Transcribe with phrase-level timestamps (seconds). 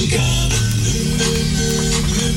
[0.00, 0.58] Muzikale,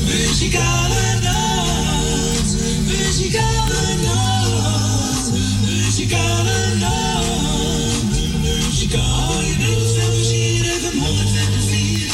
[0.04, 2.56] muzikale nacht.
[2.86, 5.30] Muzikale nacht.
[5.64, 8.12] Muzikale nacht.
[8.42, 10.30] Muzikale nacht.
[10.30, 12.10] Hier even 104.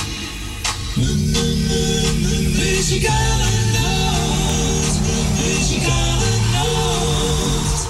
[2.56, 5.00] Muzikale nacht.
[5.36, 7.88] Muzikale nacht.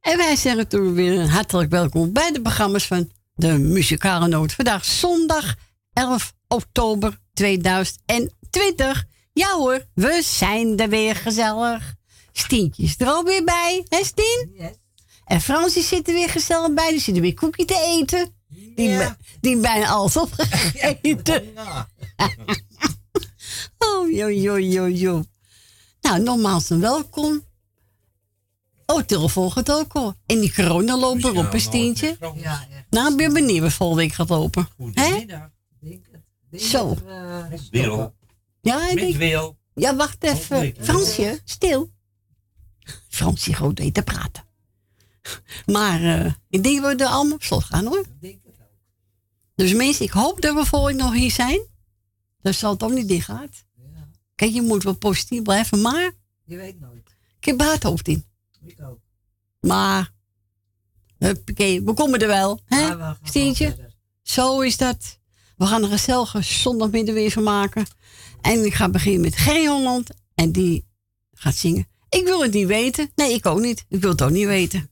[0.00, 4.52] En wij zeggen toen weer hartelijk welkom bij de programma's van de Muzikale Noot.
[4.52, 5.54] Vandaag zondag
[5.98, 9.04] 11 oktober 2020.
[9.32, 11.94] Ja hoor, we zijn er weer gezellig.
[12.32, 14.50] Stientje is er alweer bij, hè Stien?
[15.24, 16.90] En Fransie zit er weer gezellig bij.
[16.90, 18.34] Die zit er weer koekje te eten.
[18.48, 19.16] Die, Ja.
[19.40, 21.44] die bijna alles opgegeten.
[23.88, 25.24] oh, jo, jo, jo, jo.
[26.00, 27.46] Nou, nogmaals een welkom.
[28.86, 30.14] Oh, telefoon gaat ook al.
[30.26, 32.16] En die corona loopt erop, een Stientje.
[32.36, 32.86] Ja, echt.
[32.90, 34.68] Nou, ik ben benieuwd wat volgende week gaat lopen.
[34.76, 35.56] Goedemiddag.
[36.52, 36.94] Zo.
[37.70, 38.14] Wil.
[38.60, 39.56] Ja, ik Met denk, Wil.
[39.74, 40.74] ja, wacht even.
[40.80, 41.90] Fransje, stil.
[43.08, 44.44] Fransje groot weet te praten.
[45.66, 48.04] Maar eh, ik denk dat we er allemaal op slot gaan hoor.
[48.20, 48.66] denk het ook.
[49.54, 51.60] Dus mensen, ik hoop dat we volgende week nog hier zijn.
[52.40, 53.64] Dat zal het ook niet dicht gaat.
[53.76, 56.12] Ja, Kijk, je moet wel positief blijven, maar
[56.44, 57.16] je weet nooit.
[57.38, 58.24] ik heb er hard hoofd in.
[58.64, 58.98] Ik ook.
[59.60, 60.12] Maar,
[61.18, 62.60] huppakee, we komen er wel.
[62.64, 62.88] Hè?
[62.96, 63.70] We gaan Stientje?
[63.70, 63.86] gewoon.
[64.22, 65.17] Zo is dat.
[65.58, 67.86] We gaan er een gezellige zondagmiddag weer van maken.
[68.40, 70.10] En ik ga beginnen met Gerry Holland.
[70.34, 70.86] En die
[71.32, 71.88] gaat zingen.
[72.08, 73.10] Ik wil het niet weten.
[73.14, 73.84] Nee, ik ook niet.
[73.88, 74.90] Ik wil het ook niet weten.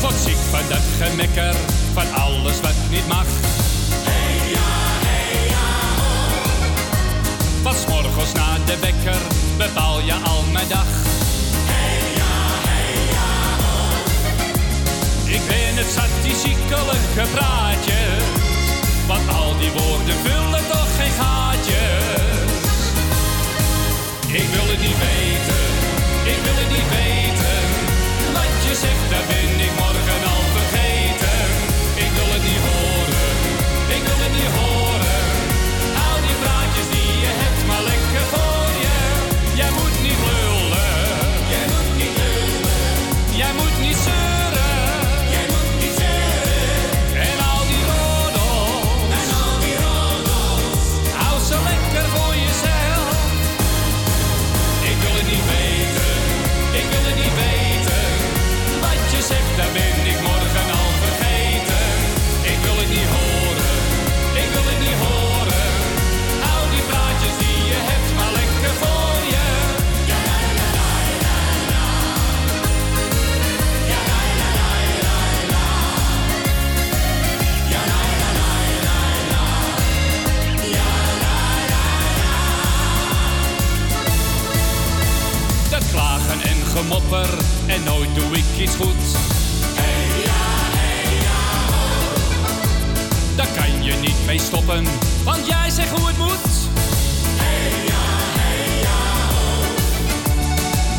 [0.00, 1.54] God ziek van dat gemekker,
[1.92, 3.57] van alles wat niet mag.
[7.62, 9.20] Van morgens na de wekker
[9.56, 10.90] bepaal je al mijn dag.
[15.24, 18.22] Ik ben het zat, die ziekelige praatjes.
[19.06, 22.76] Want al die woorden vullen toch geen gaatjes.
[24.26, 25.64] Ik wil het niet weten,
[26.32, 27.58] ik wil het niet weten.
[28.36, 29.26] Wat je zegt, daar
[86.88, 89.02] klagen en nooit doe ik iets goed.
[89.80, 90.44] Hey ja,
[90.78, 91.40] hey ja,
[93.36, 94.84] Daar kan je niet mee stoppen,
[95.24, 96.50] want jij zegt hoe het moet.
[97.42, 98.04] Hey ja,
[98.40, 99.00] hey ja,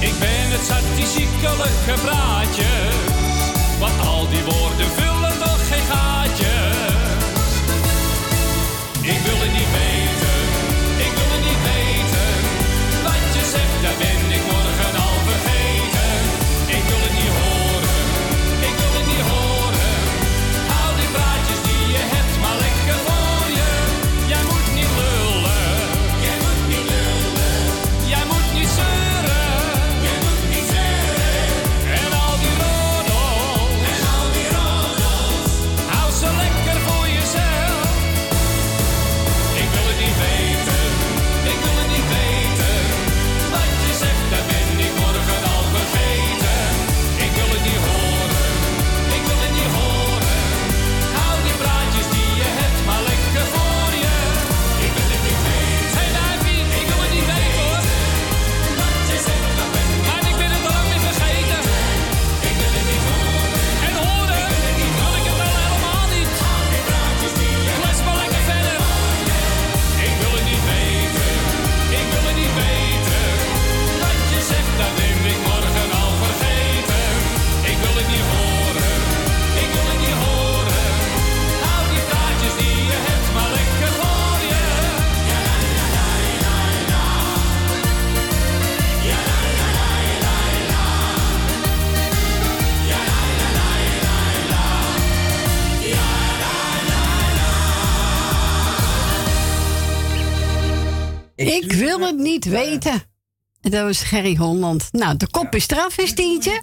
[0.07, 0.65] Ik ben het
[1.07, 2.95] ziekelige praatjes.
[3.79, 6.87] Want al die woorden vullen toch geen gaatjes.
[9.01, 10.18] Ik wil het niet weten,
[101.63, 103.01] Ik wil het niet weten.
[103.61, 104.89] Dat was Gerry Holland.
[104.91, 106.61] Nou, de kop is straf, is Tientje?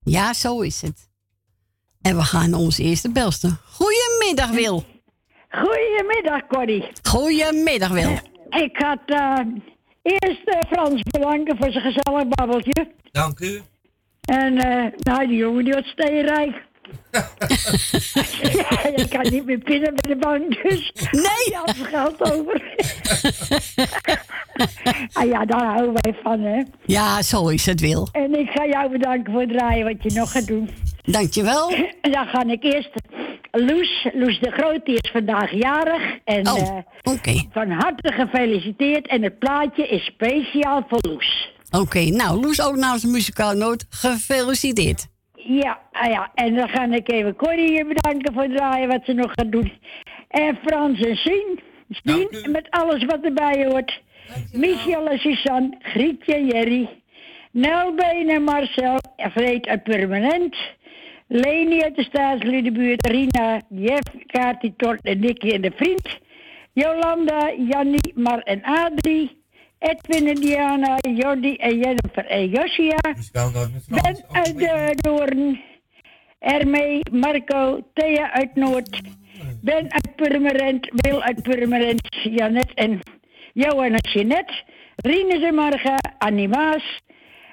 [0.00, 1.08] Ja, zo is het.
[2.02, 3.56] En we gaan onze eerste belster.
[3.64, 4.84] Goedemiddag, Wil.
[5.50, 6.84] Goedemiddag, Corrie.
[7.02, 8.18] Goedemiddag, Wil.
[8.50, 9.38] Ik had eh,
[10.02, 12.94] eerst eh, Frans bedanken voor zijn gezellig babbeltje.
[13.10, 13.62] Dank u.
[14.20, 16.66] En eh, nou, die jongen die was steenrijk.
[18.42, 21.56] Ja, je kan niet meer pinnen bij de bank, dus Nee.
[21.64, 22.62] zijn geld over.
[25.12, 26.62] ah ja, daar houden wij van, hè.
[26.86, 28.08] Ja, zo is het, Wil.
[28.12, 30.70] En ik ga jou bedanken voor het draaien wat je nog gaat doen.
[31.02, 31.68] Dankjewel.
[32.10, 32.90] Dan ga ik eerst
[33.50, 36.02] Loes, Loes de Groot, die is vandaag jarig.
[36.24, 37.44] En Oh, oké.
[37.52, 39.06] van harte gefeliciteerd.
[39.08, 41.52] En het plaatje is speciaal voor Loes.
[41.70, 43.86] Oké, nou, Loes ook namens de muzikaal noot.
[43.90, 45.06] Gefeliciteerd.
[45.44, 49.04] Ja, ah ja, en dan ga ik even Corrie hier bedanken voor het draaien wat
[49.04, 49.72] ze nog gaat doen.
[50.28, 54.00] En Frans en Sien, Sien met alles wat erbij hoort.
[54.52, 56.88] Michel en Suzanne, Grietje en Jerry.
[57.50, 60.56] Nelbeen en Marcel, Vreed uit Permanent.
[61.26, 66.18] Leni uit de staatsliedenbuurt, Rina, Jeff, Kati, Tort en Nicky en de vriend.
[66.72, 69.37] Jolanda, Jannie, Mar en Adrie.
[69.78, 72.96] Edwin en Diana, Jordi en Jennifer en Josia.
[73.14, 73.30] Dus.
[73.88, 75.60] Ben uit de Doorn.
[76.38, 79.00] Ermee, Marco, Thea uit Noord.
[79.60, 83.00] Ben uit Purmerend, Wil uit Purmerend, Janet en
[83.52, 84.52] Johan en Jeanette.
[84.96, 87.00] Rinus en Marga, Annie Maas.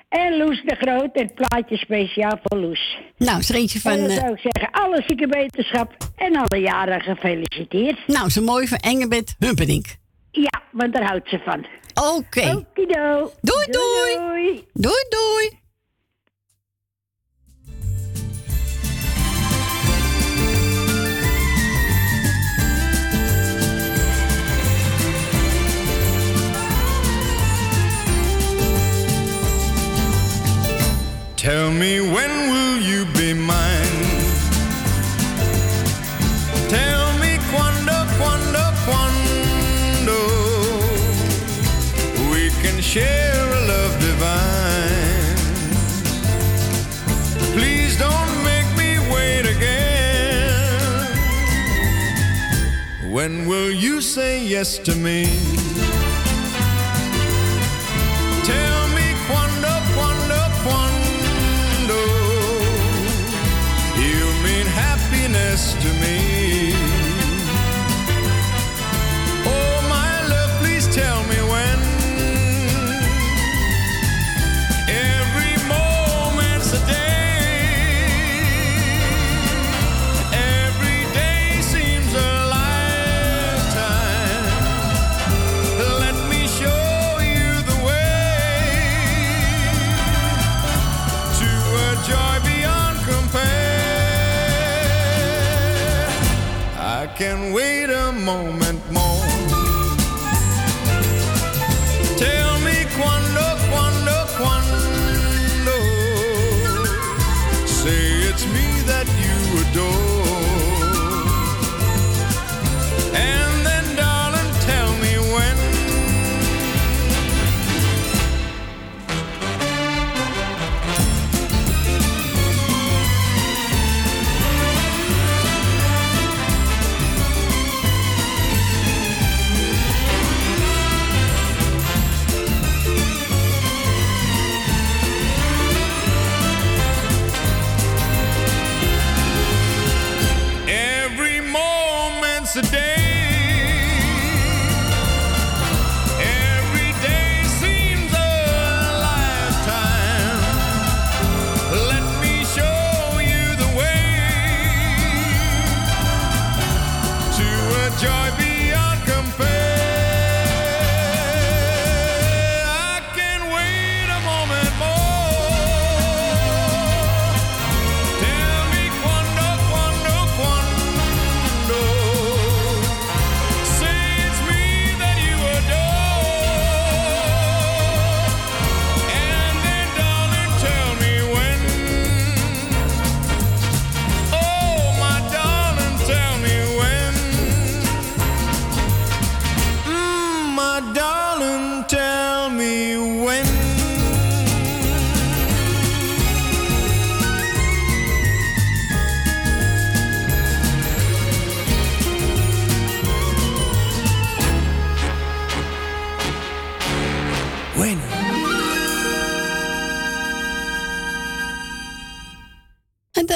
[0.09, 2.97] En Loes de Groot, het plaatje speciaal voor Loes.
[3.17, 3.91] Nou, is er eentje van...
[3.91, 8.07] en dan eh, zou ik zeggen, alle zieke wetenschap en alle jaren gefeliciteerd.
[8.07, 9.85] nou, zo mooi van Engelbert Humperdinck.
[10.31, 11.65] Ja, want daar houdt ze van.
[11.97, 12.55] Oké.
[12.55, 13.31] Okido.
[13.43, 14.15] Doei, doei.
[14.15, 14.67] doei.
[14.75, 15.59] Doei, doei.
[31.37, 33.74] Tell me when will you be mine?
[42.95, 45.35] Share a love divine.
[47.57, 51.11] Please don't make me wait again.
[53.15, 55.25] When will you say yes to me?
[58.51, 61.99] Tell me quando, quando, quando
[64.05, 65.94] you mean happiness to me.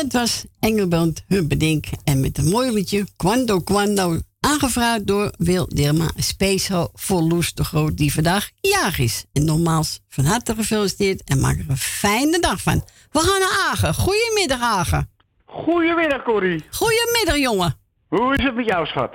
[0.03, 1.85] Dat was Engelbert Humperdinck.
[2.03, 4.17] En met een mooi liedje, Quando Quando.
[4.39, 9.25] Aangevraagd door Wil Dirma, speciaal voor Loes de Groot, die vandaag jarig is.
[9.33, 12.83] En nogmaals, van harte gefeliciteerd en maak er een fijne dag van.
[13.11, 13.93] We gaan naar Agen.
[13.93, 15.09] Goedemiddag, Agen.
[15.45, 16.63] Goedemiddag, Corrie.
[16.69, 17.75] Goedemiddag, jongen.
[18.07, 19.13] Hoe is het met jou, schat?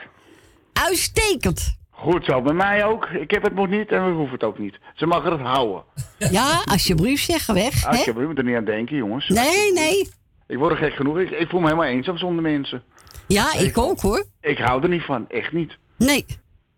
[0.73, 1.77] Uitstekend.
[1.91, 3.07] Goed zo, bij mij ook.
[3.07, 4.79] Ik heb het nog niet en we hoeven het ook niet.
[4.95, 5.85] Ze mag het houden.
[6.19, 7.87] Ja, alsjeblieft, zeg weg.
[7.87, 9.29] Alsjeblieft, je moet er niet aan denken, jongens.
[9.29, 10.09] Nee, nee.
[10.47, 11.19] Ik word er gek genoeg.
[11.19, 12.83] Ik, ik voel me helemaal eenzaam zonder mensen.
[13.27, 14.25] Ja, ik ook hoor.
[14.41, 15.77] Ik hou er niet van, echt niet.
[15.99, 16.25] Nee.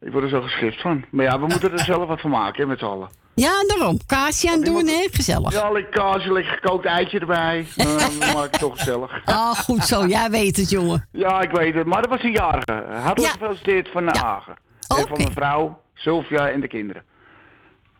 [0.00, 1.04] Ik word er zo geschikt van.
[1.10, 3.08] Maar ja, we moeten er zelf wat van maken, hè, met z'n allen.
[3.34, 3.98] Ja, daarom.
[4.06, 5.08] Kaasje aan doen, hè?
[5.10, 5.52] Gezellig.
[5.52, 7.66] Ja, lekker kaasje, lekker gekookt eitje erbij.
[7.76, 9.20] Nou, dan maak ik het toch gezellig.
[9.24, 10.06] Ah, goed zo.
[10.06, 11.08] Jij weet het, jongen.
[11.12, 11.86] Ja, ik weet het.
[11.86, 12.84] Maar dat was een jarige.
[12.90, 14.56] Hartelijk gefeliciteerd van de Hagen.
[14.96, 17.02] En van mijn vrouw, Sylvia en de kinderen.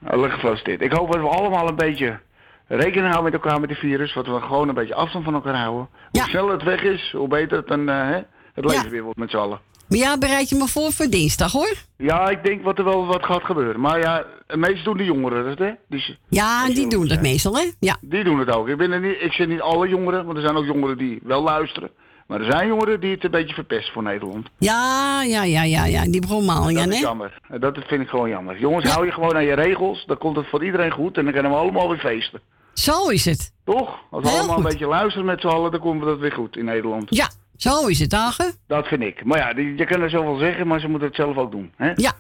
[0.03, 0.81] Hartelijk gefeliciteerd.
[0.81, 2.21] Ik hoop dat we allemaal een beetje
[2.67, 4.15] rekening houden met elkaar met het virus.
[4.15, 5.89] Dat we gewoon een beetje afstand van elkaar houden.
[6.11, 8.21] Hoe sneller het weg is, hoe beter het, dan, eh, hè,
[8.55, 9.61] het leven weer wordt met z'n allen.
[9.89, 11.75] Maar ja, bereid je me voor voor dinsdag, hoor.
[11.97, 13.81] Ja, ik denk wat er wel wat gaat gebeuren.
[13.81, 15.71] Maar ja, meestal doen de jongeren dat, hè?
[15.89, 17.71] Dus Ja, die doen dat meestal, hè?
[17.81, 17.97] Ja.
[18.01, 18.69] die doen het ook.
[18.69, 21.21] Ik, ben er niet, ik zeg niet alle jongeren, want er zijn ook jongeren die
[21.23, 21.91] wel luisteren.
[22.26, 24.49] Maar er zijn jongeren die het een beetje verpesten voor Nederland.
[24.59, 26.04] Ja, ja, ja, ja, ja.
[26.04, 27.06] Die brommalingen, Dat is hè?
[27.06, 27.38] jammer.
[27.61, 28.59] Dat vind ik gewoon jammer.
[28.59, 30.04] Jongens, hou je gewoon aan je regels.
[30.06, 31.16] Dan komt het voor iedereen goed.
[31.16, 32.40] En dan kunnen we allemaal weer feesten.
[32.75, 33.52] Zo is het.
[33.64, 33.99] Toch?
[34.11, 34.64] Als we Heel allemaal goed.
[34.64, 37.06] een beetje luisteren met z'n allen, dan komt dat weer goed in Nederland.
[37.16, 38.54] Ja, zo is het, Dagen.
[38.66, 39.25] Dat vind ik.
[39.25, 41.73] Maar ja, die- je kan er zoveel zeggen, maar ze moeten het zelf ook doen.
[41.76, 41.92] Hè?
[41.95, 42.12] Ja.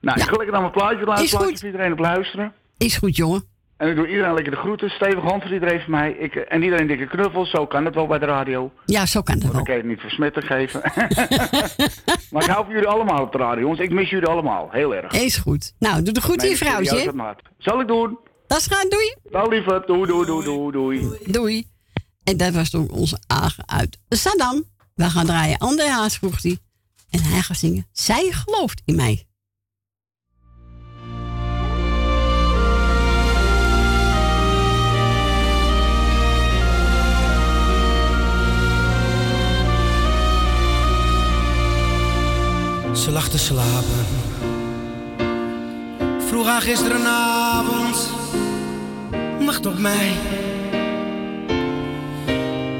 [0.00, 1.28] Nou, ik ga lekker naar mijn plaatje Is luisteren.
[1.38, 1.46] goed.
[1.46, 2.52] Plaatje voor iedereen op luisteren.
[2.78, 3.44] Is goed, jongen.
[3.76, 4.90] En ik doe iedereen lekker de groeten.
[4.90, 6.10] Stevig hand voor iedereen van mij.
[6.12, 7.50] Ik, en iedereen dikke knuffels.
[7.50, 8.72] Zo kan het wel bij de radio.
[8.84, 9.62] Ja, zo kan het Dan wel.
[9.62, 10.80] kan je het niet versmetten geven.
[12.30, 13.80] maar ik hou van jullie allemaal op de radio, jongens.
[13.80, 14.68] Ik mis jullie allemaal.
[14.70, 15.12] Heel erg.
[15.12, 15.72] Is goed.
[15.78, 17.12] Nou, doe de goed in je vrouwtje.
[17.58, 18.18] Zal ik doen.
[18.46, 19.14] Dat is gaan, doei.
[19.22, 19.82] Wel lieve.
[19.86, 21.18] Doei, doei, doei, doei, doei.
[21.24, 21.66] Doei.
[22.24, 24.64] En dat was toen onze Agen uit Saddam.
[24.94, 26.58] We gaan draaien André Haas, vroeg hij.
[27.10, 27.86] En hij gaat zingen.
[27.92, 29.24] Zij gelooft in mij.
[42.96, 44.06] Ze lag te slapen.
[46.28, 48.10] Vroeg haar gisterenavond.
[49.40, 50.12] Wacht op mij.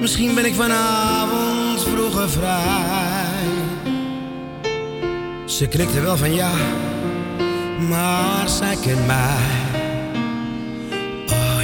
[0.01, 3.25] Misschien ben ik vanavond vroeger vrij.
[5.45, 6.51] Ze knikte wel van ja,
[7.89, 9.37] maar zij kent mij.
[11.29, 11.61] Oh.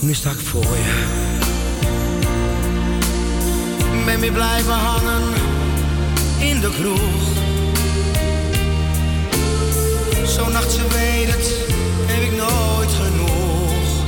[0.00, 1.31] Nu sta ik voor je.
[4.04, 5.22] Ben weer blijven hangen
[6.38, 7.30] in de kroeg.
[10.26, 11.52] Zo'n nacht, ze weet het,
[12.06, 14.04] heb ik nooit genoeg.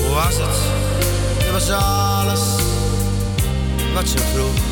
[0.00, 0.58] Hoe was het?
[1.38, 2.40] Het was alles
[3.94, 4.71] wat ze vroeg.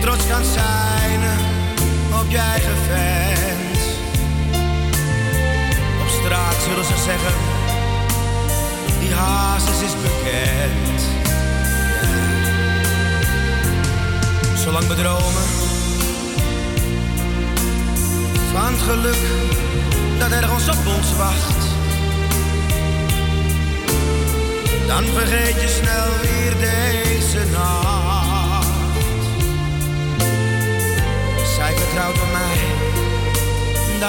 [0.00, 1.20] Trots kan zijn
[2.20, 3.80] op je eigen vent.
[6.00, 7.34] Op straat zullen ze zeggen,
[9.00, 11.00] die hazes is bekend.
[14.58, 15.46] Zolang we dromen
[18.52, 19.22] van het geluk
[20.18, 21.64] dat ergens op ons wacht.
[24.86, 28.05] Dan vergeet je snel weer deze nacht.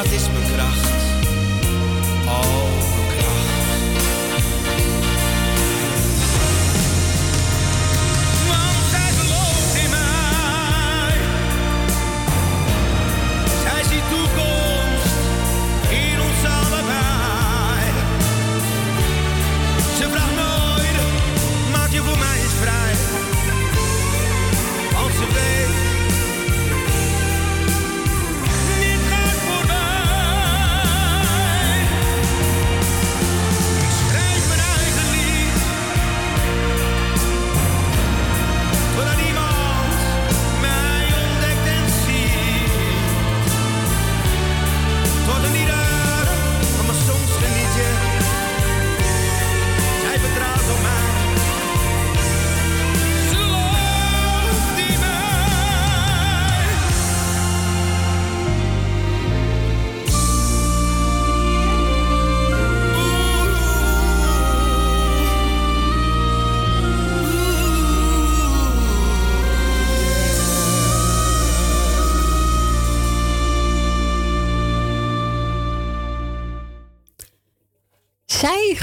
[0.04, 0.46] Dat is mijn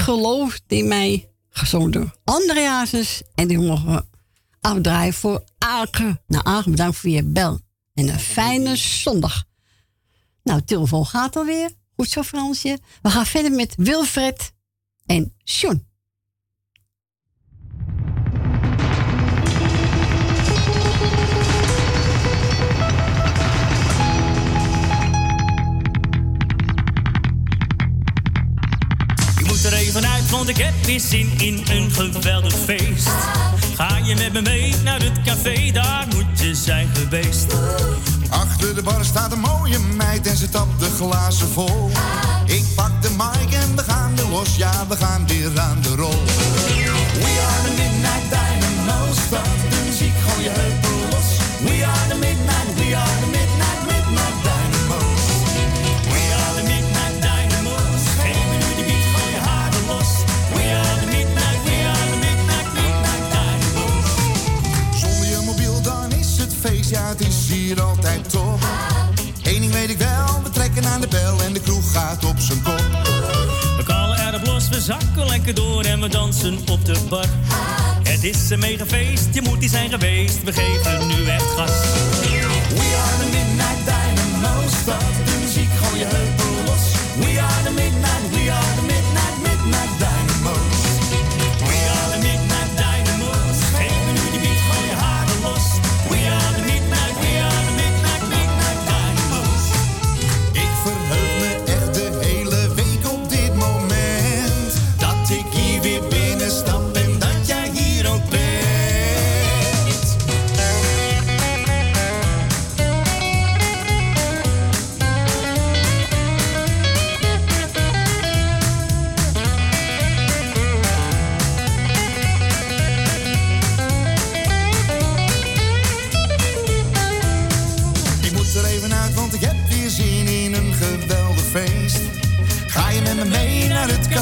[0.05, 2.85] gelooft in mij, gezongen door André.
[3.35, 4.05] En die mogen we
[4.61, 6.21] afdraaien voor Aken.
[6.27, 7.59] Nou, Aken, bedankt voor je bel.
[7.93, 9.43] En een fijne zondag.
[10.43, 11.69] Nou, telefoon gaat alweer.
[11.95, 12.79] Goed zo, Fransje.
[13.01, 14.53] We gaan verder met Wilfred
[15.05, 15.87] en John.
[30.35, 33.09] Want ik heb weer zin in een geweldig feest.
[33.75, 37.55] Ga je met me mee naar het café, daar moet je zijn geweest.
[38.29, 41.91] Achter de bar staat een mooie meid en ze tapt de glazen vol.
[42.45, 45.95] Ik pak de mic en we gaan er los, ja, we gaan weer aan de
[45.95, 46.23] rol.
[46.23, 51.94] We are the Midnight Dynamo's, start de muziek, gooi je heupen los.
[66.89, 68.59] Ja, het is hier altijd top.
[69.43, 72.39] Eén ding weet ik wel, we trekken aan de bel en de kroeg gaat op
[72.39, 72.85] zijn kop.
[73.77, 77.25] We kallen erop los, we zakken lekker door en we dansen op de bar.
[78.03, 80.43] Het is een mega feest, je moet die zijn geweest.
[80.43, 82.24] We geven nu echt gas.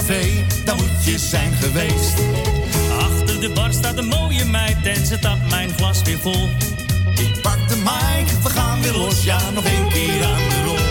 [0.08, 2.14] Café, dan moet je zijn geweest.
[3.00, 6.50] Achter de bar staat een mooie meid en ze tapt mijn glas weer vol.
[7.20, 10.83] Ik pak de mic, we gaan weer los, ja, nog één keer aan de rol.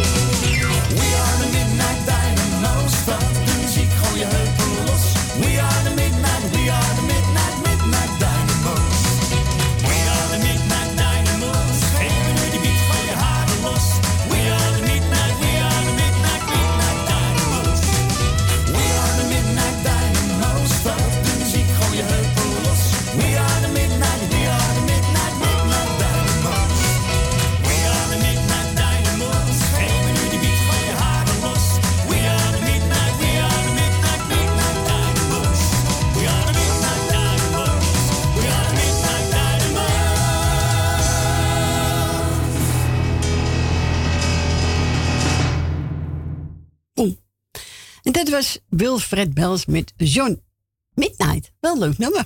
[48.23, 50.43] Dat was Wilfred Bels met John
[50.95, 51.53] Midnight.
[51.61, 52.25] Wel een leuk nummer.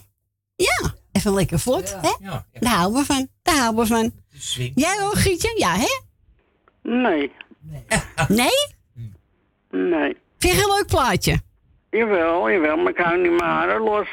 [0.57, 1.97] Ja, even lekker vlot.
[2.01, 2.15] hè?
[2.27, 3.29] ja, Daar houden we van.
[3.43, 4.13] Daar houden we van.
[4.75, 5.53] Jij ook, Gietje?
[5.59, 6.01] Ja, hè?
[6.83, 7.33] Nee,
[8.29, 8.49] Nee?
[9.71, 10.17] nee.
[10.39, 11.41] Vind je een leuk plaatje?
[11.91, 14.07] Jawel, jawel, maar ik hou niet mijn haren los.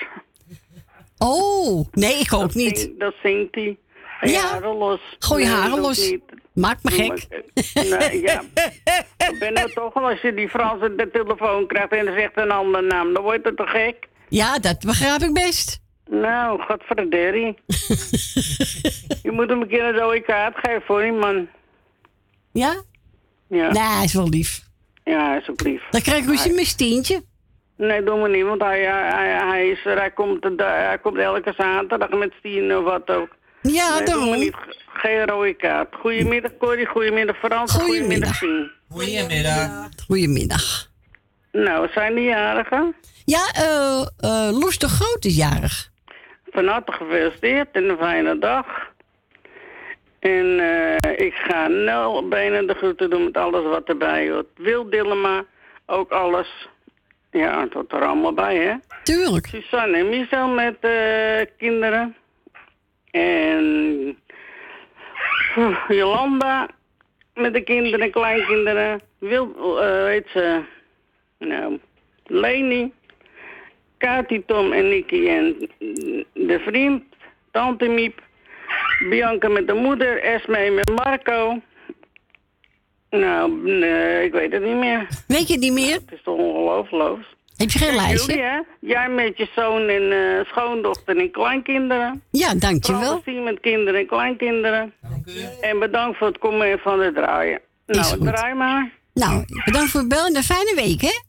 [1.17, 2.79] Oh, nee, ik ook Dat niet.
[2.79, 3.77] zing- Dat zingt hij.
[4.21, 4.41] Ja.
[4.47, 4.99] haren los.
[5.19, 6.09] Gooi je Nee, haren los.
[6.09, 6.21] niet.
[6.53, 7.07] Maak me gek.
[7.07, 8.41] Maar, Nee, ja.
[9.31, 12.51] Ik ben er toch wel als je die Franse de telefoon krijgt en zegt een
[12.51, 14.07] andere naam, dan wordt het toch gek?
[14.29, 15.79] Ja, dat begrijp ik best.
[16.09, 17.57] Nou, godverderrie.
[19.23, 21.47] je moet hem een keer een rode kaart geven voor die man.
[22.51, 22.81] Ja?
[23.47, 24.61] Ja, Nee, hij is wel lief.
[25.03, 25.83] ja alsjeblieft.
[25.91, 27.21] Dan krijg ik een mistientje.
[27.77, 31.53] Nee, doe maar niet, want hij, hij, hij, is er, hij, komt, hij komt elke
[31.57, 33.35] zaterdag met Stien of wat ook.
[33.61, 34.55] Ja, nee, doe maar niet.
[34.93, 35.95] Geen rode kaart.
[35.95, 38.39] Goedemiddag Corrie, goedemiddag Frans, Goedemiddag.
[38.39, 38.69] goedemiddag.
[38.89, 39.89] Goedemiddag.
[40.08, 40.88] Goedemiddag.
[41.51, 42.95] Nou, zijn die jarigen?
[43.25, 45.89] Ja, eh eh Loes de Groot is jarig.
[46.51, 48.65] Van harte gefeliciteerd en een fijne dag.
[50.19, 54.47] En eh, ik ga Nel bijna de groeten doen met alles wat erbij hoort.
[54.56, 55.45] Wil Dillema,
[55.86, 56.67] ook alles.
[57.32, 58.73] Ja, tot er allemaal bij, hè?
[59.03, 59.47] Tuurlijk.
[59.47, 62.15] Suzanne en Michel met eh, kinderen.
[63.12, 64.17] En
[65.87, 66.69] Jolanda
[67.33, 69.01] met de kinderen en kleinkinderen.
[69.17, 70.61] Wil, eh weet ze,
[71.37, 71.79] nou,
[72.25, 72.93] Leni,
[73.97, 75.69] Kati, Tom en Nicky en
[76.33, 77.03] de vriend,
[77.51, 78.21] Tante Miep,
[79.09, 81.61] Bianca met de moeder, Esme met Marco.
[83.09, 85.07] Nou, nee, ik weet het niet meer.
[85.27, 85.93] Weet je het niet meer?
[85.93, 87.25] Het is toch ongelooflijk.
[87.63, 88.32] Heb je geen Ja, lijstje?
[88.34, 88.60] Jullie, hè?
[88.80, 92.23] Jij met je zoon en eh, schoondochter en kleinkinderen.
[92.32, 93.21] Ja, dankjewel.
[93.26, 94.93] Zien met kinderen en kleinkinderen.
[95.62, 97.60] En bedankt voor het komen van het draaien.
[97.86, 98.26] Is nou, goed.
[98.28, 98.91] draai maar.
[99.13, 101.21] Nou, bedankt voor het bellen en een fijne week, hè?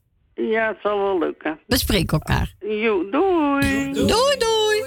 [0.43, 1.59] Ja, het zal wel lukken.
[1.67, 2.55] We spreken elkaar.
[2.59, 3.93] Jo, doei.
[3.93, 4.83] Doei, doei.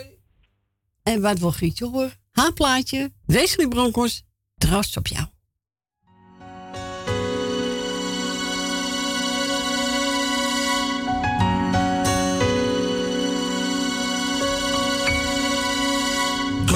[1.04, 2.12] En wat wil Grietje horen?
[2.32, 4.24] Haar plaatje, Wesley Broncos,
[4.58, 5.26] trots op jou.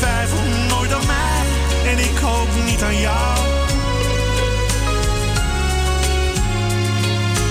[0.00, 3.38] Jij twijfelt nooit aan mij en ik hoop niet aan jou.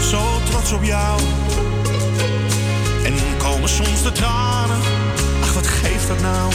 [0.02, 1.20] Zo trots op jou.
[3.04, 4.78] En komen soms de tranen.
[5.42, 6.52] Ach, wat geeft dat nou?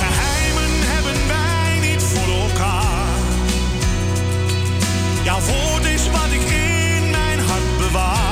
[0.00, 3.18] Geheimen hebben wij niet voor elkaar.
[5.22, 8.25] Jouw woord is wat ik in mijn hart bewaar.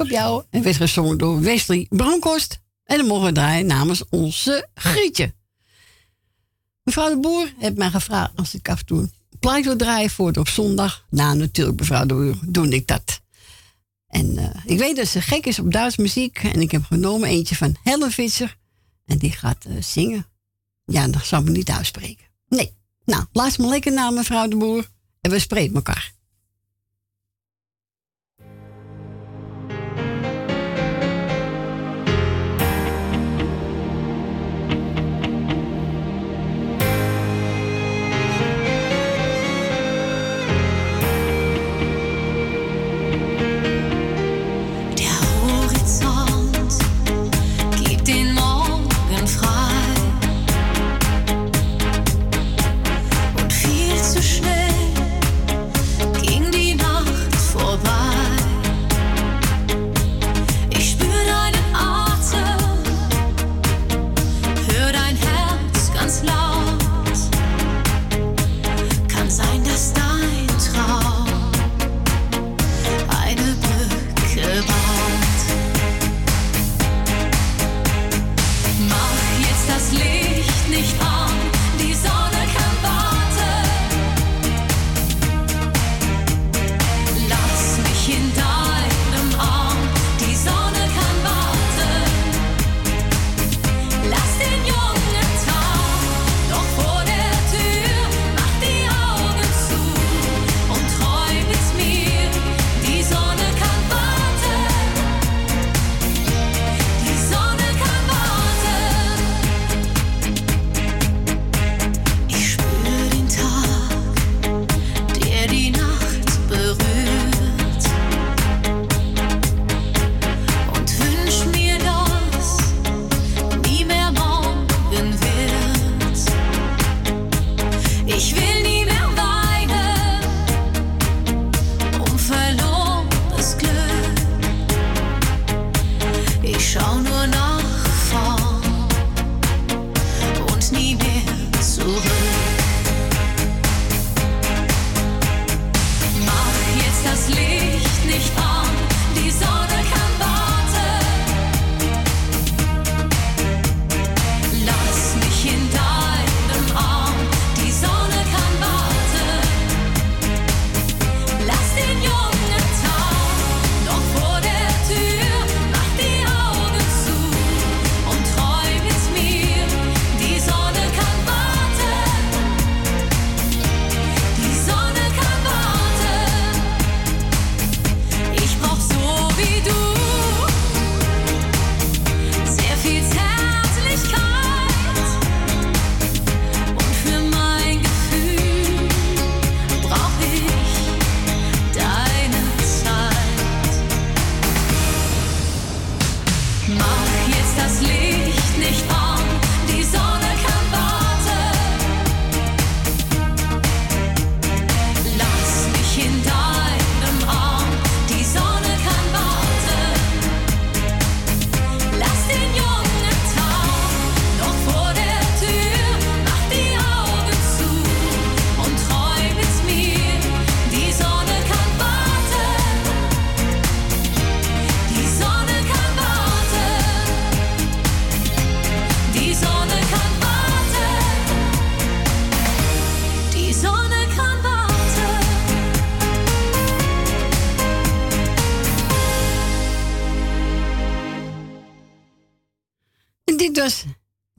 [0.00, 2.60] Op jou en werd gezongen door Wesley Bronkhorst.
[2.84, 5.34] En dan mogen we draaien namens onze Grietje.
[6.82, 10.10] Mevrouw de Boer heeft mij gevraagd als ik af en toe een plaat wil draaien
[10.10, 11.06] voor het op zondag.
[11.10, 13.20] Nou, natuurlijk, mevrouw de Boer, doe ik dat.
[14.06, 16.38] En eh, ik weet dat ze gek is op Duits muziek.
[16.38, 18.56] En ik heb genomen eentje van Helen Visser.
[19.04, 20.26] En die gaat eh, zingen.
[20.84, 22.26] Ja, dat zal me niet uitspreken.
[22.48, 22.72] Nee.
[23.04, 24.88] Nou, laat me lekker naar mevrouw de Boer.
[25.20, 26.15] En we spreken elkaar.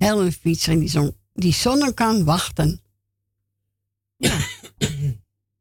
[0.08, 2.82] Helen Fietser en die zong Die zon kan wachten.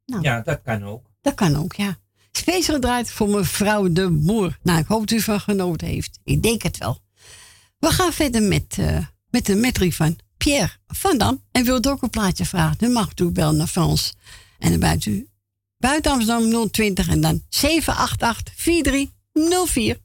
[0.07, 0.23] Nou.
[0.23, 1.11] Ja, dat kan ook.
[1.21, 1.99] Dat kan ook, ja.
[2.33, 4.59] Speciaal gedraaid voor mevrouw de Boer.
[4.63, 6.19] Nou, ik hoop dat u van genoten heeft.
[6.25, 6.99] Ik denk het wel.
[7.79, 11.43] We gaan verder met, eh, met de metrie van Pierre van Dam.
[11.53, 14.15] En wilt ook een plaatje vragen, dan mag u bellen naar Frans.
[14.59, 15.29] En dan buiten u
[15.79, 19.99] buiten Amsterdam 020 en dan 788 4304.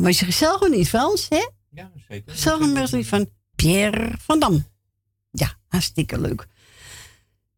[0.00, 1.28] Nou, was je of niet, Frans?
[1.28, 1.48] Hè?
[1.70, 2.32] Ja, zeker.
[2.32, 4.66] Gezellig versie van Pierre van Dam.
[5.30, 6.46] Ja, hartstikke leuk.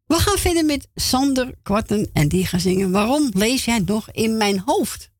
[0.05, 2.91] We gaan verder met Sander Kwarten en die gaan zingen.
[2.91, 5.11] Waarom lees jij nog in mijn hoofd?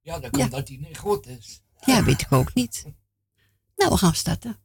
[0.00, 1.62] Ja, dat komt dat hij niet goed is.
[1.84, 2.84] Ja, weet ik ook niet.
[3.76, 4.58] Nou, we gaan starten.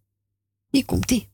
[0.70, 1.30] Hier komt ie.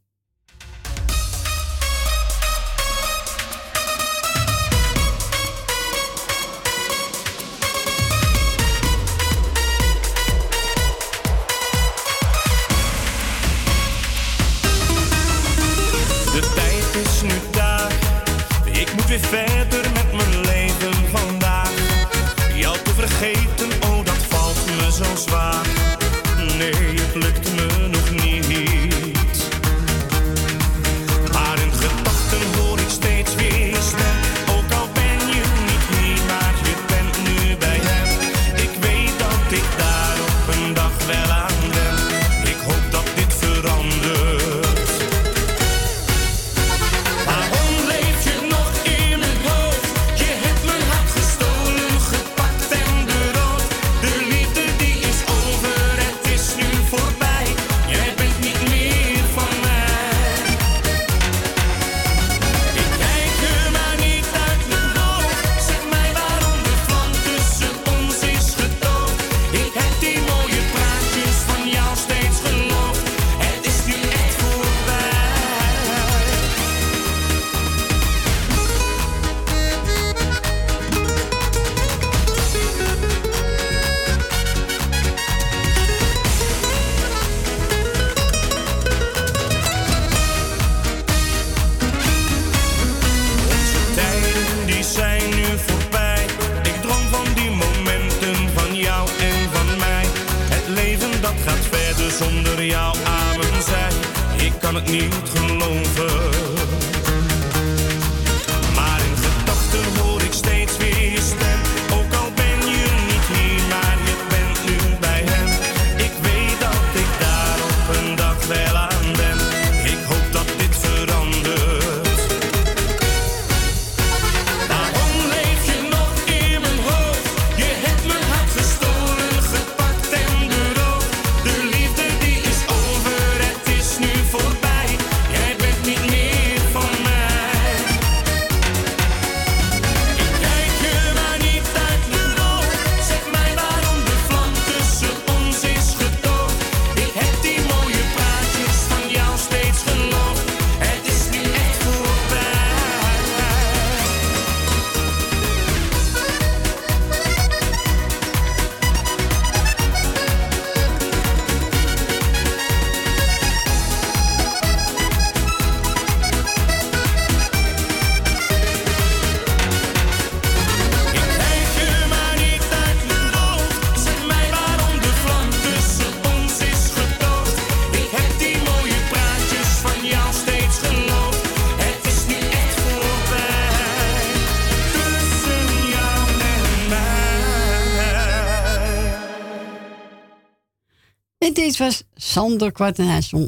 [191.78, 193.00] was Sander Kwart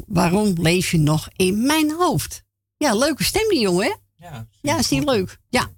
[0.06, 2.42] Waarom leef je nog in mijn hoofd?
[2.76, 3.98] Ja, leuke stem die jongen.
[4.16, 4.48] Ja.
[4.62, 5.38] Ja, is die leuk?
[5.48, 5.70] Ja.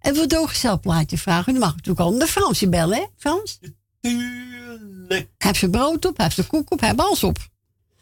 [0.00, 1.52] En voor de plaatje vragen.
[1.52, 3.58] Dan mag ik natuurlijk al de Fransje bellen, hè, Frans?
[4.00, 5.30] Tuurlijk.
[5.38, 7.38] Heb ze brood op, heb ze koek op, heb alles op.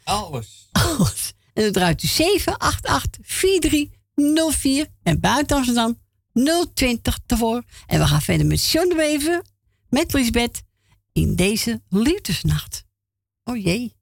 [0.04, 0.68] Alles.
[0.72, 1.32] Alles.
[1.52, 2.08] En dan draait u
[4.86, 5.98] 788-4304 en buiten Amsterdam
[6.74, 7.62] 020 ervoor.
[7.86, 8.96] En we gaan verder met John
[9.88, 10.62] met Lisbeth,
[11.12, 12.84] in deze liefdesnacht.
[13.46, 13.92] Oh jee.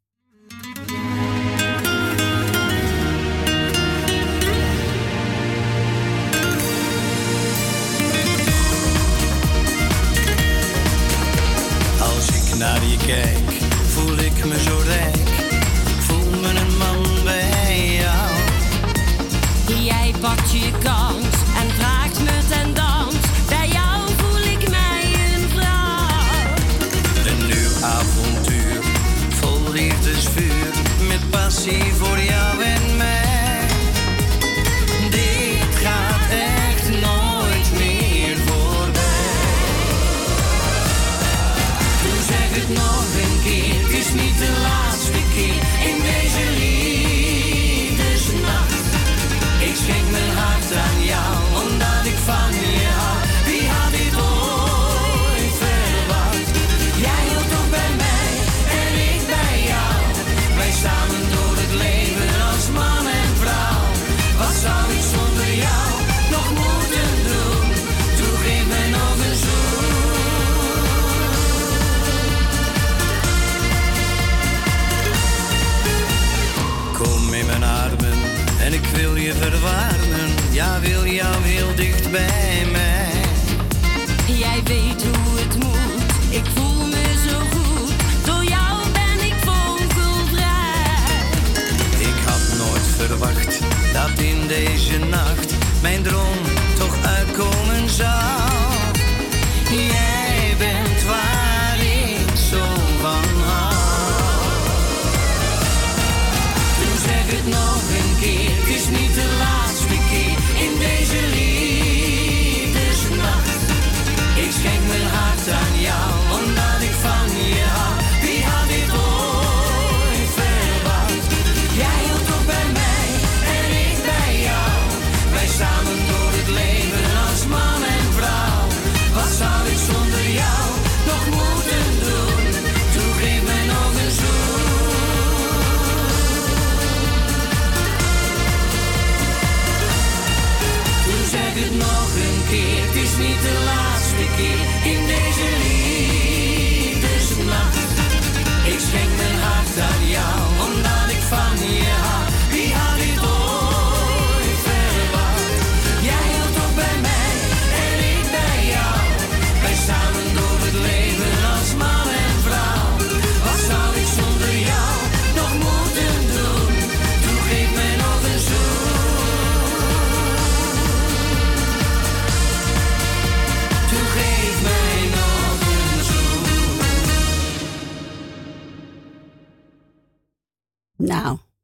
[12.00, 13.52] Als ik naar je kijk,
[13.88, 15.21] voel ik me zo rijk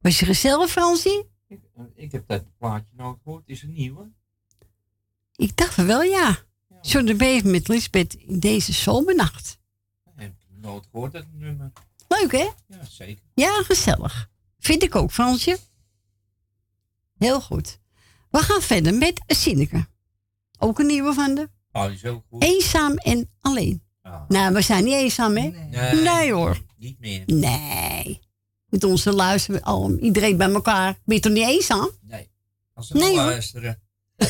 [0.09, 1.31] Was je gezellig, Fransie?
[1.95, 3.43] Ik heb dat plaatje nooit gehoord.
[3.47, 4.13] Is het nieuw?
[5.37, 6.39] Ik dacht wel, ja.
[6.83, 9.59] Zo de Beven met Lisbeth in deze zomernacht.
[10.49, 11.73] Nooit gehoord, dat nummer.
[12.09, 12.49] Leuk, hè?
[12.67, 13.25] Ja, zeker.
[13.35, 14.31] Ja, gezellig.
[14.59, 15.59] Vind ik ook, Fransje.
[17.19, 17.79] Heel goed.
[18.31, 19.87] We gaan verder met Sineke.
[20.59, 21.49] Ook een nieuwe van de.
[21.73, 22.43] Oh, die is ook goed.
[22.43, 23.83] Eenzaam en alleen.
[24.29, 25.49] Nou, we zijn niet eenzaam, hè?
[26.03, 26.63] Nee, hoor.
[26.77, 27.23] Niet meer.
[27.27, 28.27] Nee.
[28.69, 30.99] Met onze luisteren, al, iedereen bij elkaar.
[31.05, 31.91] Ben je toch niet eenzaam?
[32.03, 32.31] Nee.
[32.75, 33.81] Als ze Nee, luisteren.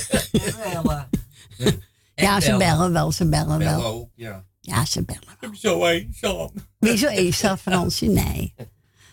[2.15, 2.59] Ja, ze bellen.
[2.59, 3.85] bellen wel, ze bellen Bellen wel.
[3.93, 4.45] ook, ja.
[4.61, 5.23] Ja, ze bellen.
[5.23, 6.51] Ik ben zo eenzaam.
[6.79, 8.07] Ben je zo eenzaam, Fransje?
[8.07, 8.55] Nee.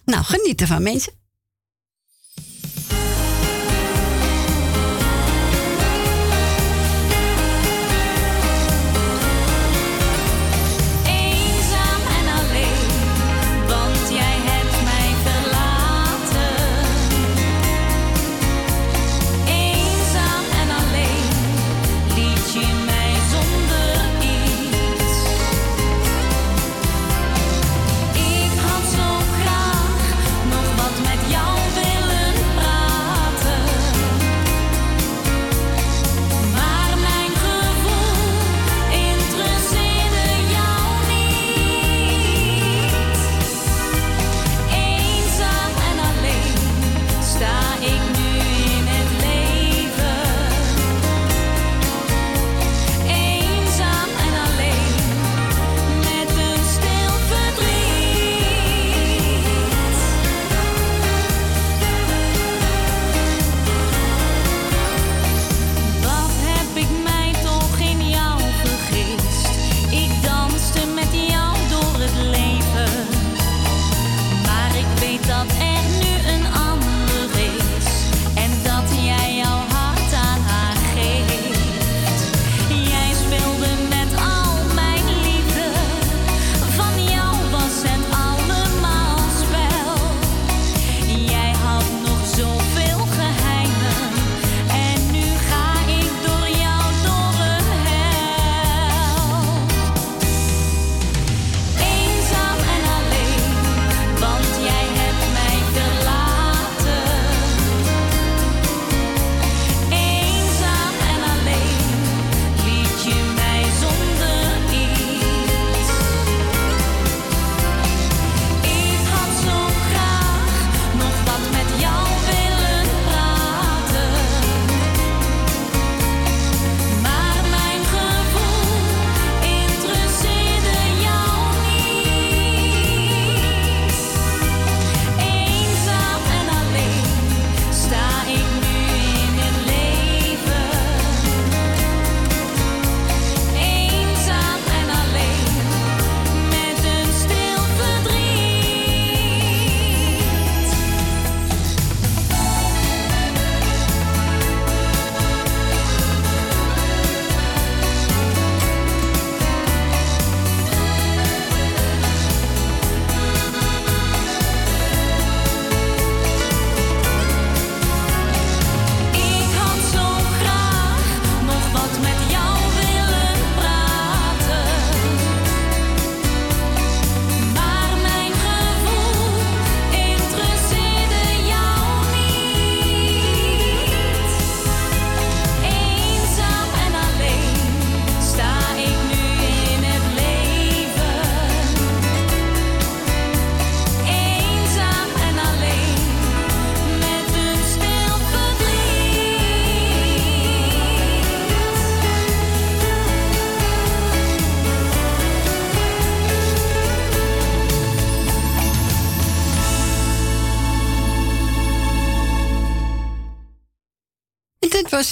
[0.05, 1.13] Nou, geniet ervan, mensen.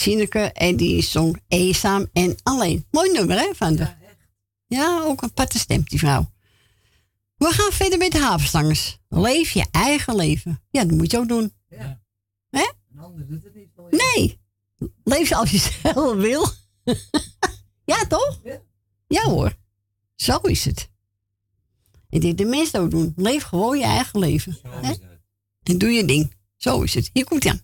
[0.03, 2.85] Sineke en die zong Eenzaam en alleen.
[2.91, 3.87] Mooi nummer, hè, van de.
[4.67, 6.31] Ja, ook een aparte stem, die vrouw.
[7.35, 8.99] We gaan verder met de havenstangers.
[9.09, 10.61] Leef je eigen leven.
[10.69, 11.53] Ja, dat moet je ook doen.
[11.69, 12.01] Ja.
[12.49, 12.71] Hè?
[12.91, 14.11] Een ander doet het niet voor je.
[14.15, 14.39] Nee.
[15.03, 16.47] Leef zoals je zelf wil.
[17.93, 18.39] ja, toch?
[19.07, 19.23] Ja.
[19.23, 19.55] hoor.
[20.15, 20.89] Zo is het.
[22.09, 23.13] En dit de mensen ook doen.
[23.15, 24.57] Leef gewoon je eigen leven.
[24.67, 24.93] Hè?
[25.63, 26.35] En doe je ding.
[26.55, 27.09] Zo is het.
[27.13, 27.61] Hier komt hij aan.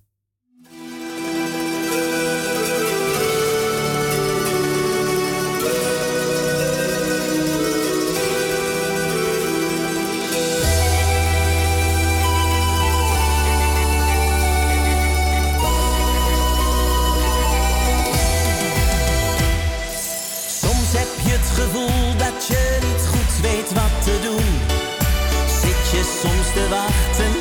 [26.70, 27.39] wachten.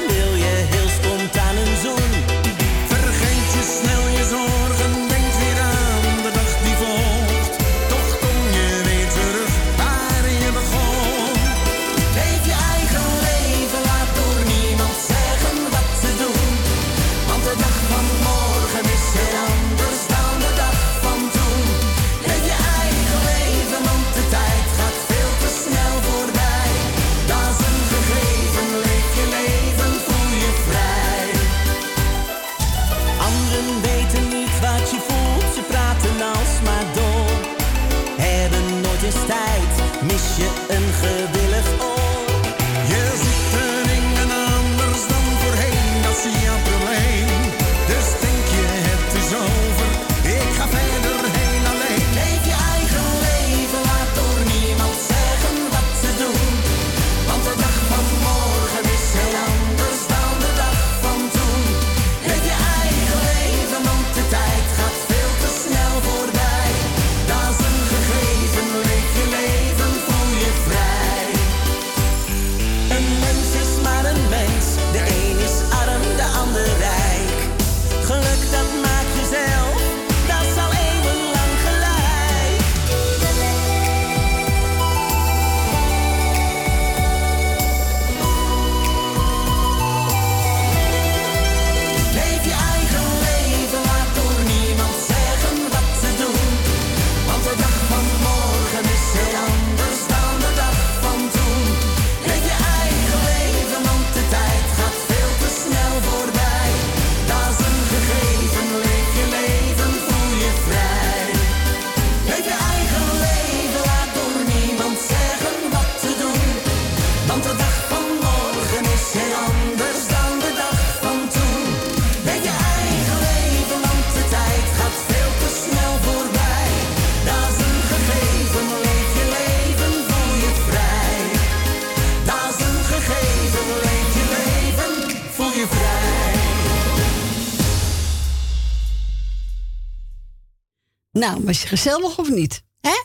[141.29, 142.62] Nou, was je gezellig of niet?
[142.81, 143.03] Hè?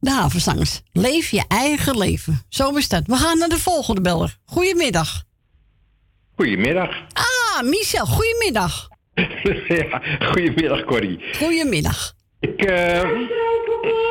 [0.00, 0.82] De havenzangers.
[0.92, 2.42] Leef je eigen leven.
[2.48, 3.02] Zo is dat.
[3.06, 4.36] We gaan naar de volgende beller.
[4.44, 5.22] Goedemiddag.
[6.36, 6.90] Goedemiddag.
[7.12, 8.88] Ah, Michel, goedemiddag.
[9.68, 11.20] ja, goedemiddag, Corrie.
[11.36, 12.12] Goedemiddag.
[12.40, 13.10] Ik, eh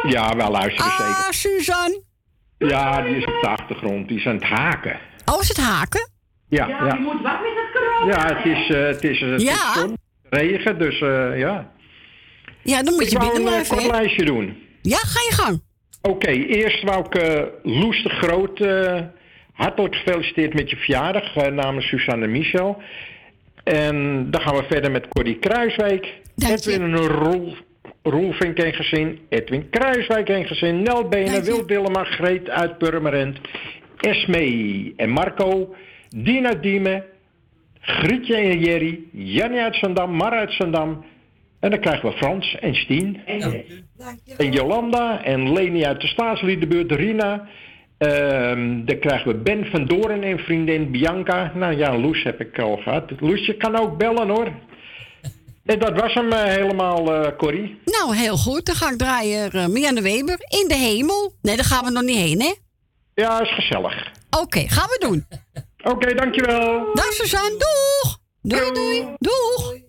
[0.08, 1.06] ja, wel luisteren zeker.
[1.06, 2.04] Ah, Suzanne.
[2.58, 4.08] Ja, die is op de achtergrond.
[4.08, 5.00] Die is aan het haken.
[5.26, 6.10] Oh, is het haken?
[6.50, 6.86] Ja, ja.
[6.94, 8.28] je moet wat met het corona.
[8.30, 9.76] Ja, het is, eh, het is, het Ja.
[9.76, 9.92] is
[10.30, 11.72] regen, dus eh, ja.
[12.66, 13.78] Ja, dan moet Ik je binnen een blijven.
[13.78, 13.98] kort hè?
[13.98, 14.58] lijstje doen.
[14.82, 15.62] Ja, ga je gang.
[16.02, 19.02] Oké, eerst wou ik eh Loes de Groot eh,
[19.54, 22.82] hartelijk gefeliciteerd met je verjaardag eh, namens Suzanne Michel.
[23.64, 26.14] En dan gaan we verder met Corrie Kruiswijk.
[26.38, 27.56] Edwin en Roel,
[28.04, 29.20] Roelvink en gezin.
[29.30, 30.82] Edwin Kruiswijk en gezin.
[30.82, 33.38] Nel Benen, Wil Willema, Greet uit Purmerend.
[34.00, 35.76] Esmee en Marco.
[36.10, 37.04] Dina Diemen.
[37.80, 39.00] Grietje en Jerry.
[39.12, 41.06] Jannie uit Zandam, Mar uit Zandam.
[41.66, 43.22] En dan krijgen we Frans en Stien.
[44.38, 47.48] En Jolanda en Leni uit de staatsliedenbuurt, Rina.
[47.98, 51.52] Ehm, dan krijgen we Ben van Doorn en vriendin Bianca.
[51.56, 53.12] Nou ja, Loes heb ik al gehad.
[53.20, 54.52] Loes, je kan ook bellen hoor.
[55.66, 57.80] En dat was hem eh, helemaal, eh Corrie.
[57.86, 58.66] Nou, heel goed.
[58.66, 60.38] Dan ga ik draaien uh, Marianne Weber.
[60.62, 61.34] In de hemel.
[61.42, 62.54] Nee, daar gaan we nog niet heen, hè?
[63.14, 64.12] Ja, is gezellig.
[64.30, 65.26] Oké, gaan we doen.
[65.94, 66.94] Oké, dankjewel.
[66.94, 68.18] Dag Suzanne, doeg!
[68.42, 69.85] Doei, doei, doeg!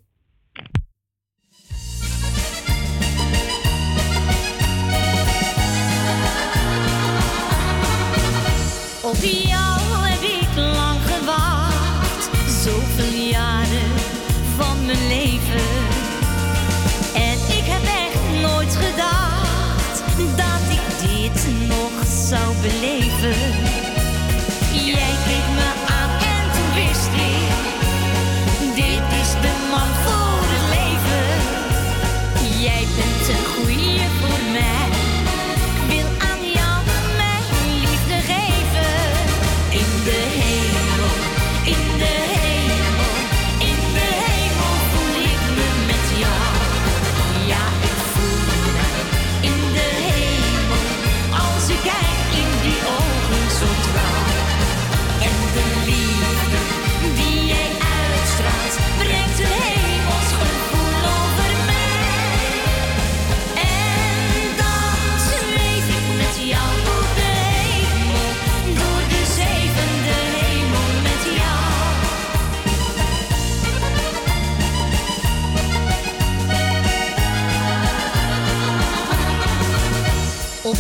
[9.16, 9.45] Op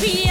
[0.00, 0.25] be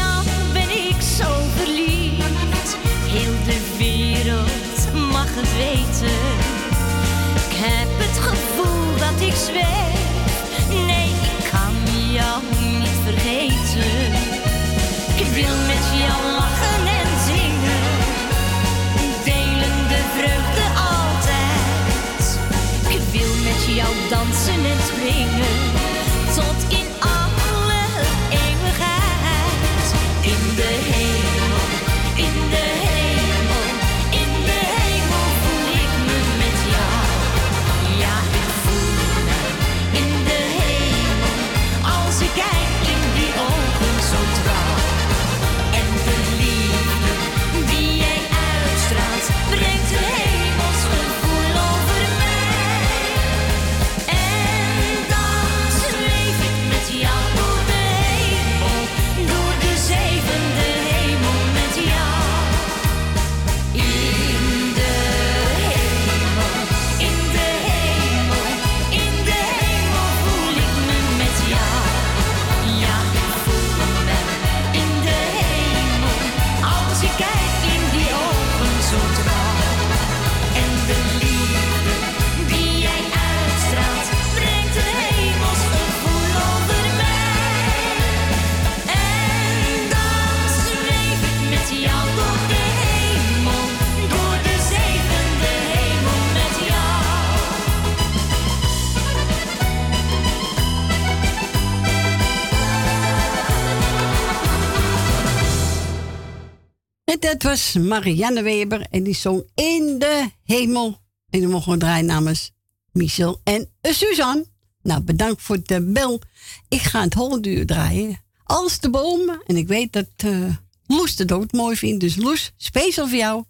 [107.15, 111.01] En dat was Marianne Weber en die zong In de Hemel.
[111.29, 112.51] En dan mogen we draaien namens
[112.91, 114.45] Michel en Suzanne.
[114.81, 116.21] Nou, bedankt voor de bel.
[116.69, 118.21] Ik ga het holduur draaien.
[118.43, 119.41] Als de boom.
[119.45, 120.55] En ik weet dat eh,
[120.85, 121.99] Loes het ook mooi vindt.
[121.99, 123.43] Dus Loes, speciaal voor jou.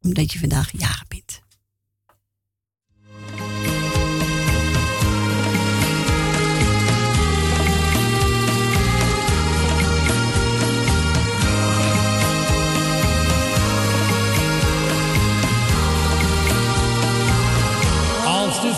[0.00, 1.40] Omdat je vandaag jarig bent.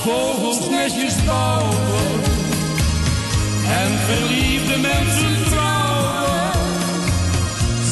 [0.05, 2.21] vogels netjes bouwen
[3.81, 6.51] en verliefde mensen trouwen.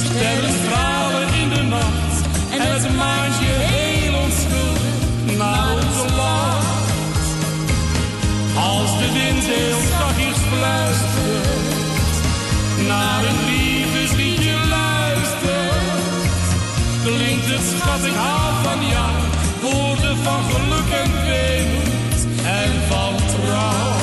[0.05, 2.17] Sterren stralen in de nacht
[2.51, 4.97] en het maantje heel onschuldig
[5.37, 6.67] naar onze land.
[8.57, 12.17] Als de wind heel zachtjes fluistert,
[12.87, 16.47] naar een liefdesliedje luistert,
[17.05, 19.13] klinkt het schattig haal van jou,
[19.63, 20.68] woorden van geluk.
[23.61, 23.98] Oh.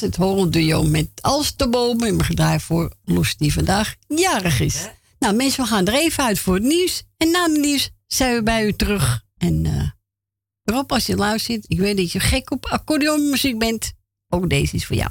[0.00, 3.94] Was het Holland Duo met Als de boom in mijn gedraai voor Loes die vandaag
[4.06, 4.88] jarig is.
[5.18, 7.02] Nou mensen, we gaan er even uit voor het nieuws.
[7.16, 9.24] En na het nieuws zijn we bij u terug.
[9.38, 9.94] En
[10.64, 13.92] Rob, als je luistert, ik weet dat je gek op accordeonmuziek bent.
[14.28, 15.10] Ook deze is voor jou.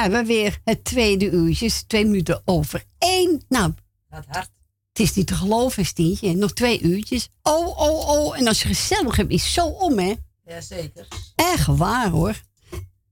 [0.00, 0.58] Zijn we weer.
[0.64, 3.42] Het tweede uurtje is twee minuten over één.
[3.48, 3.72] Nou,
[4.10, 4.50] Gaat hard.
[4.92, 6.34] het is niet te geloven, Stientje.
[6.34, 7.28] Nog twee uurtjes.
[7.42, 8.38] Oh, oh, oh.
[8.38, 10.14] En als je gezellig hebt, is zo om, hè?
[10.44, 11.08] Jazeker.
[11.34, 12.40] Echt waar, hoor.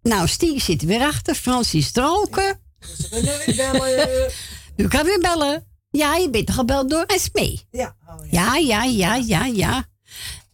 [0.03, 1.34] Nou, Stientje zit er weer achter.
[1.34, 2.61] Francis Droken.
[2.97, 4.30] Ze kunnen weer bellen.
[4.86, 5.66] U kan weer bellen.
[5.91, 7.61] Ja, je bent gebeld door Esmee.
[7.70, 7.97] Ja.
[8.07, 8.57] Oh, ja.
[8.57, 9.86] Ja, ja, ja, ja, ja.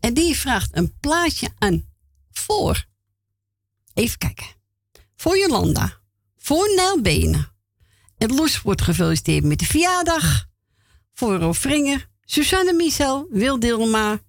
[0.01, 1.89] En die vraagt een plaatje aan
[2.33, 2.85] voor.
[3.95, 4.47] Even kijken.
[5.17, 6.03] Voor Jolanda.
[6.45, 7.53] Voor Nel Benen.
[8.19, 10.47] En Loes wordt gefeliciteerd met de verjaardag.
[11.13, 12.09] Voor Rolf Vringer.
[12.25, 13.27] Susanne Michel.
[13.31, 14.21] Wil Dilma.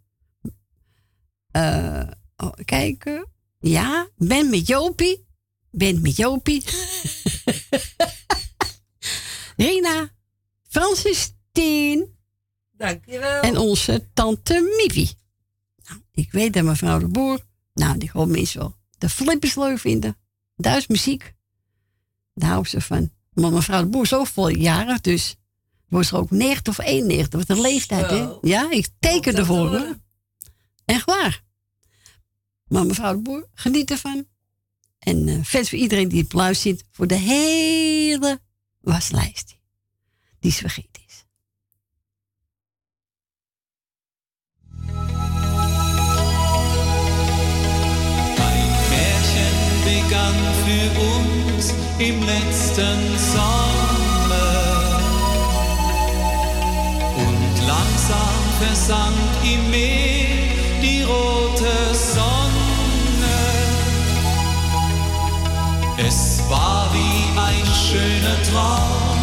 [1.51, 3.27] Oh, kijken.
[3.59, 5.25] Ja, ben met Jopie.
[5.71, 6.63] Ben met Jopie.
[9.57, 10.09] Rina.
[10.67, 12.17] Francis Tien.
[12.71, 13.41] Dankjewel.
[13.41, 15.13] En onze tante Mivi.
[15.83, 17.39] Nou, ik weet dat mevrouw de Boer,
[17.73, 20.17] nou, die gewoon mensen wel de flippers leuk vinden.
[20.55, 21.34] Duits muziek.
[22.35, 23.11] Daar houdt ze van.
[23.33, 25.35] Maar mevrouw de Boer is ook jaren, dus
[25.87, 27.39] wordt ze ook 90 of 91.
[27.39, 28.27] Wat een leeftijd, hè?
[28.41, 29.97] Ja, ik teken ervoor, hoor.
[30.85, 31.43] Echt waar.
[32.67, 34.25] Maar mevrouw de Boer, geniet ervan.
[34.99, 38.39] En eh vet voor iedereen die het luistert voor de hele
[38.81, 39.57] waslijst.
[40.39, 41.03] Die is vergeten
[52.75, 54.99] letzten Sommer
[57.15, 60.27] und langsam versank im Meer
[60.81, 62.25] die rote Sonne.
[66.05, 69.19] Es war wie ein schöner Traum,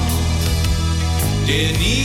[1.46, 2.01] der niemals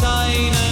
[0.00, 0.67] sign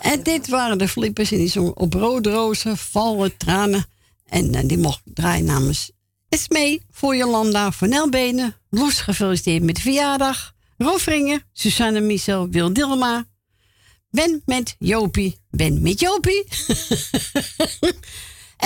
[0.00, 3.86] En dit waren de flippers en die zongen op rode rozen, vallen tranen.
[4.26, 5.90] En eh, die mocht draaien namens
[6.28, 8.56] Esmee, voor Jolanda, voor Nelbenen.
[8.70, 10.54] Loes gefeliciteerd met de verjaardag.
[10.78, 13.26] Rofringen, Susanne Michel, Wil Dilma.
[14.10, 16.44] Ben met Jopie, Ben met Jopie.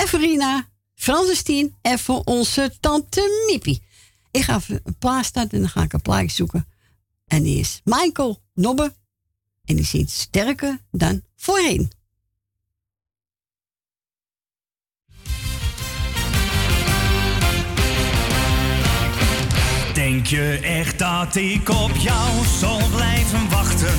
[0.01, 3.83] en Verina, Francestien en voor onze tante Miepie.
[4.31, 6.69] Ik ga even een plaats starten en dan ga ik een plaatje zoeken.
[7.27, 8.95] En die is Michael Nobbe.
[9.65, 11.91] En die ziet sterker dan voorheen.
[19.95, 23.99] Denk je echt dat ik op jou zal blijven wachten?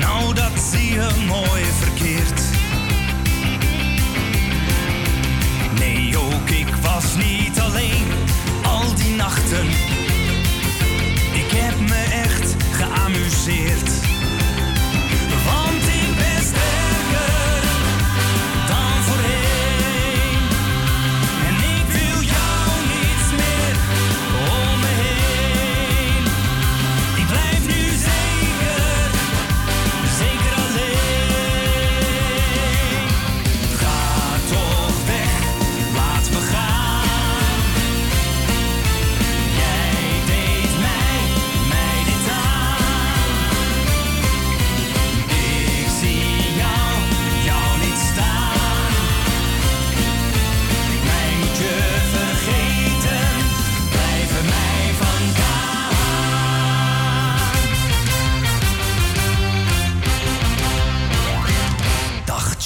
[0.00, 2.42] Nou, dat zie je mooi verkeerd.
[5.78, 8.06] Nee, ook ik was niet alleen
[8.62, 9.87] al die nachten.
[13.08, 14.17] Geamuseerd.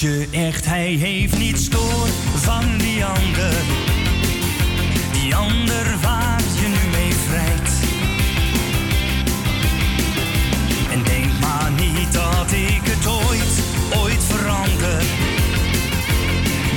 [0.03, 3.53] Je echt, hij heeft niets door van die ander?
[5.11, 7.69] Die ander waar je nu mee vrijt.
[10.91, 13.63] En denk maar niet dat ik het ooit,
[14.01, 15.03] ooit verander.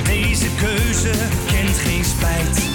[0.03, 1.11] Deze keuze
[1.47, 2.66] kent geen spijt.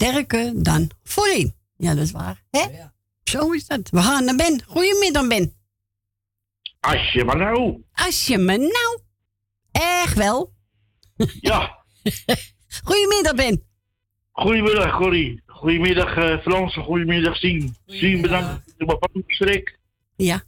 [0.00, 1.54] Sterker dan voorheen.
[1.76, 2.42] Ja, dat is waar.
[2.50, 2.66] Hè?
[3.24, 3.90] Zo is dat.
[3.90, 4.62] We gaan naar Ben.
[4.66, 5.54] Goedemiddag, Ben.
[6.80, 7.82] Als je maar nou.
[7.92, 9.00] Als je me nou.
[9.72, 10.52] Echt wel.
[11.40, 11.84] Ja.
[12.84, 13.64] Goedemiddag, Ben.
[14.32, 15.42] Goedemiddag, Corrie.
[15.46, 16.74] Goedemiddag, eh Frans.
[16.76, 17.76] Goedemiddag, Sien.
[17.86, 19.78] Sien, bedankt voor mijn gesprek.
[20.16, 20.42] Ja.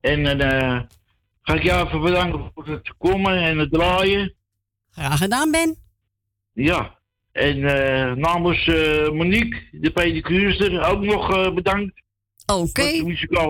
[0.00, 0.80] En dan eh,
[1.42, 4.34] ga ik jou even bedanken voor het komen en het draaien.
[4.90, 5.76] Graag gedaan, Ben.
[6.52, 6.95] Ja.
[7.36, 12.02] En eh, namens eh, Monique, de pedicuurster, ook nog eh, bedankt.
[12.46, 12.82] Oké.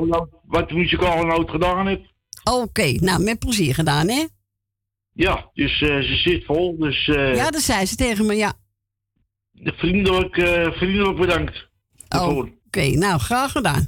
[0.07, 2.03] Noot- Wat de muzikale noot gedaan heeft.
[2.45, 4.25] Oké, nou, met plezier gedaan, hè?
[5.13, 6.77] Ja, dus ze zit vol.
[6.79, 8.53] Dus Ja, dat zei ze tegen me, ja.
[9.55, 10.35] vriendelijk,
[10.77, 11.69] vriendelijk bedankt.
[12.67, 13.87] Oké, nou, graag gedaan.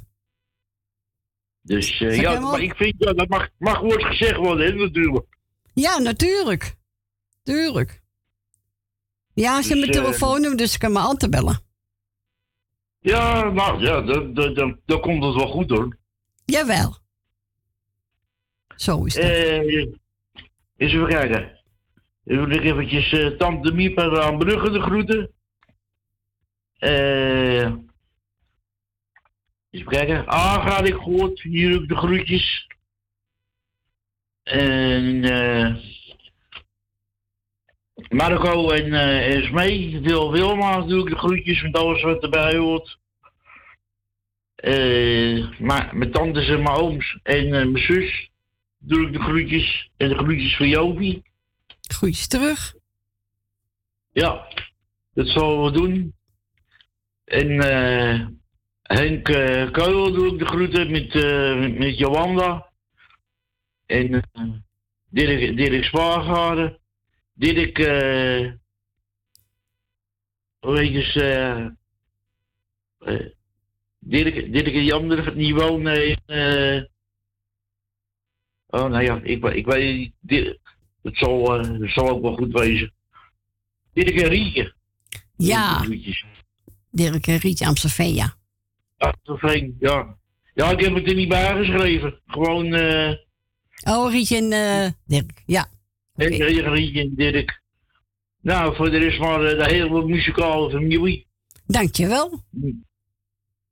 [1.61, 5.25] Dus ja, maar ik vind ja, dat mag, mag woord gezegd worden, hè, natuurlijk.
[5.73, 6.75] Ja, natuurlijk.
[7.43, 8.01] Tuurlijk.
[9.39, 11.59] Ja, ze hebben Dus, mijn eh, telefoonnummer, dus ik kan me altijd bellen.
[12.99, 15.97] Ja, nou ja, dan, dan, dan, dan komt het wel goed hoor.
[16.45, 16.97] Jawel.
[18.75, 19.23] Zo is dat.
[19.23, 19.85] Eh,
[20.77, 21.59] eens even kijken.
[22.23, 25.31] Dan wil ik eventjes eh, Tante Miep aan Brugge de groeten.
[26.77, 27.81] Eh, eens
[29.69, 30.27] even kijken.
[30.27, 31.41] Ah, ga ik gehoord.
[31.41, 32.67] Hier ook de groetjes.
[34.43, 35.75] En eh
[38.09, 42.97] Marco en eh Esmee, Wil Wilma natuurlijk de groetjes met alles wat erbij hoort.
[44.55, 48.29] Eh, maar mijn tantes en mijn ooms en eh, mijn zus
[48.77, 49.89] doe ik de groetjes.
[49.97, 51.23] En de groetjes voor Jopie.
[51.81, 52.73] Groetjes terug.
[54.11, 54.47] Ja,
[55.13, 56.13] dat zullen we doen.
[57.25, 58.27] En eh
[58.81, 59.23] Henk
[59.71, 61.13] Keul doe ik de groeten met,
[61.77, 62.71] met Jolanda.
[63.85, 64.43] En eh
[65.11, 66.78] Dirk,
[67.39, 67.77] Dirk Spaargade.
[67.77, 68.51] Dirk, eh
[70.59, 71.65] hoe heet het, eh
[72.99, 73.25] eh,
[73.99, 76.83] Dirk, Dirk en Jander, die wonen in, eh
[78.67, 80.57] oh nou ja, ik, ik weet niet,
[81.01, 82.93] het zal, eh, het zal ook wel goed wezen.
[83.93, 84.73] Dirk en Rietje.
[85.37, 85.85] Ja.
[86.91, 88.37] Dirk en Rietje Amstelveen, ja.
[89.37, 90.17] Fijn, ja.
[90.53, 92.21] Ja, ik heb het er niet bij geschreven.
[92.25, 93.13] Gewoon, eh,
[93.83, 95.67] Oh, Rietje en eh, Dirk, ja.
[97.15, 97.61] Dirk.
[98.41, 101.27] Nou, voor de rest maar de hele muzikale familie.
[101.65, 102.43] Dankjewel.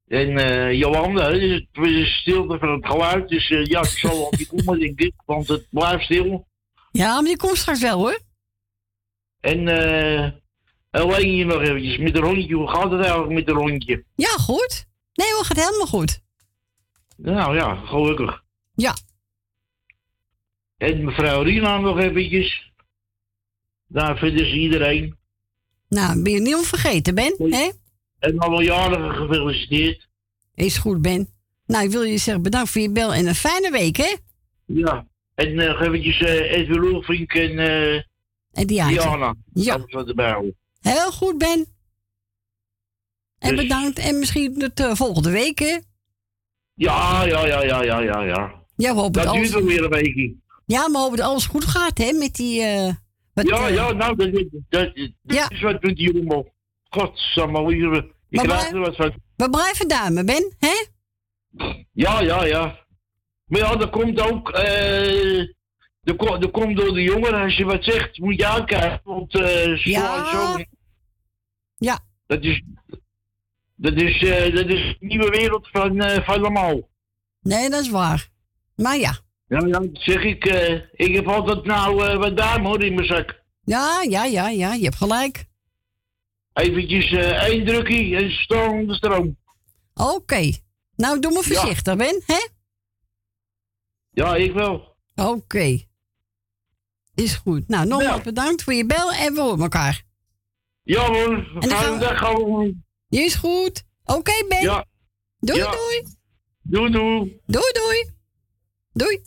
[0.07, 4.21] En eh Jolanda, hè, het is stilte van het geluid, dus eh, ja, ik zal
[4.25, 6.47] op die komen, denk ik, want het blijft stil.
[6.91, 8.19] Ja, maar die komt straks wel hoor.
[9.39, 10.31] En eh
[10.89, 14.03] alleen hier nog eventjes, met de rondje, hoe gaat het eigenlijk met de rondje?
[14.15, 14.85] Ja, goed.
[15.13, 16.19] Nee hoor, gaat helemaal goed.
[17.17, 18.43] Nou ja, gelukkig.
[18.75, 18.95] Ja.
[20.77, 22.71] En mevrouw Rina nog eventjes.
[23.87, 25.15] Daar vinden ze iedereen.
[25.89, 27.35] Nou, ben je niet onvergeten, Ben?
[27.37, 27.69] Hè?
[28.19, 30.07] En alle jarigen gefeliciteerd.
[30.55, 31.29] Is goed, Ben.
[31.65, 34.15] Nou, ik wil je zeggen bedankt voor je bel en een fijne week, hè?
[34.65, 35.07] Ja.
[35.35, 37.93] En nog eventjes eh Edwin Roelvink en eh
[38.51, 39.35] En Diana.
[39.53, 39.73] Ja.
[39.73, 40.55] Alles wat erbij hoort.
[40.81, 41.65] Heel goed, Ben.
[43.39, 43.99] En Dus- bedankt.
[43.99, 45.77] En misschien tot eh, volgende week, hè?
[46.73, 48.63] Ja, ja, ja, ja, ja, ja, ja.
[48.75, 50.35] We hopen Dat duurt wel weer een weekje.
[50.67, 52.11] Ja, maar hopen dat alles goed gaat, hè?
[52.11, 52.61] Met die...
[52.61, 52.93] eh,
[53.33, 56.51] Ja, eh, ja, nou, dat, dat, dat, dat is wat doet die jongen.
[56.89, 57.61] Godsamme,
[58.29, 59.13] Maar krijgt er wat van.
[59.35, 60.85] We blijven duimen, Ben, hè?
[61.93, 62.85] Ja, ja, ja.
[63.45, 65.43] Maar ja, er komt ook, eh,
[66.17, 69.01] ko- er komt door de jongeren, als je wat zegt, moet je uitkijken.
[69.03, 69.43] Want zo,
[69.89, 70.25] Ja.
[70.31, 70.63] zo,
[71.77, 71.99] Ja.
[72.27, 72.63] dat is,
[73.75, 76.89] dat is, eh, dat is een nieuwe wereld van, van normaal.
[77.41, 78.27] Nee, dat is waar.
[78.75, 79.17] Maar ja.
[79.47, 83.07] Ja, ja, zeg ik, eh, ik heb altijd nou eh, wat duim hoor in mijn
[83.07, 83.41] zak.
[83.63, 84.73] Ja, ja, ja, ja.
[84.73, 85.45] Je hebt gelijk.
[86.53, 89.37] Eventjes eh één drukkie en storm de stroom.
[89.93, 90.51] Oké.
[90.95, 91.59] Nou, doe maar Ja.
[91.59, 92.47] voorzichtig, Ben, hè?
[94.09, 94.95] Ja, ik wel.
[95.15, 95.85] Oké.
[97.15, 97.67] Is goed.
[97.67, 100.03] Nou, nogmaals bedankt voor je bel en we horen elkaar.
[100.83, 102.83] Ja hoor, gaan fijne dag gewoon.
[103.09, 103.83] Is goed.
[104.03, 104.61] Oké, Ben.
[104.61, 104.85] Ja.
[105.39, 106.03] Doei, doei.
[106.61, 107.41] Doei, doei.
[107.45, 108.11] Doei, doei.
[108.93, 109.21] Doei.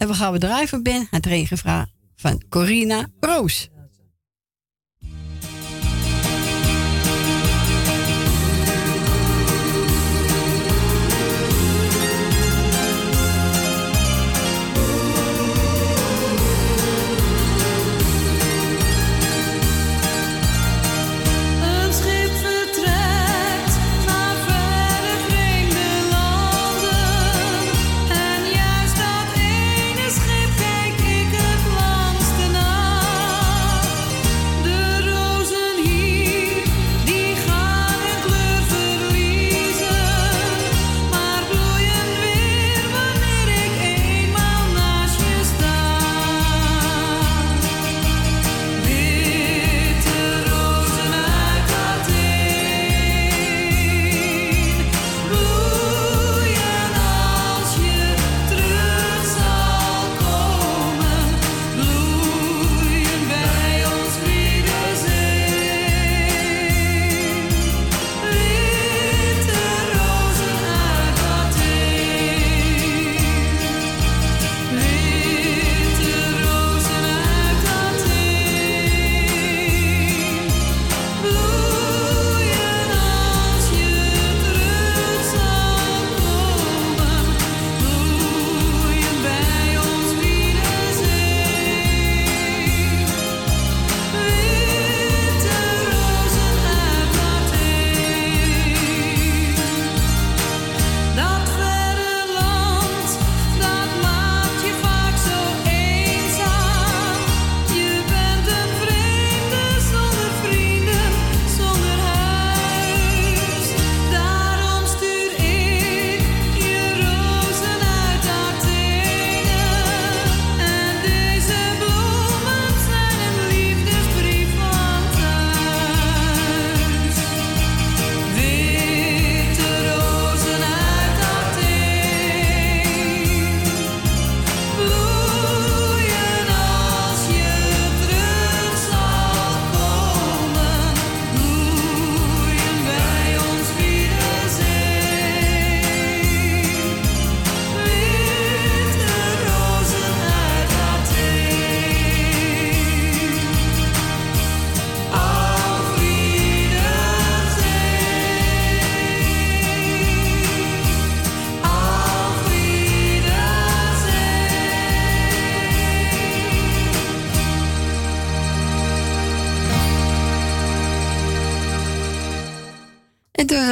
[0.00, 1.06] En we gaan we draaien Ben.
[1.10, 1.86] Het regenvraag
[2.16, 3.68] van Corina Roos.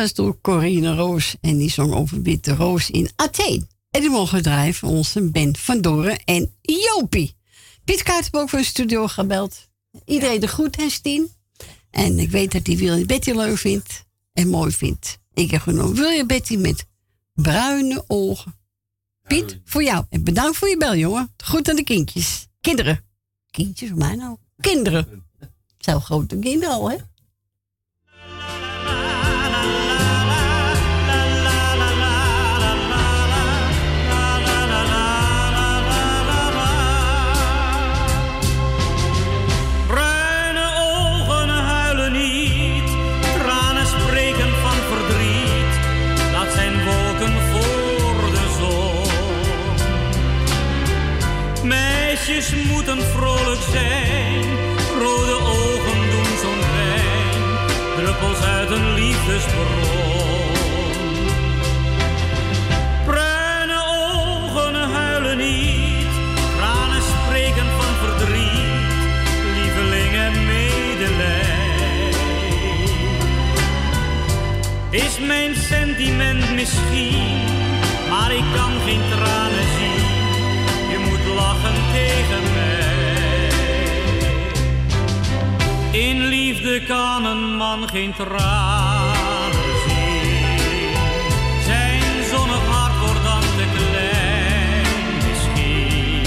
[0.08, 1.36] Was door Corine Roos.
[1.40, 3.66] En die zong over Witte Roos in Athene.
[3.90, 7.36] En die mogen draaien voor onze Ben van Doren en Jopie.
[7.84, 9.68] Piet Kaart heeft ook voor de studio gebeld.
[10.04, 11.30] Iedereen de groet, Stien?
[11.90, 15.18] En ik weet dat hij Willy Betty leuk vindt en mooi vindt.
[15.32, 16.86] Ik heb genomen Willy Betty met
[17.34, 18.54] bruine ogen.
[19.26, 20.04] Piet, voor jou.
[20.10, 21.34] En bedankt voor je bel, jongen.
[21.44, 22.48] Goed aan de kindjes.
[22.60, 23.04] Kinderen.
[23.50, 24.36] Kindjes, voor mij nou.
[24.60, 25.24] Kinderen.
[25.78, 26.96] Zo grote kinderen al, hè?
[53.70, 54.44] Zijn,
[54.98, 57.42] rode ogen doen zo'n pijn.
[57.96, 60.56] Druppels uit een liefdesbron.
[63.06, 66.12] Bruine ogen huilen niet,
[66.56, 68.68] tranen spreken van verdriet
[69.54, 70.38] lieveling en.
[74.90, 77.44] Is mijn sentiment misschien,
[78.08, 80.06] maar ik kan geen tranen zien.
[80.90, 82.57] Je moet lachen tegen mij.
[85.90, 89.52] In liefde kan een man geen tranen
[89.88, 90.94] zien.
[91.64, 94.82] Zijn zonnig hart wordt dan te klein
[95.28, 96.26] misschien.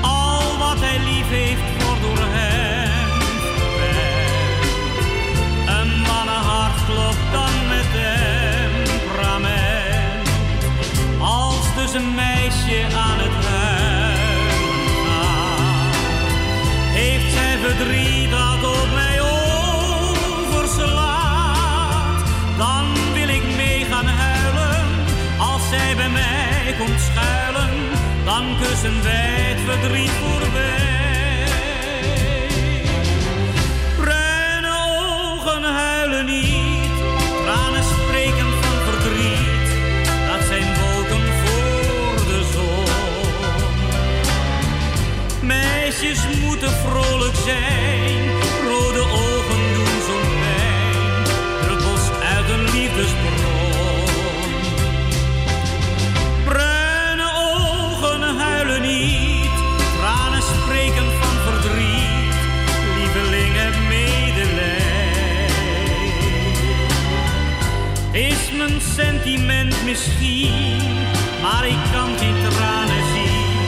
[0.00, 3.20] Al wat hij lief heeft wordt door hem
[3.58, 4.64] verwend.
[5.78, 9.48] Een mannenhart klopt dan met temperament.
[11.20, 13.13] Als dus een meisje aan
[26.64, 27.70] mij komt schuilen,
[28.24, 31.46] dan kussen wij het verdriet voorbij.
[33.96, 36.94] Bruine ogen huilen niet,
[37.44, 39.68] tranen spreken van verdriet,
[40.28, 42.84] dat zijn wolken voor de zon.
[45.46, 48.23] Meisjes moeten vrolijk zijn,
[68.94, 70.82] sentiment misschien,
[71.42, 73.60] maar ik kan geen tranen zien,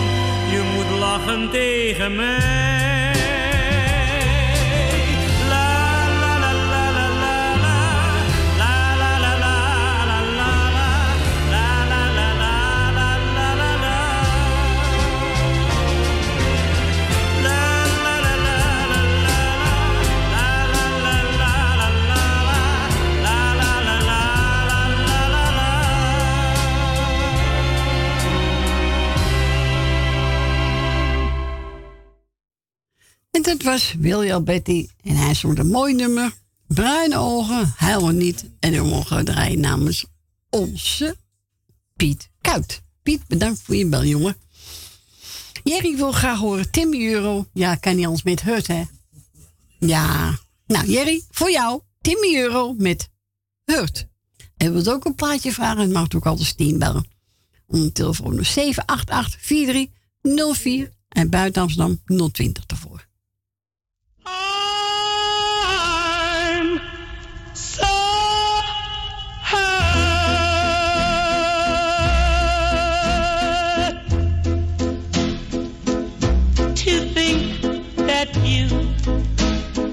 [0.51, 2.86] je moet lachen tegen mij.
[33.47, 34.89] En dat was William Betty.
[35.03, 36.33] En hij zong een mooi nummer.
[36.67, 38.45] Bruine ogen, huilen niet.
[38.61, 40.05] En we mogen draaien namens
[40.51, 41.17] onze
[41.97, 42.83] Piet Kuit.
[43.03, 44.37] Piet, bedankt voor je bel, jongen.
[45.65, 47.47] Jerry wil graag horen Tim Euro.
[47.53, 48.83] Ja, kan niet anders met Hurt, hè?
[49.79, 50.39] Ja.
[50.67, 51.81] Nou, Jerry, voor jou.
[52.01, 53.09] Tim Euro met
[53.65, 54.07] Hurt.
[54.57, 55.81] En wilt ook een plaatje vragen?
[55.81, 57.09] Het mag ook altijd 10 bellen.
[57.67, 62.01] Om telefoon 788 4304 en buiten Amsterdam
[62.33, 63.06] 020 ervoor.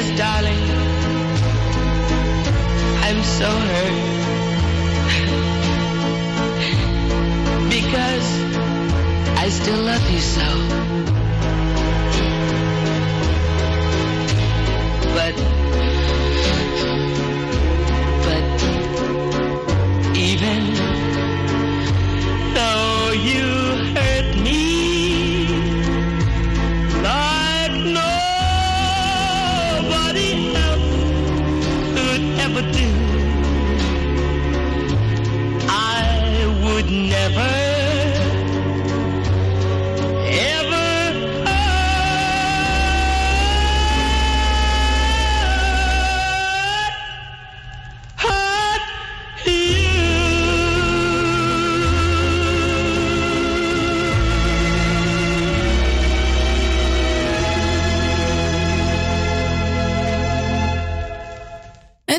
[0.00, 0.64] Yes, darling,
[3.06, 4.18] I'm so hurt.
[7.68, 8.28] because
[9.38, 10.48] I still love you so.
[15.16, 15.57] But,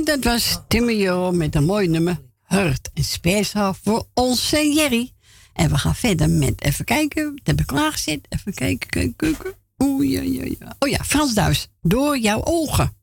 [0.09, 2.19] dat was Timmy Jo met een mooi nummer.
[2.43, 2.89] Hurt.
[2.93, 5.11] En speciaal voor onze Jerry.
[5.53, 8.19] En we gaan verder met, even kijken, wat heb ik klaargezet?
[8.29, 9.53] Even kijken, kijken, kijken.
[9.77, 10.75] Oeh, ja, ja, ja.
[10.79, 11.67] Oh ja, Frans Duis.
[11.81, 12.97] Door jouw ogen.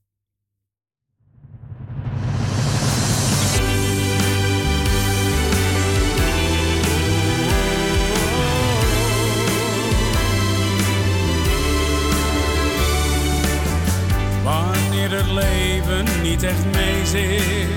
[15.06, 17.68] Wanneer het leven niet echt meezit.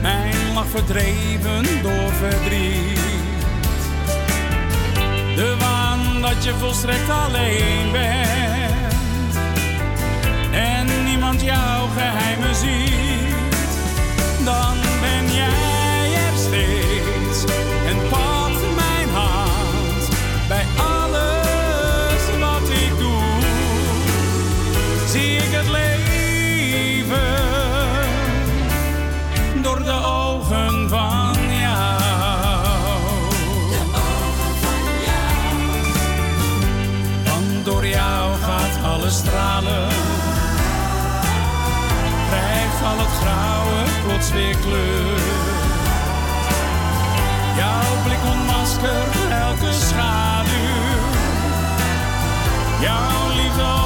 [0.00, 3.00] Mijn lach verdreven door verdriet.
[5.34, 9.36] De waan dat je volstrekt alleen bent.
[10.52, 13.34] En niemand jouw geheimen ziet.
[14.44, 14.85] Dan
[47.56, 51.00] Jouw blik ontmaskert elke schaduw.
[52.80, 53.85] Jouw liefde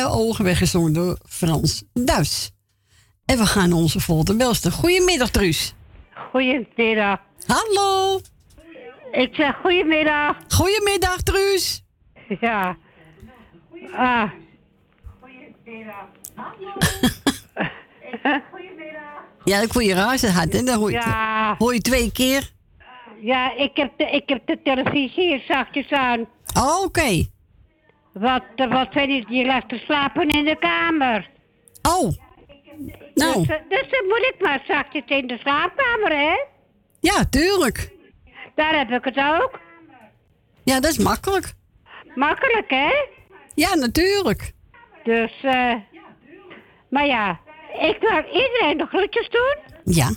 [0.00, 2.50] jouw ogen weggezongen door Frans Duis.
[3.24, 4.72] En we gaan naar onze volgende belster.
[4.72, 5.74] Goedemiddag, Truus.
[6.30, 7.18] Goedemiddag.
[7.46, 8.20] Hallo.
[9.12, 10.36] Ik zeg goedemiddag.
[10.48, 11.82] Goedemiddag, Truus.
[12.40, 12.76] Ja.
[13.96, 14.30] Ah.
[19.44, 20.62] Ja, ik voel je raar hard, hè?
[20.62, 21.54] Dan hoor je, Ja.
[21.58, 22.50] hoor je twee keer.
[23.20, 26.26] Ja, ik heb de, ik heb de televisie hier zachtjes aan.
[26.56, 27.26] Oh, oké.
[28.12, 29.36] Wat, wat vind je?
[29.36, 31.30] Je ligt te slapen in de kamer.
[31.82, 32.10] Oh.
[33.14, 33.38] Nou.
[33.38, 36.44] Dus, eh, dus dan moet ik maar zachtjes in de slaapkamer, hè?
[37.00, 37.90] Ja, tuurlijk.
[38.54, 39.60] Daar heb ik het ook.
[40.64, 41.52] Ja, dat is makkelijk.
[42.14, 42.92] Makkelijk, hè?
[43.54, 44.52] Ja, natuurlijk.
[45.04, 45.74] Dus, eh...
[46.88, 47.40] maar ja,
[47.80, 49.56] ik wil iedereen de groetjes doen.
[49.94, 50.10] Ja.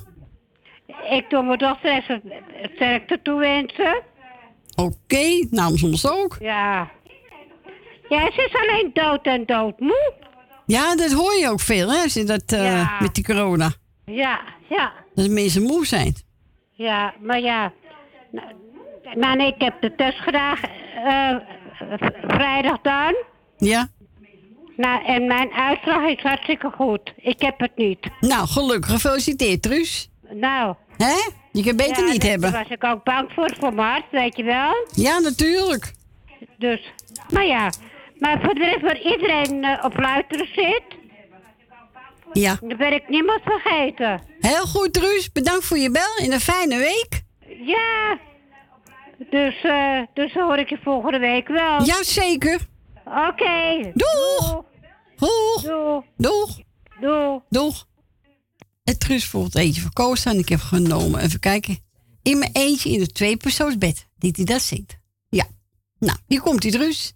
[1.10, 2.22] Ik doe mijn dochter
[2.54, 4.02] het sterkte toewensen.
[4.76, 6.38] Oké, namens ons ook.
[6.40, 6.92] Ja.
[8.14, 10.14] Ja, ze is alleen dood en doodmoe.
[10.66, 12.24] Ja, dat hoor je ook veel, hè?
[12.26, 12.44] Dat.
[12.52, 13.72] Eh, met die corona.
[14.06, 14.94] Ja, ja.
[15.16, 16.16] Dat mensen moe zijn.
[16.72, 17.72] Ja, maar ja.
[18.32, 18.48] Nou,
[19.20, 20.58] maar nee, ik heb de test gedaan
[21.06, 21.36] eh,
[22.28, 23.16] vrijdag dan.
[23.58, 23.88] Ja.
[24.76, 27.14] Nou, en mijn uitslag is hartstikke goed.
[27.16, 28.10] Ik heb het niet.
[28.20, 28.92] Nou, gelukkig.
[28.92, 30.10] Gefeliciteerd, Trus.
[30.30, 30.76] Nou.
[30.98, 31.32] Hè?
[31.52, 32.52] Je kan beter niet hebben.
[32.52, 34.88] Daar was ik ook bang voor, voor Mart, weet je wel.
[34.94, 35.94] Ja, natuurlijk.
[36.58, 36.94] Dus,
[37.30, 37.72] maar ja,
[38.24, 40.84] maar voor de rest waar iedereen eh, op luisteren zit...
[42.34, 42.58] Ja.
[42.62, 44.22] Dan ben ik niemand vergeten.
[44.40, 45.32] Heel goed, Truus.
[45.32, 47.22] Bedankt voor je bel In een fijne week.
[47.66, 48.20] Ja.
[49.30, 51.84] Dus, uh, dus hoor ik je volgende week wel.
[51.84, 52.60] Jazeker.
[53.06, 53.92] Oké.
[53.94, 54.64] Doeg.
[55.16, 55.62] Doeg.
[55.62, 56.06] Doeg.
[56.18, 56.60] Doeg.
[57.00, 57.42] Doeg.
[57.50, 57.86] Doeg.
[58.84, 61.22] Het Truus voelt eentje verkozen en ik heb genomen.
[61.22, 61.78] Even kijken.
[62.22, 64.08] In mijn eentje in het tweepersoonsbed.
[64.18, 64.98] die hij dat zit.
[65.30, 65.46] Ja.
[66.00, 67.14] Nou, hier komt die Truus.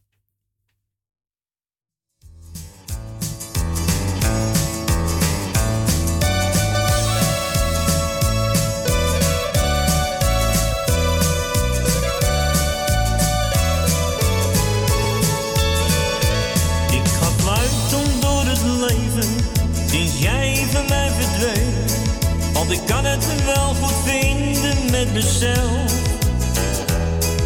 [22.69, 25.91] Ik kan het wel goed vinden met mezelf.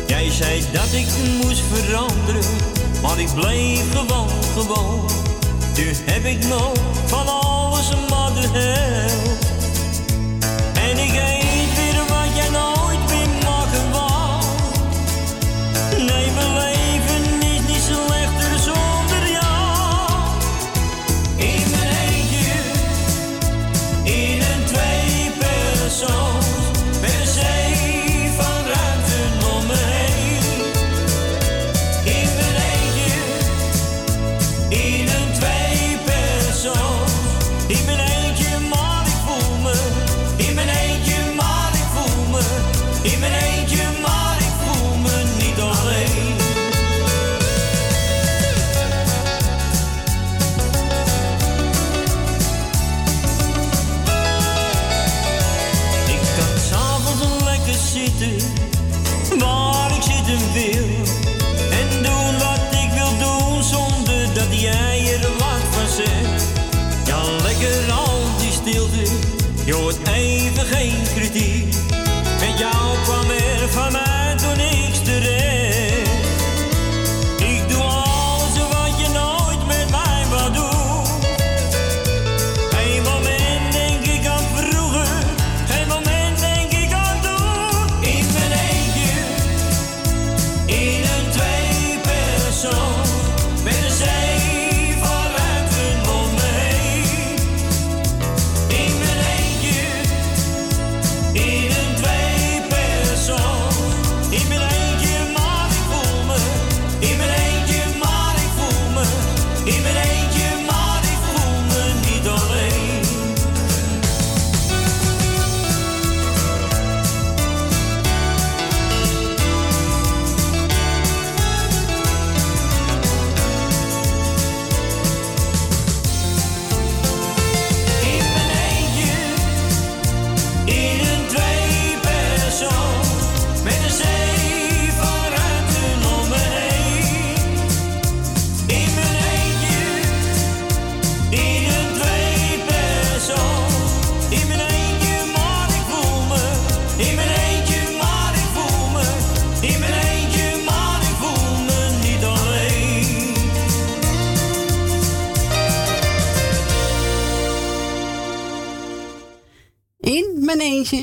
[0.08, 1.08] Jij zei dat ik
[1.44, 2.46] moest veranderen,
[3.02, 5.10] maar ik bleef gewoon, gewoon.
[5.76, 6.72] Nu heb ik nog
[7.06, 9.51] van alles een de helft.
[57.92, 58.71] 记得。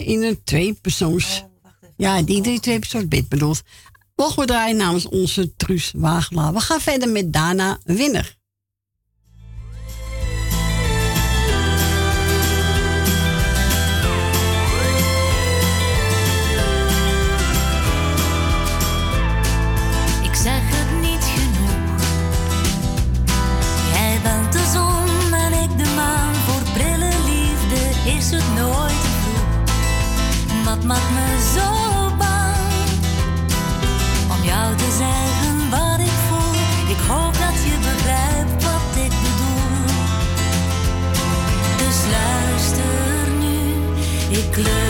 [0.09, 1.43] in een tweepersoons...
[1.45, 2.63] Oh, ja, die, drie oh.
[2.63, 3.63] tweepersoons bid bedoelt.
[4.17, 6.53] Mogen we draaien namens onze Truus Wagelaar.
[6.53, 8.38] We gaan verder met Dana Winner.
[44.65, 44.88] glue.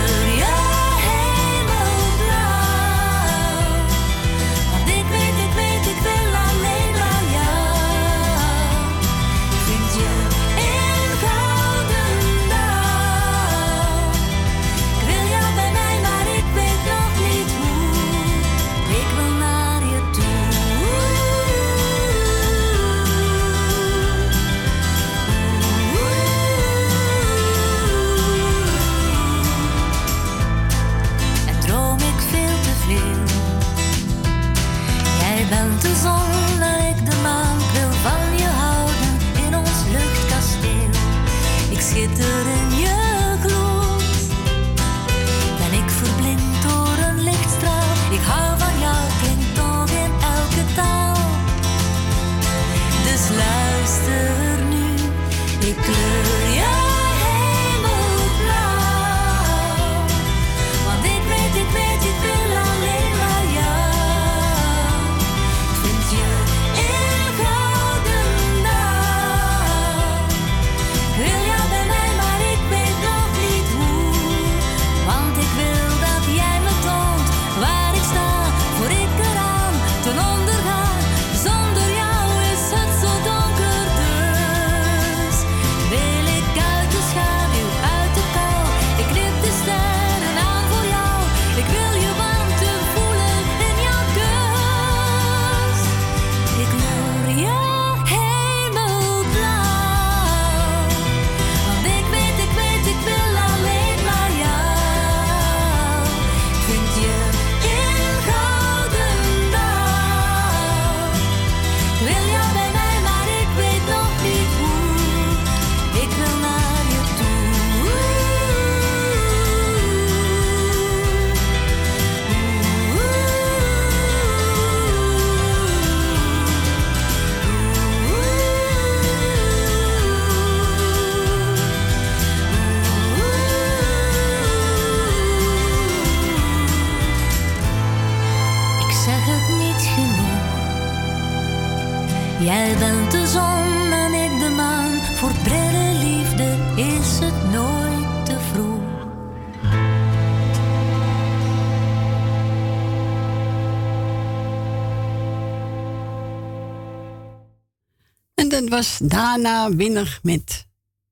[158.68, 160.66] Dat was Dana Winner met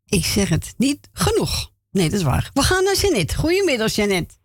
[0.06, 1.70] Ik zeg het niet genoeg.
[1.90, 2.50] Nee, dat is waar.
[2.54, 3.34] We gaan naar Janet.
[3.34, 4.38] Goedemiddag, Janet.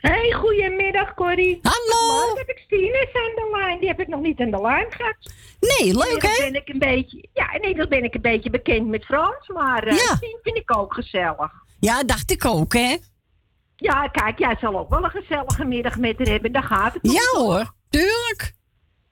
[0.00, 1.58] Hey, goedemiddag Corrie.
[1.62, 2.28] Hallo.
[2.28, 3.78] Wat heb ik Stines aan de lijn?
[3.78, 5.16] Die heb ik nog niet aan de lijn gehad.
[5.60, 6.50] Nee, leuk hè?
[6.50, 10.16] Ben ik een beetje, ja, inmiddels ben ik een beetje bekend met Frans, maar Ja.
[10.16, 11.52] Stien vind ik ook gezellig.
[11.80, 12.96] Ja, dacht ik ook hè?
[13.76, 17.02] Ja, kijk, jij zal ook wel een gezellige middag met haar hebben, daar gaat het
[17.02, 18.54] om, Ja hoor, tuurlijk.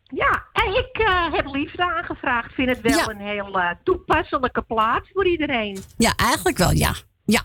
[0.09, 2.49] Ja, en ik eh, heb liefde aangevraagd.
[2.49, 3.09] Ik vind het wel Ja.
[3.09, 5.79] een heel eh, toepasselijke plaats voor iedereen.
[5.97, 6.95] Ja, eigenlijk wel, ja.
[7.25, 7.43] Ja.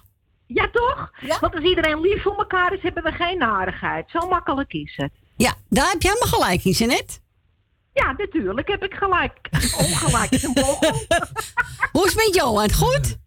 [0.47, 1.11] Ja, toch?
[1.39, 4.09] Want als iedereen lief voor elkaar is, hebben we geen narigheid.
[4.09, 5.11] Zo makkelijk is het.
[5.37, 7.21] Ja, daar heb je helemaal gelijk in, Janet.
[7.93, 9.37] Ja, natuurlijk heb ik gelijk.
[9.77, 10.91] Ongelijk is een bochel.
[11.91, 12.71] Hoe is het met Johan?
[12.73, 13.17] Goed?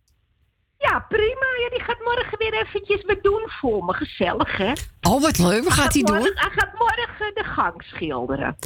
[0.90, 1.46] Ja, prima.
[1.62, 3.92] Ja, die gaat morgen weer eventjes wat doen voor me.
[3.94, 4.72] Gezellig, hè?
[5.02, 5.64] Oh, wat leuk.
[5.64, 6.16] Wat gaat hij doen?
[6.34, 8.56] Hij gaat morgen de gang schilderen.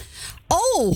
[0.48, 0.92] Oh,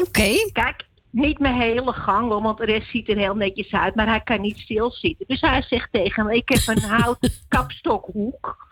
[0.00, 0.50] oké.
[0.52, 3.94] Kijk, niet mijn hele gang, hoor, want de rest ziet er heel netjes uit.
[3.94, 5.24] Maar hij kan niet stilzitten.
[5.28, 8.68] Dus hij zegt tegen me, ik heb een houten kapstokhoek.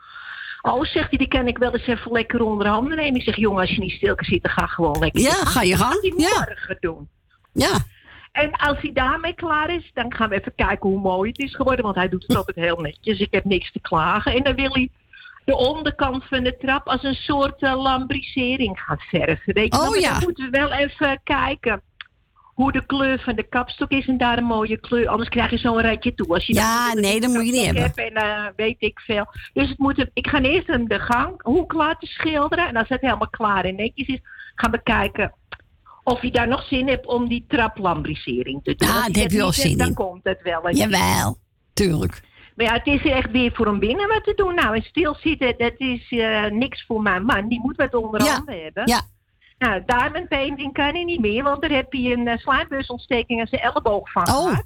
[0.62, 3.14] Oh, zegt hij, die kan ik wel eens even lekker onder handen nemen.
[3.18, 5.70] Ik zeg, jongen, als je niet stil kan zitten, ga gewoon lekker Ja, ga je
[5.76, 5.92] Dat gang.
[5.92, 6.44] gaat hij Ja.
[6.46, 7.08] morgen doen.
[7.52, 7.70] Ja.
[8.38, 11.54] En als hij daarmee klaar is, dan gaan we even kijken hoe mooi het is
[11.54, 11.84] geworden.
[11.84, 13.18] Want hij doet het altijd heel netjes.
[13.18, 14.34] Ik heb niks te klagen.
[14.34, 14.90] En dan wil hij
[15.44, 19.54] de onderkant van de trap als een soort eh, lambrisering gaan verven.
[19.54, 19.90] Weet je Oh?
[19.90, 20.12] Maar ja.
[20.12, 21.82] Dan moeten we wel even kijken
[22.42, 24.06] hoe de kleur van de kapstok is.
[24.06, 25.08] En daar een mooie kleur.
[25.08, 26.34] Anders krijg je zo'n ratje toe.
[26.34, 27.82] Als je Ja, dan nee, dat moet je niet hebben.
[27.82, 29.26] Heb en eh, weet ik veel.
[29.52, 32.68] Dus het moet, ik ga eerst hem de gang hoek laten schilderen.
[32.68, 34.20] En als het helemaal klaar en netjes is,
[34.54, 35.32] gaan we kijken
[36.08, 38.88] of je daar nog zin hebt om die traplambrisering te doen.
[38.88, 39.94] Daar je heb dat je wel zin dan in.
[39.94, 40.70] komt het wel.
[40.70, 41.36] Jawel,
[41.72, 42.20] tuurlijk.
[42.56, 44.54] Maar ja, het is echt weer voor hem binnen wat te doen.
[44.54, 47.48] Nou, en stilzitten, dat is eh, niks voor mijn man.
[47.48, 48.86] Die moet wat onder Ja, handen hebben.
[48.86, 49.00] ja.
[49.58, 53.46] Nou, diamond painting kan hij niet meer, want daar heb je een uh, slijmbusontsteking aan
[53.46, 54.28] zijn elleboog van Oh.
[54.48, 54.64] gehad.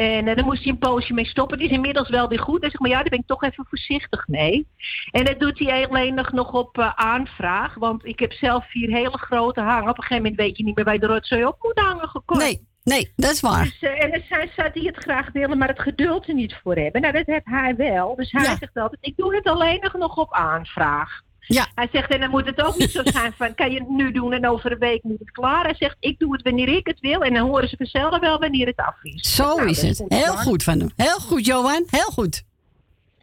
[0.00, 1.58] En eh, daar moest hij een poosje mee stoppen.
[1.58, 2.60] Die is inmiddels wel weer goed.
[2.60, 4.66] Dus zeg maar, ja, daar ben ik toch even voorzichtig mee.
[5.10, 7.74] En dat doet hij alleen nog, nog op eh, aanvraag.
[7.74, 9.88] Want ik heb zelf vier hele grote hangen.
[9.90, 12.08] Op een gegeven moment weet je niet meer waar je de rotzooi op moet hangen.
[12.08, 12.40] Gekocht.
[12.42, 13.62] Nee, nee, dat is waar.
[13.64, 16.60] Dus, eh, en dan zei, zou hij het graag willen, maar het geduld er niet
[16.62, 17.00] voor hebben.
[17.00, 18.14] Nou, dat heeft hij wel.
[18.16, 18.56] Dus hij Ja.
[18.56, 21.20] zegt altijd, ik doe het alleen nog, nog op aanvraag.
[21.54, 21.66] Ja.
[21.74, 24.12] Hij zegt, en dan moet het ook niet zo zijn van, kan je het nu
[24.12, 25.64] doen en over een week moet het klaar.
[25.64, 28.38] Hij zegt, ik doe het wanneer ik het wil en dan horen ze vanzelf wel
[28.38, 29.34] wanneer het af is.
[29.34, 29.96] Zo Nou, is het.
[29.96, 30.90] goed Heel goed van hem.
[30.96, 31.84] Heel goed, Johan.
[31.90, 32.42] Heel goed.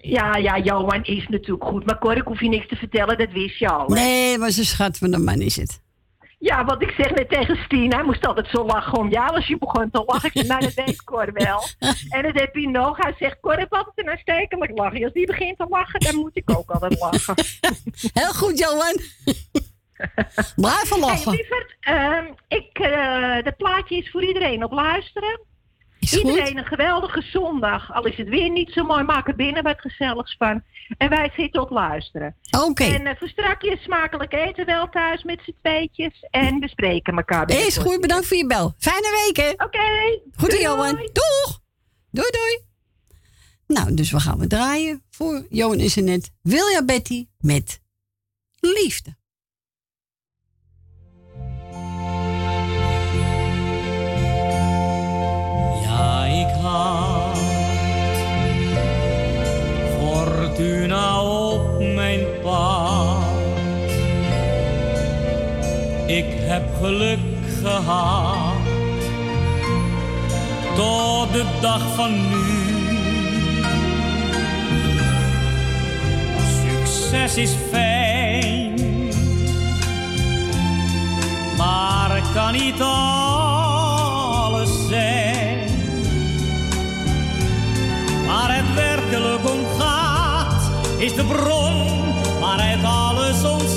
[0.01, 1.85] Ja, ja, Johan is natuurlijk goed.
[1.85, 3.87] Maar Cor, ik hoef je niks te vertellen, dat wist je al.
[3.87, 3.93] hè?
[3.93, 5.81] Nee, maar zijn schat van de man is het.
[6.39, 9.47] Ja, want ik zeg net tegen Stien, hij moest altijd zo lachen om jou als
[9.47, 10.29] je begon te lachen.
[10.33, 11.63] Ik nou, dat weet Cor wel.
[12.09, 12.97] En dat heb je nog.
[12.97, 15.03] Hij zegt, Cor heeft altijd een aanstekelijk lachen.
[15.03, 17.35] Als die begint te lachen, dan moet ik ook altijd lachen.
[18.21, 18.95] Heel goed, Johan.
[20.55, 21.31] Blijf Hey, lachen.
[21.31, 25.39] lieverd, ehm, ik, eh dat plaatje is voor iedereen op luisteren.
[26.11, 26.29] Is goed.
[26.29, 27.93] iedereen een geweldige zondag.
[27.93, 30.63] Al is het weer niet zo mooi, maak er binnen wat gezelligs van.
[30.97, 32.35] En wij zitten op luisteren.
[32.59, 32.83] Oké.
[32.83, 36.27] En voor strakjes smakelijk eten wel thuis met z'n tweetjes.
[36.29, 37.87] En we spreken elkaar Is binnenkort.
[37.87, 38.73] goed, bedankt voor je bel.
[38.77, 39.49] Fijne week, hè?
[39.65, 40.19] Oké.
[40.37, 40.91] Goed, Doei, Johan.
[40.95, 41.09] doei.
[41.13, 41.59] Doeg.
[42.11, 42.65] Doei, doei.
[43.67, 46.31] Nou, dus we gaan we draaien voor Johan is er net.
[46.41, 47.81] Wilja Betty met
[48.59, 49.15] liefde.
[59.99, 63.25] Fortuna op mijn pad.
[66.07, 67.19] Ik heb geluk
[67.61, 68.55] gehad
[70.75, 72.45] tot de dag van nu.
[76.61, 78.73] Succes is fijn,
[81.57, 83.66] maar kan niet alles
[89.15, 92.03] om gaat, is de bron
[92.39, 93.76] waaruit alles ontstaat.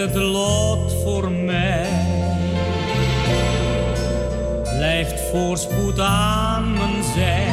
[0.00, 1.86] Het lot voor mij?
[4.76, 7.46] Blijft voorspoed aan mijn zij?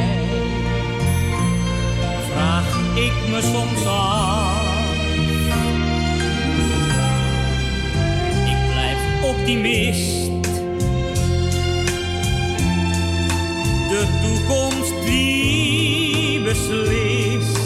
[2.32, 4.66] Vraag ik me soms af.
[8.46, 10.32] Ik blijf optimist.
[13.90, 17.58] De toekomst die beslist.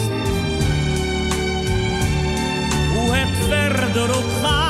[2.94, 4.61] Hoe het verder ook gaat,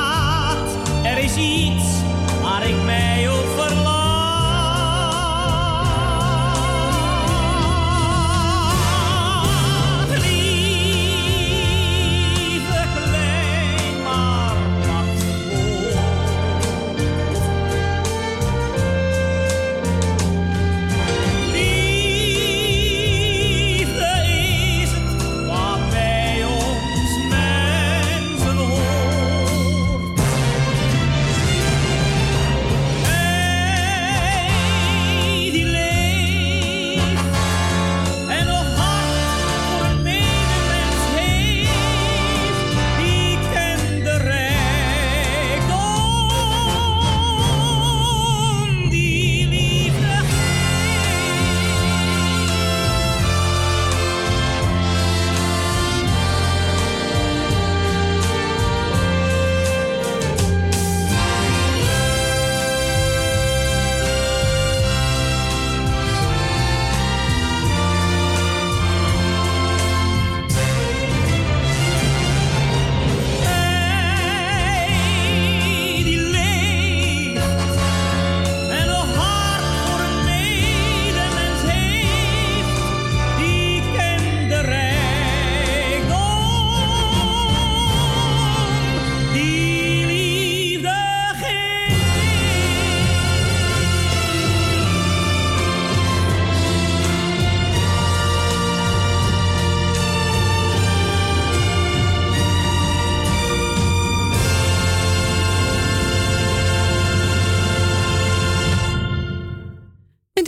[1.43, 2.01] er is iets
[2.41, 3.12] waar ik mij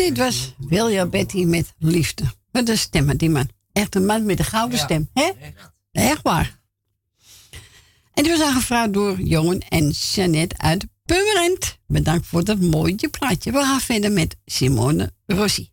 [0.06, 2.24] dit was William Betty met liefde.
[2.52, 3.50] Wat een stem, die man.
[3.74, 5.10] Echt een man met een gouden stem.
[5.14, 5.32] Hè?
[5.92, 6.60] Echt waar.
[8.14, 11.78] En die was aangevraagd door Johan en Jeannette uit Purmerend.
[11.88, 13.52] Bedankt voor dat mooie plaatje.
[13.52, 15.70] We gaan verder met Simone Rossi.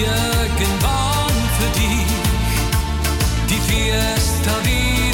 [0.00, 2.06] Irgendwann für dich.
[3.50, 5.07] Die Fiesta wieder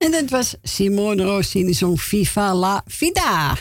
[0.00, 3.56] En dat was Simone Roosien die zong Viva la Vida.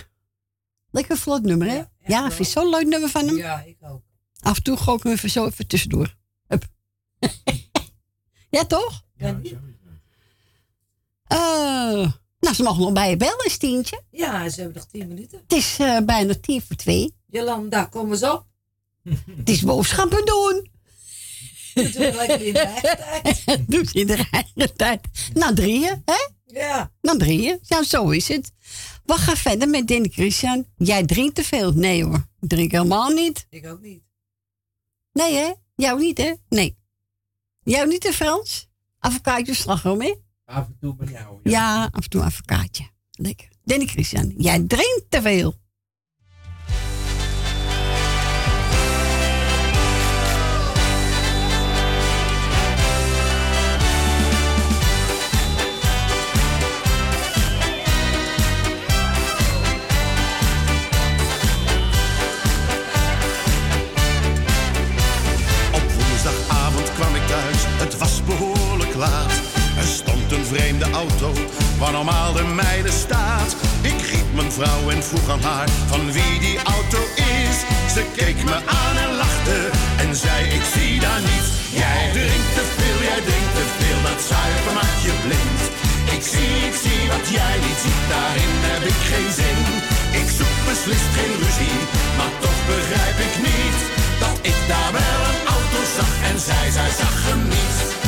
[0.91, 1.82] Lekker vlot nummer, hè?
[2.06, 3.38] Ja, vind je zo'n leuk nummer van hem?
[3.38, 4.02] Ja, ik ook.
[4.40, 6.16] Af en toe gooi ik hem even zo even tussendoor.
[6.48, 6.66] Hup.
[8.56, 9.03] ja, toch?
[9.16, 9.40] Ja,
[11.28, 14.02] Eh, nou, ze mogen nog bij je bellen, Stientje.
[14.11, 15.40] ja, ze hebben nog tien minuten.
[15.48, 17.16] Het is eh, bijna tien voor twee.
[17.26, 18.45] Jolanda, kom eens op.
[19.38, 20.72] Het is boodschappen doen.
[21.94, 22.98] We lekker in de eigen
[23.46, 23.64] tijd.
[23.72, 25.08] Doe je in de eigen tijd.
[25.34, 26.28] Na drieën, hè?
[26.46, 26.92] Ja.
[27.02, 27.60] Na drieën.
[27.62, 28.52] Ja, zo is het.
[29.06, 30.66] We gaan verder met Danny Christian.
[30.78, 31.72] Jij drinkt te veel.
[31.72, 33.46] Nee hoor, ik drink helemaal niet.
[33.50, 34.04] Ik ook niet.
[35.12, 35.54] Nee hè?
[35.76, 36.34] Jou niet hè?
[36.50, 36.78] Nee.
[37.64, 38.68] Jou niet hè Frans?
[39.00, 40.16] Avocado slagroom hè?
[40.46, 41.40] Af en toe bij jou.
[41.44, 42.90] Ja, af en toe een avocaatje.
[43.12, 43.48] Lekker.
[43.64, 45.56] Danny Christian, jij drinkt te veel.
[69.00, 71.34] Er stond een vreemde auto,
[71.78, 73.56] waar normaal de mijne staat.
[73.82, 77.58] Ik riep mijn vrouw en vroeg aan haar van wie die auto is.
[77.94, 79.58] Ze keek me aan en lachte
[80.04, 81.50] en zei ik zie daar niets.
[81.82, 85.62] Jij drinkt te veel, jij drinkt te veel, dat zuiver maakt je blind.
[86.16, 89.60] Ik zie, ik zie wat jij niet ziet, daarin heb ik geen zin.
[90.22, 91.80] Ik zoek beslist geen ruzie,
[92.18, 93.80] maar toch begrijp ik niet
[94.24, 97.99] dat ik daar wel een auto zag en zij, zij zag hem niet.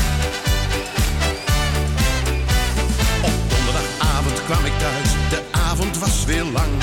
[4.52, 6.74] Kwam ik thuis, de avond was weer lang.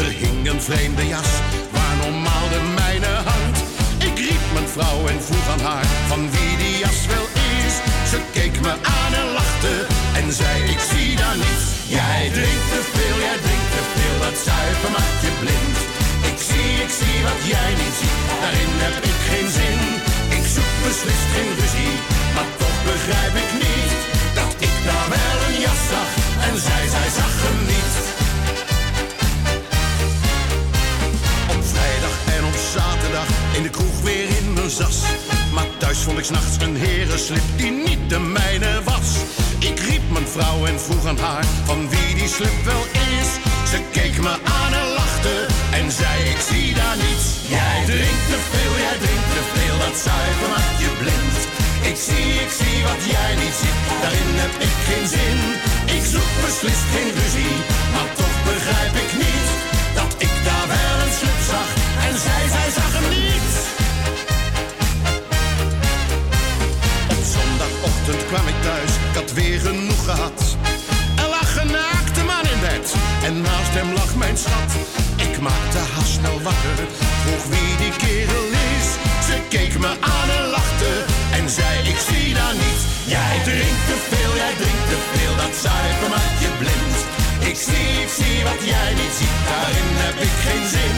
[0.00, 1.30] Er hing een vreemde jas,
[1.74, 3.58] waar normaal de mijne hangt.
[4.08, 7.26] Ik riep mijn vrouw en vroeg aan haar van wie die jas wel
[7.64, 7.74] is.
[8.10, 9.74] Ze keek me aan en lachte
[10.18, 11.66] en zei ik zie daar niets.
[11.98, 15.78] Jij drinkt te veel, jij drinkt te veel, dat zuiver maakt je blind.
[16.30, 19.80] Ik zie, ik zie wat jij niet ziet, daarin heb ik geen zin.
[20.38, 21.94] Ik zoek beslist geen ruzie,
[22.34, 23.92] maar toch begrijp ik niet
[24.38, 26.15] dat ik daar wel een jas zag
[26.48, 27.94] en zij, zij zag hem niet.
[31.54, 34.98] Op vrijdag en op zaterdag in de kroeg weer in mijn zas.
[35.54, 39.08] Maar thuis vond ik s'nachts een herenslip die niet de mijne was.
[39.58, 42.84] Ik riep mijn vrouw en vroeg aan haar van wie die slip wel
[43.18, 43.28] is.
[43.70, 47.26] Ze keek me aan en lachte en zei ik zie daar niets.
[47.48, 51.55] Jij drinkt te veel, jij drinkt te veel, dat zuiver maakt je blind.
[51.90, 55.38] Ik zie, ik zie wat jij niet ziet, daarin heb ik geen zin.
[55.96, 57.56] Ik zoek beslist geen ruzie,
[57.94, 59.48] maar toch begrijp ik niet
[59.98, 61.68] dat ik daar wel een slip zag
[62.06, 63.52] en zij, zij zag hem niet.
[67.14, 70.38] Op zondagochtend kwam ik thuis, ik had weer genoeg gehad.
[71.22, 72.86] Er lag een naakte man in bed
[73.28, 74.70] en naast hem lag mijn schat.
[75.26, 76.78] Ik maakte haast snel wakker,
[77.22, 78.46] vroeg wie die kerel
[79.78, 81.15] me aan en lachte
[81.46, 82.80] en zei ik zie daar niet.
[83.14, 86.98] Jij drinkt te veel, jij drinkt te veel, dat zuiver maakt je blind.
[87.50, 90.96] Ik zie, ik zie wat jij niet ziet, daarin heb ik geen zin.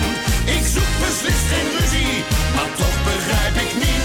[0.56, 2.16] Ik zoek beslist geen ruzie,
[2.56, 3.97] maar toch begrijp ik niet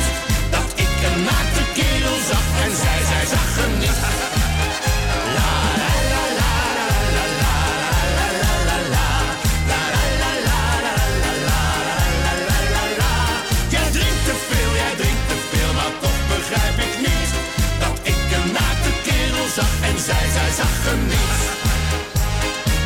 [19.54, 21.42] zag en zij, zij zag hem niet.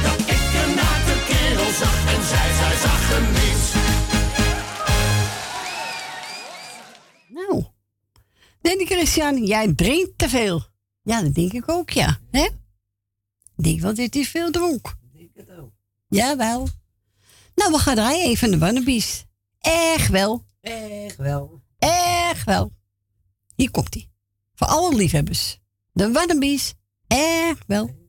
[0.03, 3.65] Dat ik een naakte kerel zag en zij, zij zag hem niet.
[7.27, 7.65] Nou,
[8.61, 10.65] Danny Christian, jij drinkt te veel.
[11.01, 12.19] Ja, dat denk ik ook, ja.
[12.31, 12.43] Hè?
[13.55, 14.95] Ik denk wel dat hij veel dronk.
[15.13, 15.71] Ik denk het ook.
[16.07, 16.67] Jawel.
[17.55, 19.25] Nou, we gaan draaien even de Wannabies.
[19.59, 20.43] Echt wel.
[20.61, 21.61] Echt wel.
[21.79, 22.71] Echt wel.
[23.55, 24.09] Hier komt hij.
[24.55, 25.59] Voor alle liefhebbers
[25.97, 26.73] de Waddenbies
[27.07, 28.06] Eh wel.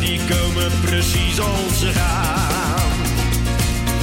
[0.00, 2.90] Die komen precies als ze gaan.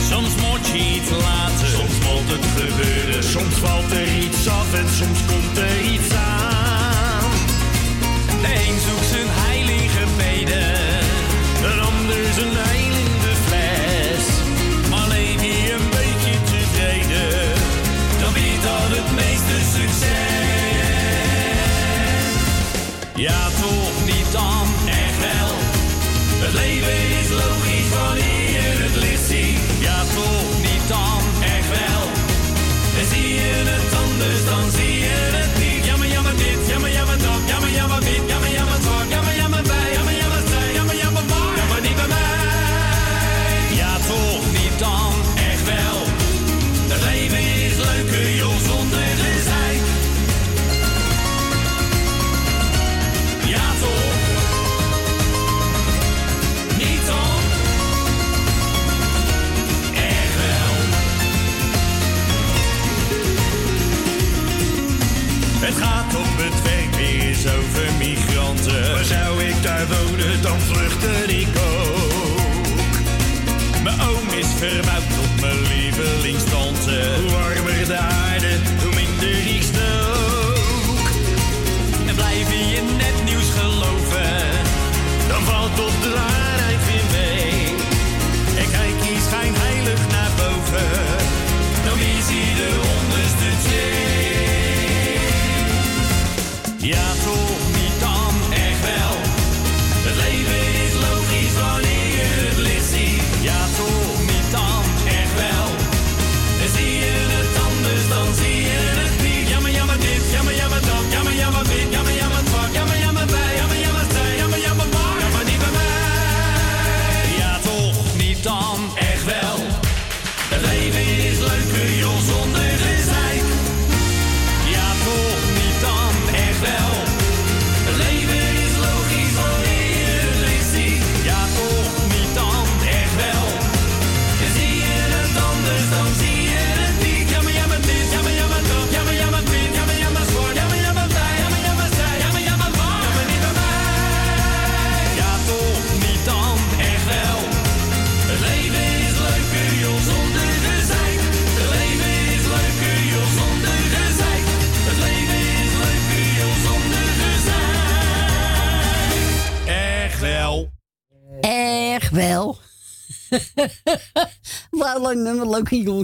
[0.09, 3.23] Soms moet je iets laten, soms moet het gebeuren.
[3.23, 7.31] Soms valt er iets af en soms komt er iets aan.
[8.41, 10.75] De een zoekt zijn heilige beden,
[11.69, 14.25] een ander zijn heil in de fles.
[14.89, 17.49] Maar leef je een beetje tevreden,
[18.21, 20.27] dan biedt dat het meeste succes.
[23.15, 23.96] Ja, toch
[26.47, 27.66] Het leven is logisch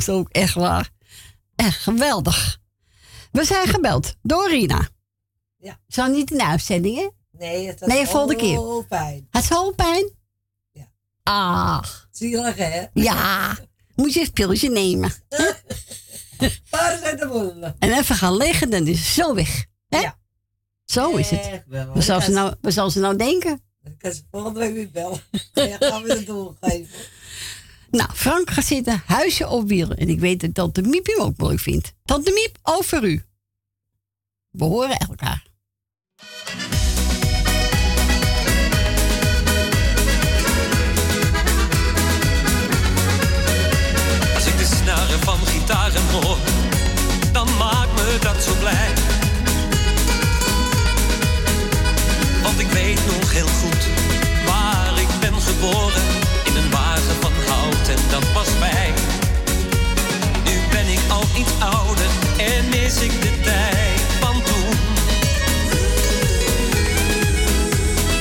[0.05, 0.89] jongens ook, echt waar.
[1.55, 2.59] Echt geweldig.
[3.31, 4.87] We zijn gebeld door Rina.
[5.57, 5.79] Ja.
[5.87, 7.09] Zo niet in de uitzending, hè?
[7.31, 8.55] Nee, het was Nee, volgende keer.
[8.55, 9.27] zo fijn.
[9.29, 10.11] Had ze hoofdpijn?
[10.71, 10.87] Ja.
[11.23, 12.07] Ach.
[12.11, 12.85] Zielig, hè?
[12.93, 13.57] Ja.
[13.95, 15.13] Moet je een pilletje nemen.
[16.69, 17.75] Waar zijn de wollen?
[17.79, 19.65] En even gaan liggen, dan is ze zo weg.
[19.89, 19.99] Hè?
[19.99, 20.17] Ja.
[20.85, 21.63] Zo is het.
[21.67, 21.93] Wel.
[21.93, 23.61] Wat zal, Ik ze nou, wat ze nou denken?
[23.83, 25.21] Dan kan ze volgende week weer bellen.
[25.53, 26.87] Ja, gaan we het doorgeven.
[27.97, 29.97] Nou, Frank gaat zitten, huisje op wielen.
[29.97, 31.93] En ik weet dat Tante Miep hem ook mooi vindt.
[32.05, 33.23] Tante Miep, over u.
[34.49, 35.45] We horen elkaar.
[44.35, 46.37] Als ik de snaren van gitaren hoor,
[47.31, 48.93] dan maakt me dat zo blij.
[52.43, 53.87] Want ik weet nog heel goed
[54.45, 56.12] waar ik ben geboren
[61.13, 64.75] al iets ouder en mis ik de tijd van toen.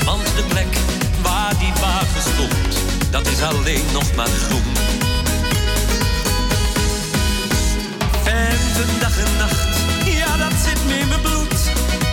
[0.05, 0.77] Want de plek
[1.23, 2.73] waar die wagen stond,
[3.11, 4.73] dat is alleen nog maar groen.
[8.25, 9.75] En vandaag dag en nacht,
[10.05, 11.61] ja dat zit me in mijn bloed.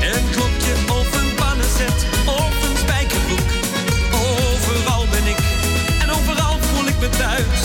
[0.01, 3.49] Een klopje op een pannenzet op een spijkerbroek.
[4.13, 5.39] Overal ben ik
[6.01, 7.58] en overal voel ik me thuis.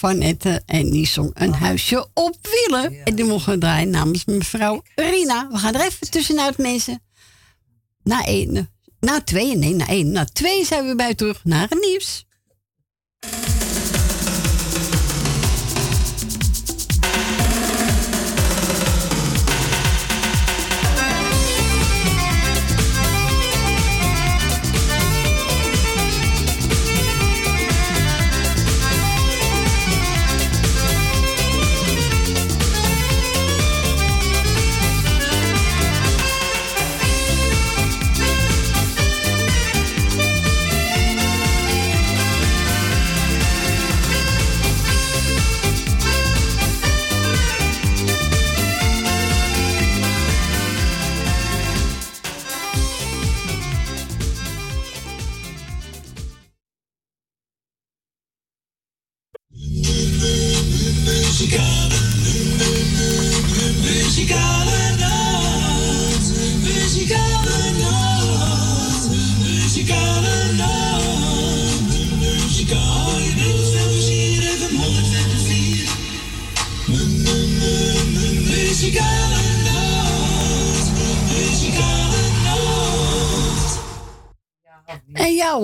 [0.00, 0.62] Van Etten.
[0.66, 3.04] En die zong een huisje op wielen.
[3.04, 5.48] En die mogen we draaien namens mevrouw Rina.
[5.50, 7.02] We gaan er even tussenuit, mensen.
[8.02, 8.70] Na één.
[9.00, 10.12] Na twee, nee, na één.
[10.12, 12.26] Na twee zijn we bij terug naar het nieuws.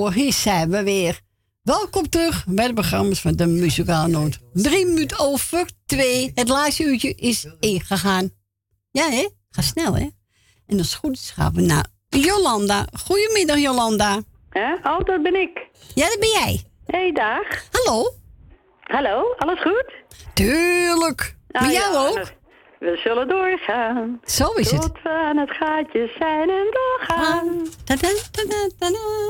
[0.07, 1.20] Hoor, hier zijn we weer.
[1.62, 4.39] Welkom terug bij de programma's van de Muzikale Noot.
[4.53, 6.33] Drie minuten over twee.
[6.35, 8.31] Het laatste uurtje is ingegaan.
[8.91, 9.28] Ja hè?
[9.51, 10.09] Ga snel hè?
[10.66, 12.87] En als het goed is gaan we naar Jolanda.
[13.01, 14.23] Goedemiddag Jolanda.
[14.51, 14.73] Hè?
[14.74, 15.66] Oh, dat ben ik.
[15.95, 16.65] Ja, dat ben jij.
[16.87, 17.65] hey, dag.
[17.70, 18.15] Hallo.
[18.81, 19.93] Hallo, alles goed?
[20.35, 21.37] Tuurlijk.
[21.47, 22.33] Bij Ah, jou ja, ook?
[22.86, 24.20] We zullen doorgaan.
[24.24, 24.80] Zo is het.
[24.80, 27.66] Tot we aan het gaatje zijn en doorgaan.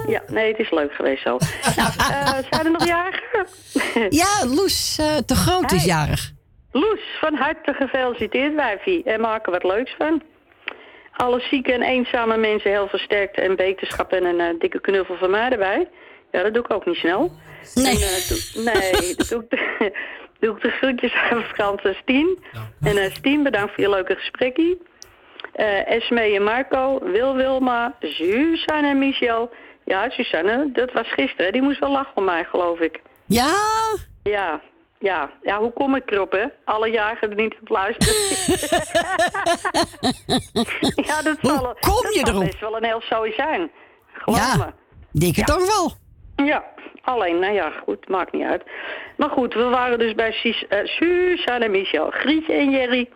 [0.06, 1.38] Ja, nee, het is leuk geweest zo.
[1.76, 3.46] nou, eh, zijn er nog jarigen?
[4.20, 6.32] Ja, Loes eh, te groot is jarig.
[6.72, 9.02] Loes, van harte gefeliciteerd, wijfie.
[9.04, 10.22] En maak er wat leuks van.
[11.16, 15.30] alle zieke en eenzame mensen heel versterkt en beterschap en een eh, dikke knuffel van
[15.30, 15.88] mij erbij.
[16.32, 17.32] Ja, dat doe ik ook niet snel.
[17.74, 17.94] Nee.
[17.94, 19.58] En, eh, nee, dat doe ik,
[20.40, 22.38] doe ik de groetjes aan Frans en Stien.
[22.80, 24.78] En eh Stien, bedankt voor je leuke gesprekje.
[25.52, 29.50] Eh Esme en Marco, Wil Wilma, Suzanne en Michel.
[29.84, 31.52] Ja, Suzanne, dat was gisteren.
[31.52, 33.00] Die moest wel lachen om mij, geloof ik.
[33.26, 33.54] Ja?
[34.22, 34.60] Ja,
[34.98, 35.30] ja.
[35.42, 36.44] Ja, hoe kom ik erop, hè?
[36.64, 38.14] Alle jaren er niet op luisteren.
[41.06, 42.44] ja, dat zal, Hoe kom dat je zal erop?
[42.44, 43.70] best wel een heel zooi zijn.
[44.12, 44.72] Geloof Ja, me.
[45.20, 45.54] denk het Ja.
[45.54, 45.92] toch wel.
[46.46, 46.64] Ja,
[47.06, 48.62] alleen, nou ja, goed, maakt niet uit.
[49.16, 53.08] Maar goed, we waren dus bij Sus- eh, Suzanne en Michel, Grietje en Jerry,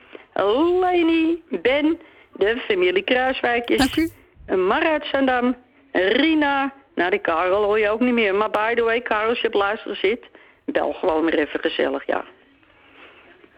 [0.80, 2.00] Leni, Ben,
[2.32, 4.10] de familie Kruiswijkjes,
[4.56, 5.56] Mar uit Zandam,
[5.92, 8.34] Rina, nou die Karel hoor je ook niet meer.
[8.34, 10.26] Maar by the way, Karel, als je op luisteren zit,
[10.64, 12.24] bel gewoon weer even gezellig, ja.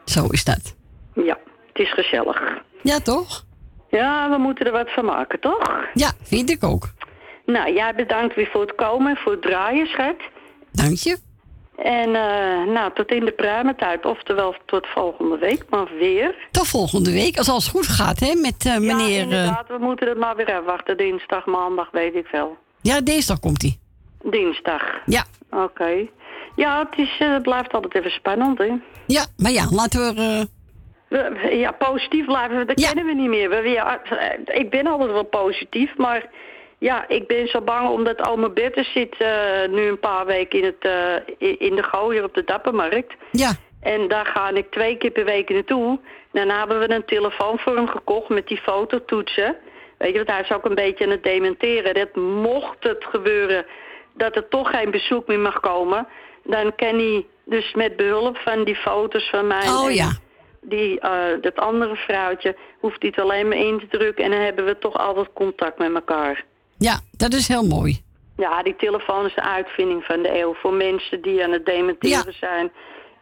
[0.04, 0.76] Zo is dat.
[1.14, 2.42] Ja, het is gezellig.
[2.82, 3.44] Ja, toch?
[3.88, 5.86] Ja, we moeten er wat van maken, toch?
[5.94, 6.88] Ja, vind ik ook.
[7.52, 10.16] Nou, jij bedankt weer voor het komen en voor het draaien, schat.
[10.72, 11.18] Dank je.
[11.76, 16.34] En eh, nou, tot in de pruimentijd, oftewel tot volgende week, maar weer.
[16.50, 18.96] Tot volgende week, als alles goed gaat, hè, met eh, meneer...
[19.08, 20.96] Ja, eh, inderdaad, we moeten het maar weer afwachten.
[20.96, 22.56] Dinsdag, maandag, weet ik veel.
[22.82, 23.78] ja, dinsdag komt hij.
[24.30, 24.82] Dinsdag.
[25.06, 25.24] Ja.
[25.50, 26.06] Oké.
[26.56, 28.72] Ja, het, is, het blijft altijd even spannend, hè.
[29.06, 30.46] Ja, maar ja, laten we...
[31.08, 33.48] We- ja, positief blijven, dat kennen we niet meer.
[33.48, 34.00] We, ja,
[34.44, 36.28] ik ben altijd wel positief, maar
[36.82, 40.64] ja, ik ben zo bang omdat oma Berthe zit eh, nu een paar weken in,
[40.64, 40.84] het,
[41.38, 43.14] eh, in de gooier op de Dappermarkt.
[43.30, 43.52] Ja.
[43.80, 45.98] En daar ga ik twee keer per week naartoe.
[46.32, 49.56] Daarna hebben we een telefoon voor hem gekocht met die fototoetsen.
[49.98, 51.94] Weet je, want hij is ook een beetje aan het dementeren.
[51.94, 53.66] Dat mocht het gebeuren
[54.14, 56.06] dat er toch geen bezoek meer mag komen...
[56.44, 59.68] dan kan hij dus met behulp van die foto's van mij...
[59.68, 60.10] Oh ja.
[60.60, 64.24] Die, eh, dat andere vrouwtje hoeft hij het alleen maar in te drukken...
[64.24, 66.44] en dan hebben we toch altijd contact met elkaar.
[66.82, 68.02] Ja, dat is heel mooi.
[68.36, 70.54] Ja, die telefoon is de uitvinding van de eeuw.
[70.54, 72.72] Voor mensen die aan het dementeren zijn.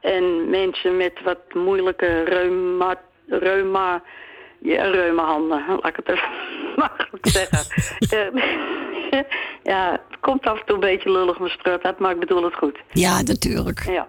[0.01, 3.01] En mensen met wat moeilijke reuma...
[3.27, 4.03] reuma
[4.63, 6.29] ja, reumahanden, laat ik het even
[6.77, 7.59] makkelijk zeggen.
[8.11, 9.19] Eh,
[9.73, 12.45] ja, het komt af en toe een beetje lullig mijn strut uit, maar ik bedoel
[12.45, 12.79] het goed.
[12.93, 13.85] Ja, natuurlijk.
[13.87, 14.09] Ja.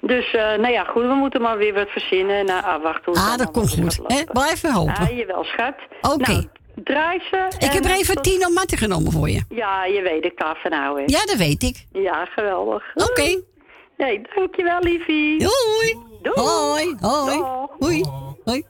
[0.00, 3.14] Dus, eh, nou ja, goed, we moeten maar weer wat verzinnen en uh, afwachten hoe
[3.14, 4.00] het Ah, dat komt goed.
[4.06, 4.24] Hè?
[4.24, 4.94] Blijf even hopen.
[4.94, 5.74] Ah, jawel, schat.
[6.00, 6.32] Oké.
[6.32, 6.46] Nou,
[6.84, 7.48] draai ze.
[7.58, 9.42] ik heb er even tot- Tino Matte genomen voor je.
[9.48, 11.04] Ja, je weet, ik kan van houden.
[11.06, 11.86] Ja, dat weet ik.
[11.92, 12.84] Ja, geweldig.
[12.94, 13.40] Oké.
[13.96, 15.38] Nee, dankjewel, liefie.
[15.38, 15.98] Doei.
[16.22, 16.34] Doei.
[16.46, 16.94] Hoi.
[17.00, 17.42] Hoi.
[17.78, 18.04] Hoi.
[18.44, 18.64] Hoi.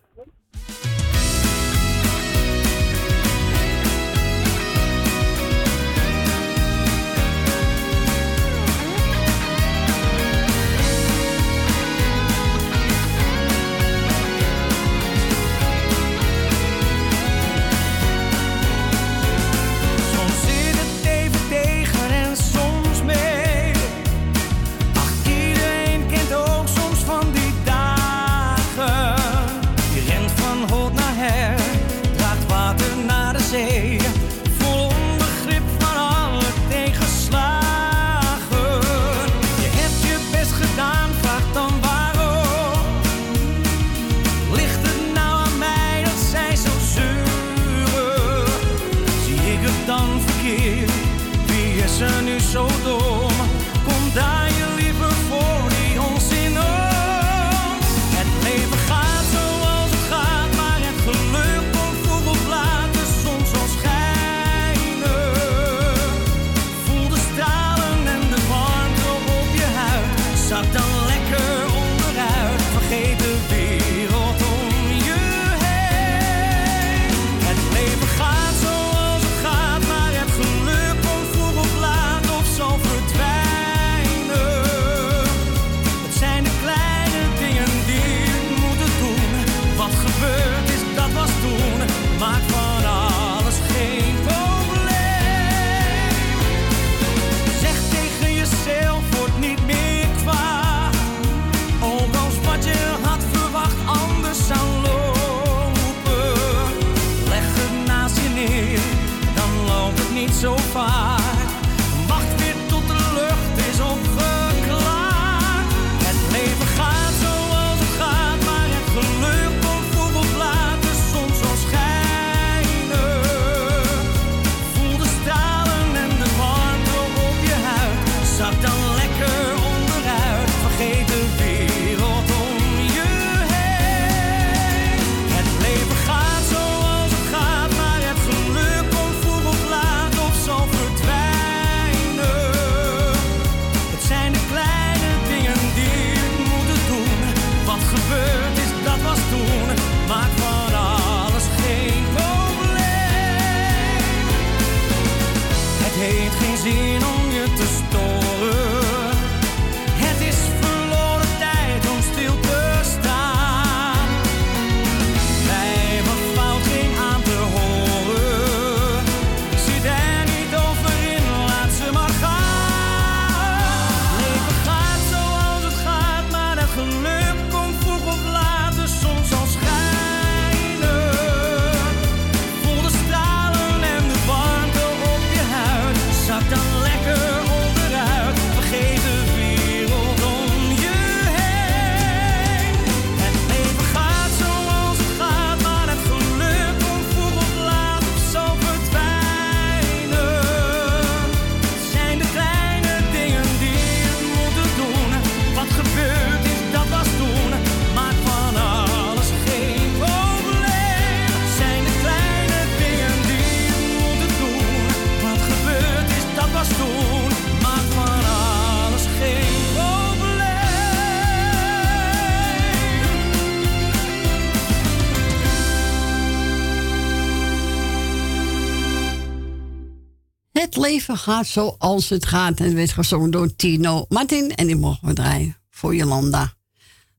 [230.91, 232.61] Leven gaat zoals het gaat.
[232.61, 234.51] En werd gezongen door Tino Martin.
[234.51, 236.47] En die mogen we draaien voor Jolanda.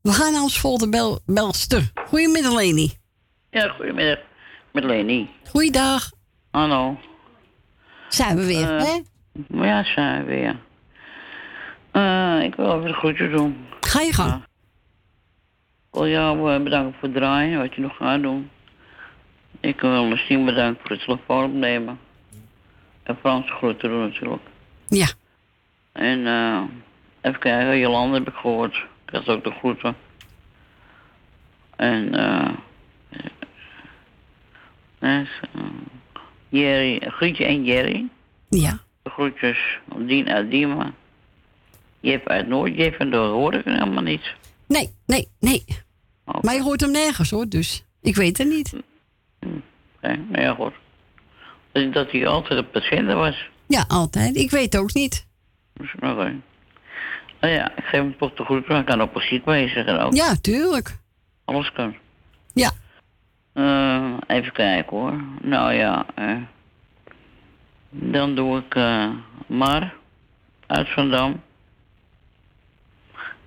[0.02, 1.92] We gaan naar ons volgende bel, belster.
[2.08, 2.92] Goedemiddag, Leni.
[3.50, 4.20] Ja, goedemiddag.
[4.74, 5.30] Met Leni.
[5.50, 6.12] Goeiedag.
[6.52, 7.00] Hallo.
[8.10, 9.00] Zijn we weer, Eh, hè?
[9.68, 10.60] Ja, zijn we weer.
[11.92, 13.56] Eh, ik wil even de groetjes doen.
[13.82, 14.34] Ga je gang.
[14.34, 18.50] Ik wil jou eh, bedanken voor het draaien, wat je nog gaat doen.
[19.60, 22.00] Ik wil misschien bedanken voor het telefoon opnemen.
[23.16, 24.44] Frans groeten doen natuurlijk.
[24.88, 25.08] Ja.
[25.92, 26.64] En eh,
[27.22, 28.76] even kijken, Jolanda heb ik gehoord.
[29.06, 29.96] Ik had ook de groeten.
[31.76, 32.52] En eh.
[35.00, 35.28] eh,
[36.50, 38.08] Jerry, Grietje en Jerry.
[38.50, 38.80] Ja.
[39.04, 40.96] De groetjes Dien uit Diemen.
[42.00, 44.34] Jip uit Noord, Jip en door hoor ik helemaal niet.
[44.68, 45.64] Nee, nee, nee.
[46.42, 47.48] Maar je hoort hem nergens, hoor.
[47.50, 48.74] Dus ik weet het niet.
[50.02, 50.74] Nee, maar ja, goed.
[51.72, 53.50] Dat- Dat hij altijd het zender was.
[53.68, 54.36] Ja, altijd.
[54.36, 55.26] Ik weet ook niet.
[55.74, 56.36] Dus, oké.
[57.42, 58.74] Nou ja, ik geef hem toch de groeten.
[58.76, 60.14] Hij kan op muziek wijzigen ook.
[60.14, 60.98] Ja, tuurlijk.
[61.46, 61.96] Alles kan.
[62.54, 62.72] Ja.
[63.54, 65.22] Eh, even kijken hoor.
[65.42, 66.36] Nou ja, eh,
[67.90, 69.10] dan doe ik eh
[69.48, 69.94] Mar
[70.68, 71.42] uit Vandam.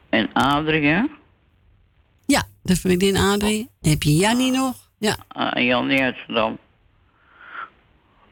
[0.09, 1.11] En Adrien.
[2.27, 3.69] Ja, de vriendin Adrie.
[3.81, 4.75] Heb je Jannie nog?
[4.99, 5.17] Ja.
[5.37, 6.59] Uh, en Jan uit Zandam.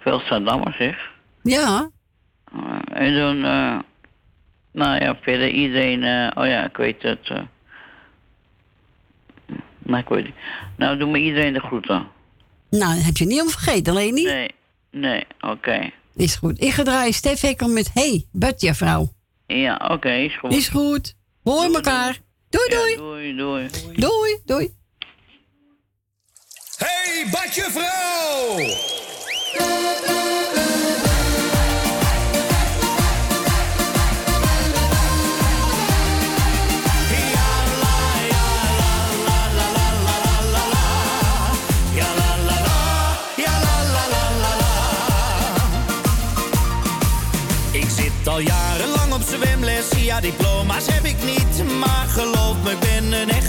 [0.02, 1.10] Veel Zandammers zeg.
[1.42, 1.90] Ja.
[2.52, 3.78] Eh, en dan, eh,
[4.72, 7.28] nou ja, verder iedereen, eh, oh ja, ik weet het.
[7.28, 7.40] eh
[9.78, 10.34] nou, ik weet het.
[10.76, 12.08] Nou, doe me iedereen de groeten.
[12.70, 14.24] Nou, heb je niet om vergeten, Leni?
[14.24, 14.50] Nee,
[14.90, 15.90] nee, oké.
[16.16, 16.60] Is goed.
[16.62, 19.12] Ik ga draaien Stef Hekkel met Hey, Butja vrouw.
[19.46, 20.52] Ja, oké, is goed.
[20.52, 21.14] Is goed.
[21.42, 22.18] Hoor elkaar.
[22.48, 22.90] Doei, doei.
[22.90, 23.68] Ja, doei, doei.
[23.96, 24.74] Doei, doei.
[26.76, 29.01] Hey, badje vrouw!
[52.72, 53.41] Ik ben een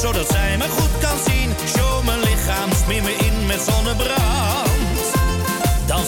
[0.00, 1.50] zodat zij me goed kan zien.
[1.76, 5.04] Show mijn lichaam, smeer me in met zonnebrand.
[5.86, 6.04] Dan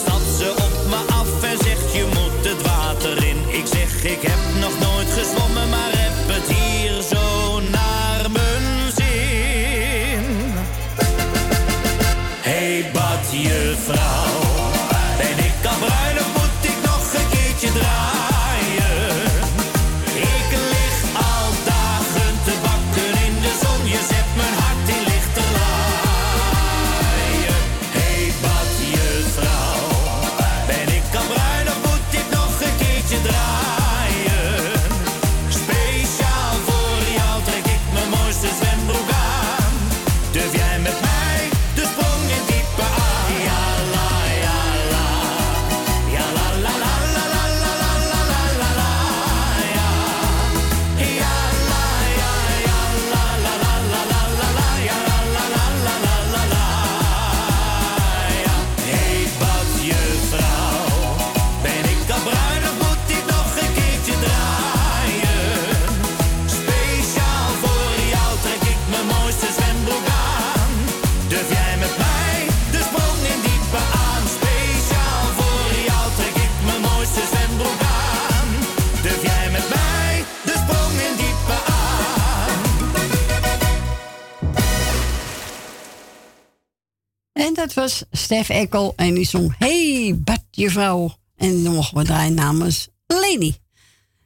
[87.61, 91.17] dat was Stef Eckel en die zong Hey, bad je vrouw.
[91.35, 93.55] En dan mogen we draaien namens Leni.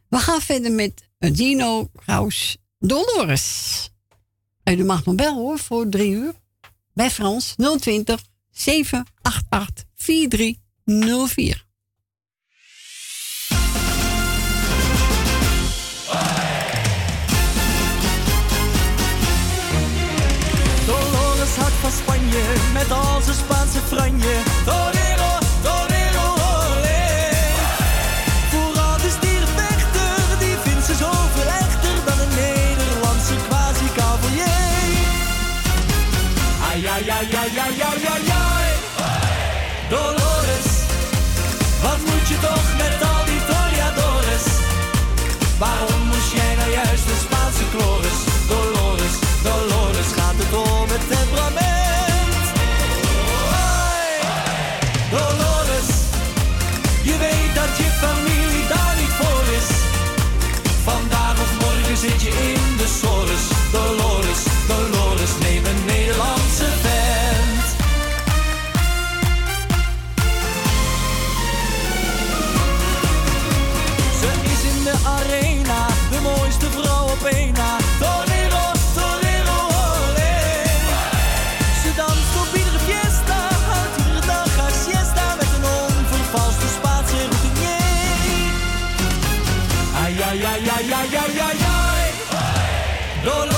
[0.09, 3.89] We gaan verder met Dino Kraus Dolores.
[4.63, 6.33] En u mag nog bellen hoor, voor drie uur.
[6.93, 11.64] Bij Frans 020 788 4304.
[22.73, 25.04] Met al zijn Spaanse franje.
[93.25, 93.54] Dolores, wat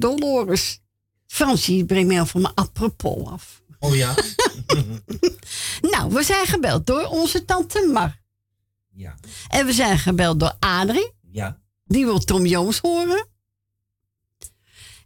[0.00, 0.80] Dolores.
[1.26, 3.62] Fransie brengt me van me apropos af.
[3.78, 4.14] Oh ja?
[5.80, 8.20] Nou, we zijn gebeld door onze tante Mar.
[8.90, 9.14] Ja.
[9.48, 11.12] En we zijn gebeld door Adrie.
[11.30, 11.60] Ja.
[11.84, 13.26] Die wil Tom Jones horen.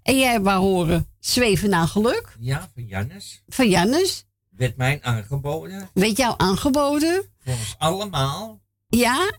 [0.02, 3.42] En jij wou horen Zweven naar geluk Ja, van Jannes.
[3.46, 4.26] van Jannes.
[4.50, 5.90] Werd mij aangeboden.
[5.94, 7.32] Weet jou aangeboden?
[7.38, 8.60] Voor ons allemaal.
[8.88, 9.32] Ja,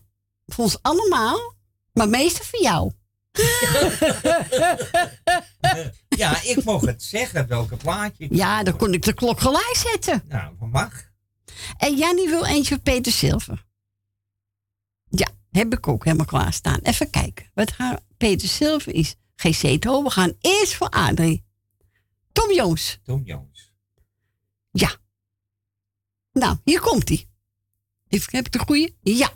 [0.46, 1.54] voor ons allemaal.
[1.92, 2.92] Maar meestal voor jou.
[6.08, 8.26] Ja, ik mocht het zeggen welke plaatje.
[8.30, 10.22] Ja, dan kon ik de klok gelijk zetten.
[10.28, 10.92] Nou, dat mag.
[11.76, 13.66] En Jannie wil eentje van Peter Silver.
[15.08, 16.78] Ja, heb ik ook helemaal klaarstaan.
[16.82, 17.50] Even kijken.
[17.54, 19.14] Wat gaan Peter Silver is?
[19.36, 20.02] GC Ho.
[20.02, 21.44] We gaan eerst voor Adrie.
[22.32, 23.00] Tom Jones.
[23.04, 23.72] Tom Jones.
[24.70, 24.96] Ja.
[26.32, 27.28] Nou, hier komt hij.
[28.08, 28.94] Heb ik de goede?
[29.00, 29.30] Ja.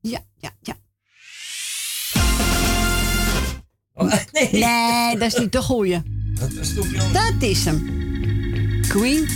[0.00, 0.76] Ja, ja, ja.
[4.02, 4.48] Nee.
[4.64, 6.02] nee, dat is niet de goede.
[6.40, 7.12] Dat is Jones.
[7.12, 7.98] Dat is hem.
[8.88, 9.28] Queen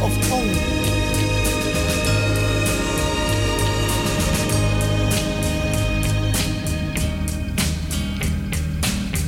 [0.00, 0.76] of Only.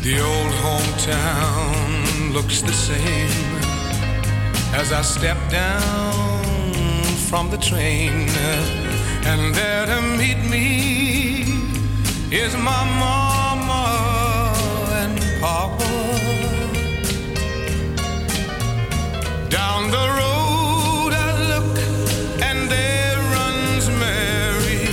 [0.02, 3.58] The old hometown looks the same
[4.72, 6.42] as I step down
[7.28, 8.28] from the train.
[9.26, 11.44] And there to meet me
[12.30, 13.37] is my mama and
[19.48, 21.78] Down the road I look
[22.42, 24.86] and there runs Mary,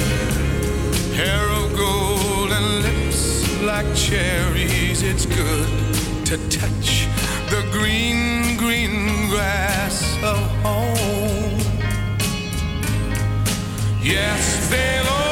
[1.16, 5.02] hair of gold and lips like cherries.
[5.02, 5.68] It's good
[6.26, 7.08] to touch
[7.50, 11.60] the green, green grass of home.
[14.04, 15.25] Yes, they'll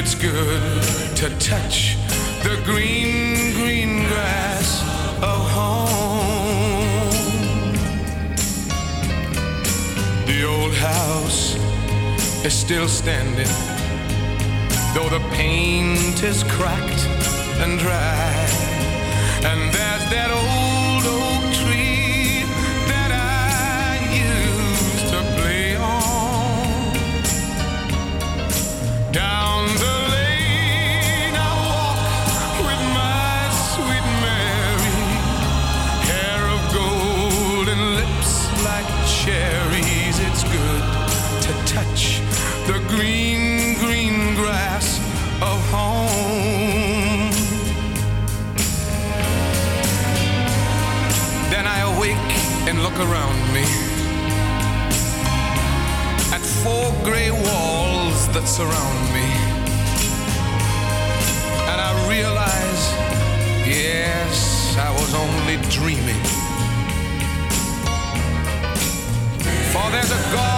[0.00, 1.96] It's good to touch
[2.44, 4.80] the green, green grass
[5.20, 7.10] of home.
[10.24, 11.56] The old house
[12.44, 13.52] is still standing,
[14.94, 17.04] though the paint is cracked
[17.58, 18.46] and dry.
[19.42, 20.77] And there's that old
[42.98, 44.98] green, green grass
[45.40, 47.30] of home.
[51.52, 52.30] Then I awake
[52.68, 53.66] and look around me
[56.34, 59.28] at four gray walls that surround me.
[61.70, 62.82] And I realize,
[63.78, 66.24] yes, I was only dreaming.
[69.72, 70.57] For there's a God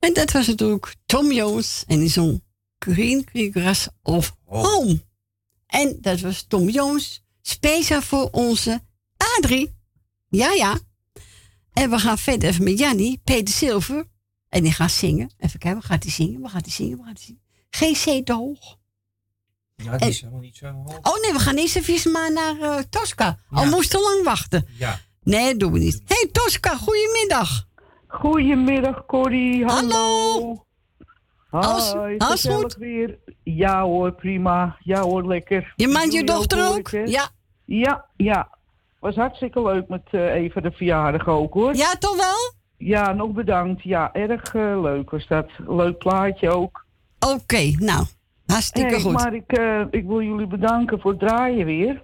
[0.00, 2.42] En dat was natuurlijk Tom Jones en die zong
[2.78, 5.04] Green Green Grass of Home.
[5.66, 8.80] En dat was Tom Jones, speciaal voor onze
[9.16, 9.74] Adrie.
[10.28, 10.78] Ja, ja.
[11.72, 14.04] En we gaan verder even met Jannie, Peter Silver.
[14.48, 15.30] En die gaat zingen.
[15.38, 16.40] Even kijken, waar gaat hij zingen?
[16.40, 16.96] Waar gaat hij zingen?
[16.96, 17.40] Waar gaat hij zingen?
[17.70, 18.78] GC te hoog.
[19.76, 20.98] Ja, die is helemaal niet zo hoog.
[21.02, 23.38] Oh nee, we gaan eerst even maar naar eh, Tosca.
[23.50, 24.66] Al moest te lang wachten.
[24.78, 25.00] Ja.
[25.22, 26.02] Nee, dat doen we niet.
[26.04, 27.68] hey, Tosca, goedemiddag.
[28.10, 29.64] Goedemiddag, Corrie.
[29.64, 30.64] Hallo.
[31.50, 32.76] Alles, Alles- alles goed?
[32.76, 33.18] weer.
[33.42, 34.76] Ja hoor, prima.
[34.80, 35.72] Ja hoor, lekker.
[35.76, 36.88] Je maakt je dochter ook?
[36.88, 37.28] Ja.
[37.64, 38.48] Ja, ja.
[38.98, 41.74] Was hartstikke leuk met eh, even de verjaardag ook hoor.
[41.74, 42.52] Ja, toch wel?
[42.76, 43.82] Ja, nog bedankt.
[43.82, 45.50] Ja, erg eh, leuk was dat.
[45.68, 46.84] Leuk plaatje ook.
[47.18, 48.04] Oké, nou,
[48.46, 49.12] hartstikke Hey, goed.
[49.12, 52.02] Maar ik, eh, ik wil jullie bedanken voor het draaien weer.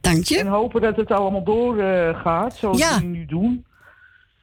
[0.00, 0.38] Dank je.
[0.38, 2.94] En hopen dat het allemaal doorgaat, gaat zoals Ja.
[2.94, 3.64] jullie nu doen.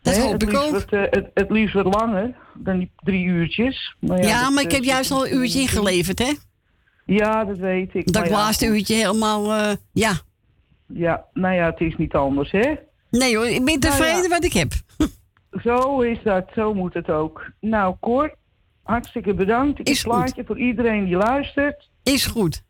[0.02, 0.72] Dat Hè, hoop het ik liefst ook.
[0.72, 3.96] Wat, eh, het, het liefst wat langer dan die drie uurtjes.
[4.00, 6.32] Maar Ja, dat, maar ik eh, heb juist al een uurtje ingeleverd, hè?
[7.06, 8.14] Ja, dat weet ik.
[8.14, 8.76] Dat ja, laatste goed.
[8.76, 10.14] uurtje helemaal, eh, ja.
[10.94, 12.74] Ja, nou ja, het is niet anders, hè?
[13.10, 14.28] Nee hoor, ik ben Nou tevreden ja.
[14.30, 14.72] wat ik heb.
[15.64, 17.52] Zo is dat, zo moet het ook.
[17.60, 18.36] Nou, Cor,
[18.84, 19.80] hartstikke bedankt.
[19.80, 21.90] Ik Is een plaatje voor iedereen die luistert.
[22.04, 22.64] Is goed.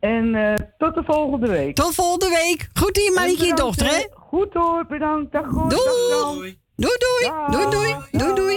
[0.00, 1.74] En eh, tot de volgende week.
[1.74, 2.68] Tot volgende week.
[2.74, 4.06] Goed hier, En je dochter, hè?
[4.14, 5.32] Goed hoor, bedankt.
[5.32, 5.68] Dag Cor.
[5.68, 5.82] Doei.
[6.10, 7.32] Dag Doei, doei.
[7.50, 7.96] Doei, doei.
[8.12, 8.56] Doei, doei.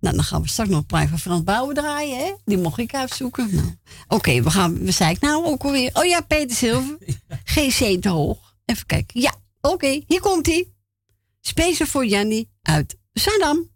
[0.00, 2.32] Nou, dan gaan we straks nog een plaat van Frans Bouwen draaien, hè?
[2.44, 3.54] Die mocht ik uitzoeken.
[3.54, 3.76] Nou.
[4.08, 5.90] Oké, we gaan, we zei ik nou ook alweer.
[5.92, 6.98] Oh ja, Peter Zilver.
[7.44, 8.54] GC te hoog.
[8.64, 9.20] Even kijken.
[9.20, 10.72] Ja, oké, hier komt hij.
[11.40, 13.70] Speciaal voor Jannie uit Zandam.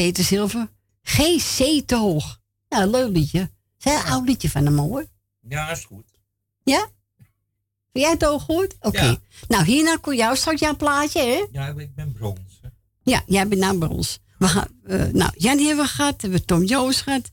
[0.00, 0.68] Peter Zilver.
[1.02, 2.40] GC te hoog.
[2.68, 3.50] Nou, leuk liedje.
[3.76, 5.06] Zijn een oud liedje van hem hoor.
[5.48, 6.04] Ja, is goed.
[6.62, 6.88] Ja?
[7.92, 8.76] Vind jij het ook goed?
[8.80, 9.04] Oké.
[9.04, 9.16] Ja.
[9.48, 11.46] Nou, hierna kon jou straks jouw plaatje, hè?
[11.52, 12.58] Ja, ik ben brons.
[12.62, 12.68] hè.
[13.02, 14.18] Ja, jij bent naar ons.
[14.38, 17.30] We gaan, eh, nou, Jan hebben we gehad, hebben we Tom Joost gehad.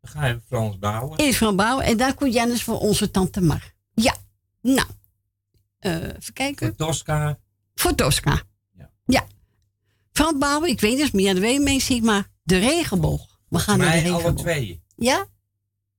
[0.00, 1.18] Dan ga je Frans bouwen.
[1.18, 3.72] Eerst van Bouwen en daar komt Jannes voor onze tante Mar.
[3.94, 4.16] Ja,
[4.60, 4.88] nou.
[5.78, 6.66] eh even kijken.
[6.66, 7.38] Voor Tosca.
[7.74, 8.42] Voor Tosca.
[9.06, 9.26] Ja.
[10.16, 13.38] Frans Bouwen, ik weet niet of meer mee ziet, maar de regenboog.
[13.48, 14.22] We gaan naar de regenboog.
[14.24, 14.82] alle twee.
[14.96, 15.26] Ja?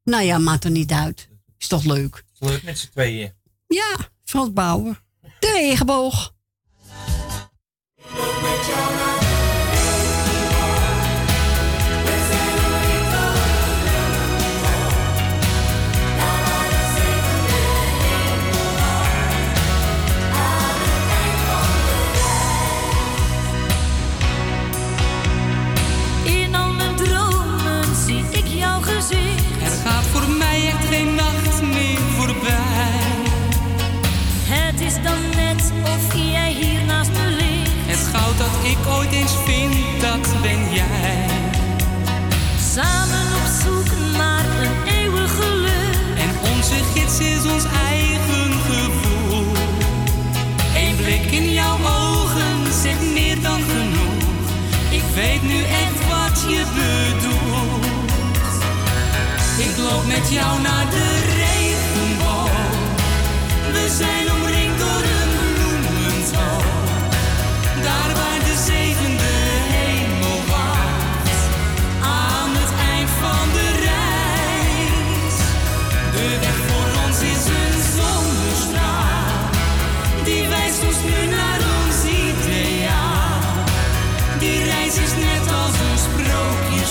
[0.04, 1.30] Nou ja, maakt er niet uit.
[1.58, 2.24] Is toch leuk?
[2.40, 3.34] Leuk met z'n tweeën.
[3.68, 5.04] Ja, Frans Bauer.
[5.40, 6.34] De regenboog.
[35.06, 35.64] Dan net
[35.96, 36.04] of
[36.34, 37.72] jij hier naast me ligt.
[37.92, 41.26] Het goud dat ik ooit eens vind, dat ben jij.
[42.74, 45.98] Samen op zoek naar een eeuwig geluk.
[46.24, 49.46] En onze gids is ons eigen gevoel.
[50.76, 54.24] Eén blik in jouw ogen zegt meer dan genoeg.
[54.90, 57.86] Ik weet nu echt wat je bedoelt.
[59.58, 61.25] Ik loop met jou naar de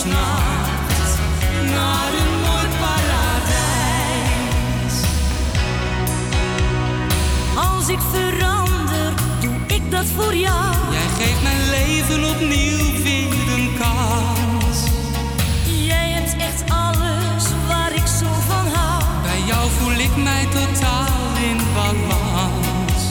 [0.04, 0.48] Naar
[2.20, 3.54] een mooi paradijs.
[7.56, 10.74] Als ik verander, doe ik dat voor jou.
[10.90, 14.78] Jij geeft mijn leven opnieuw weer een kans.
[15.64, 19.02] Jij hebt echt alles waar ik zo van hou.
[19.22, 23.02] Bij jou voel ik mij totaal in balans.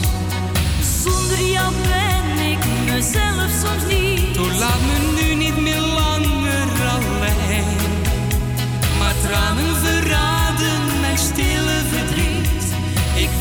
[1.03, 4.33] Zonder jou ben ik mezelf soms niet.
[4.33, 5.12] Toen laat me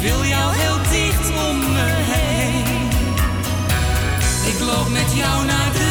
[0.02, 2.88] wil jou heel dicht om me heen.
[4.52, 5.81] Ik loop met jou naar de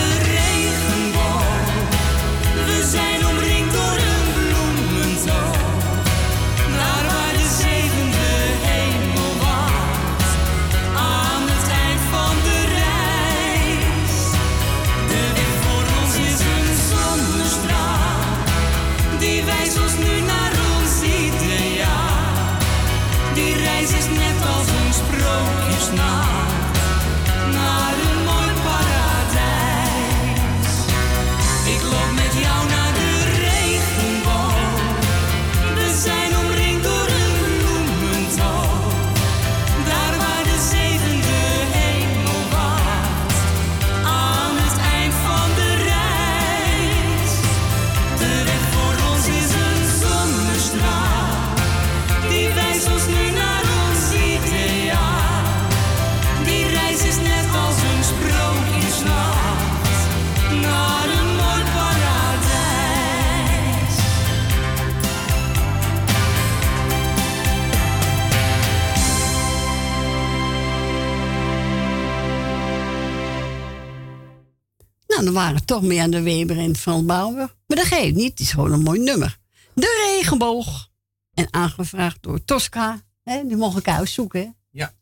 [75.22, 77.56] Nou, dan waren toch meer aan de Weber en Frans Bauer.
[77.67, 79.38] Maar dat geeft niet, het is gewoon een mooi nummer.
[79.74, 80.90] De regenboog.
[81.33, 83.01] En aangevraagd door Tosca.
[83.24, 84.41] Hè, die mogen elkaar uitzoeken.
[84.41, 84.50] Hè?
[84.69, 84.93] Ja.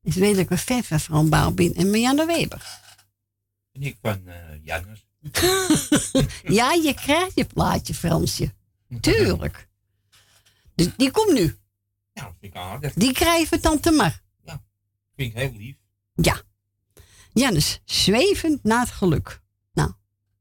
[0.00, 2.80] Dus weet ik fan van Frans Bauer ben en Marianne Weber.
[3.72, 5.06] En ik van eh Jannes.
[6.58, 8.52] ja, je krijgt je plaatje, Fransje.
[9.00, 9.68] Tuurlijk.
[10.74, 11.56] Dus die komt nu.
[12.12, 12.92] Ja, dat vind ik aardig.
[12.92, 14.20] Die krijgen tante Mar.
[15.16, 15.76] Vind ik heel lief.
[16.14, 16.42] Ja.
[17.32, 19.41] Jannes, zwevend naar het geluk.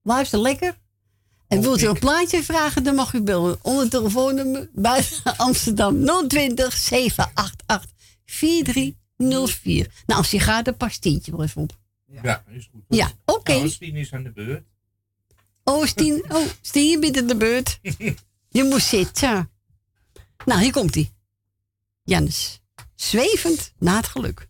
[0.04, 0.78] Luister lekker.
[1.48, 3.60] En wilt u een plaatje vragen, dan mag u bellen.
[3.62, 7.92] Onder telefoonnummer buiten Amsterdam 020 788
[8.26, 9.92] 4304.
[10.06, 11.78] Nou, als je gaat, dan pak Stientje wel even op.
[12.22, 12.82] Ja, is goed.
[12.88, 13.54] Ja, oké.
[13.54, 14.64] Nou, Stien is aan de beurt.
[15.64, 17.80] Oh, Stien, oh, Stien, je bent in de beurt.
[18.50, 19.50] Je moet zitten.
[20.46, 21.12] Nou, hier komt hij.
[22.04, 22.62] Jannes,
[22.96, 24.48] zwevend naar het geluk.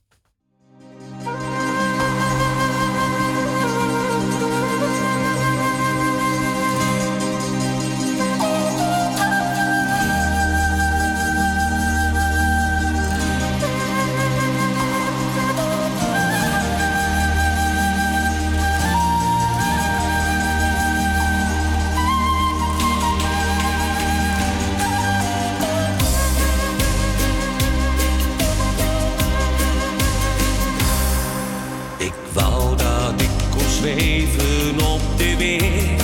[32.34, 36.01] Wou dat ik kon zweven op de wind.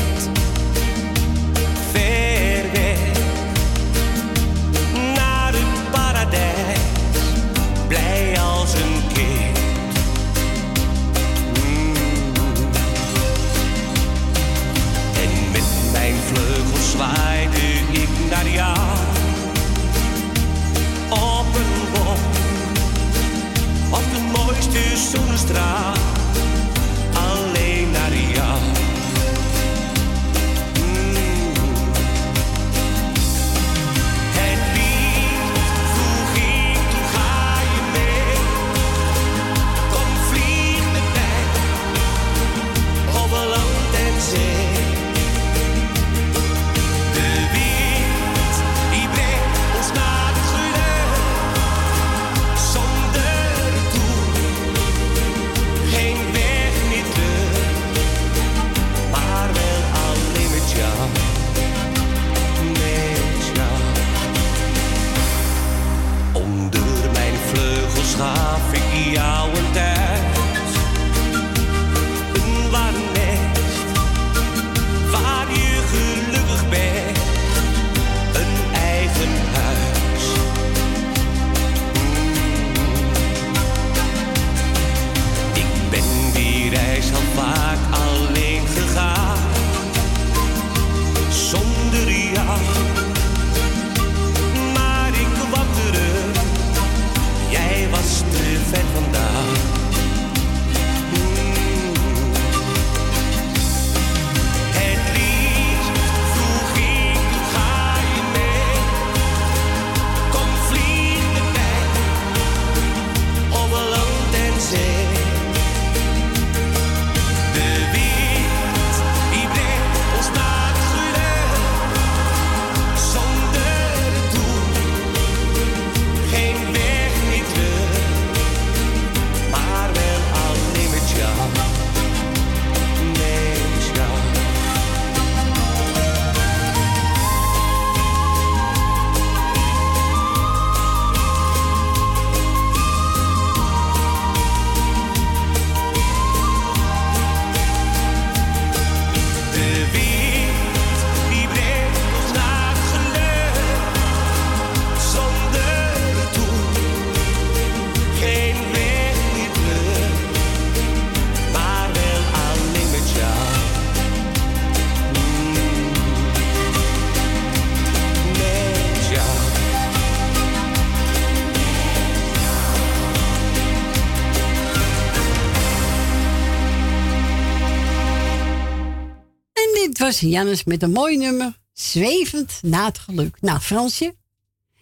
[180.08, 181.58] Was Jannes met een mooi nummer.
[181.74, 183.42] Zwevend naar het geluk.
[183.42, 184.16] Nou, Fransje.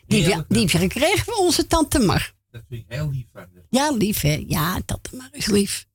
[0.07, 2.33] Die, die heb je gekregen van onze tante Mar.
[2.51, 3.47] Dat vind ik heel lief van.
[3.69, 4.43] Ja, lief hè.
[4.47, 5.85] Ja, tante Mar is lief.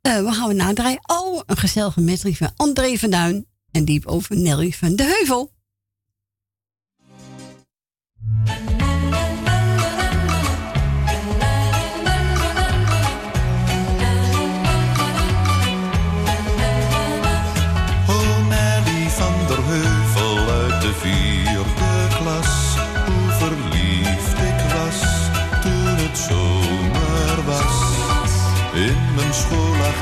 [0.00, 1.00] Eh we gaan we nadraaien.
[1.06, 3.46] Oh, een gezellige medley van André van Duin.
[3.70, 5.52] En die over Nelly van de Heuvel.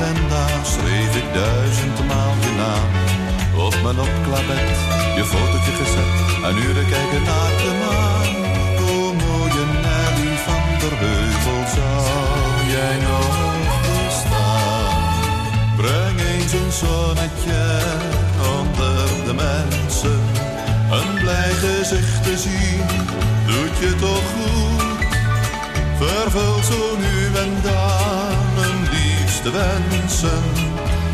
[0.03, 2.89] agenda schreef ik duizendmaal je naam.
[3.65, 4.77] Op mijn opklabet,
[5.15, 6.13] je fotootje gezet,
[6.47, 8.31] en uren kijken naar de maan.
[8.87, 13.35] O mooie Nelly van der Heuvel, zou jij nog
[14.05, 14.93] bestaan?
[15.75, 17.63] Breng eens een zonnetje
[18.57, 20.19] onder de mensen.
[20.97, 22.85] Een blij gezicht te zien,
[23.47, 24.81] doet je toch goed?
[25.97, 28.02] Vervul zo nu en daar
[29.43, 30.43] liefste wensen.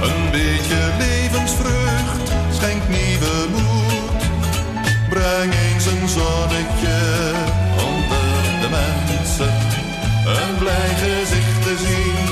[0.01, 4.21] Een beetje levensvreugd schenkt nieuwe moed.
[5.09, 6.99] Breng eens een zonnetje
[7.87, 9.53] onder de mensen.
[10.25, 12.25] Een blij gezicht te zien,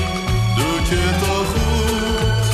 [0.56, 2.46] doet je toch goed.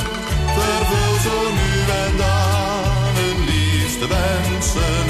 [0.57, 1.71] Vervul zo nu
[2.05, 5.05] en dan hun liefste wensen.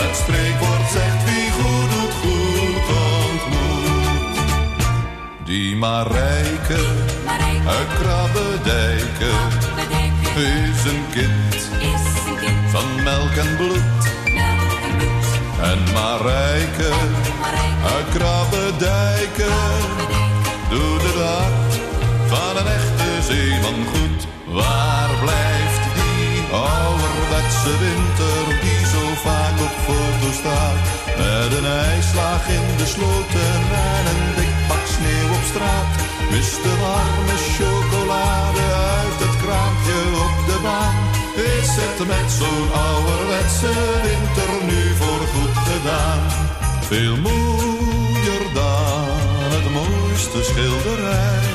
[0.00, 2.86] Het spreekwoord zegt wie goed doet, goed
[3.30, 4.36] ontmoet.
[5.44, 7.09] Die Marijke
[7.66, 9.38] uit Krabbedijken
[10.36, 11.68] is een kind
[12.68, 14.02] van melk en bloed.
[15.60, 16.92] En Marijke
[17.94, 19.58] uit Krabbedijken
[20.70, 21.72] doet het hart
[22.26, 24.26] van een echte zeeman goed.
[24.46, 30.78] Waar blijft die ouderwetse winter die zo vaak op foto staat?
[31.18, 33.54] Met een ijslaag in de sloten
[33.94, 36.19] en een dik pak sneeuw op straat.
[36.30, 38.66] Wist de warme chocolade
[38.98, 40.96] uit het kraampje op de baan.
[41.58, 43.72] Is het met zo'n ouderwetse
[44.06, 46.22] winter nu voor goed gedaan?
[46.90, 51.48] Veel mooier dan het mooiste schilderij.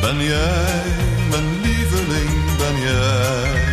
[0.00, 0.84] Ben jij,
[1.30, 3.64] mijn lieveling, ben jij.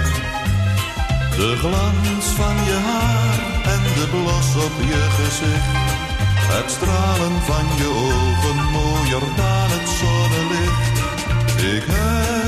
[1.37, 3.39] De glans van je haar
[3.73, 5.82] en de blos op je gezicht.
[6.55, 10.95] Het stralen van je ogen mooier dan het zonnelicht.
[11.75, 12.42] Ik heb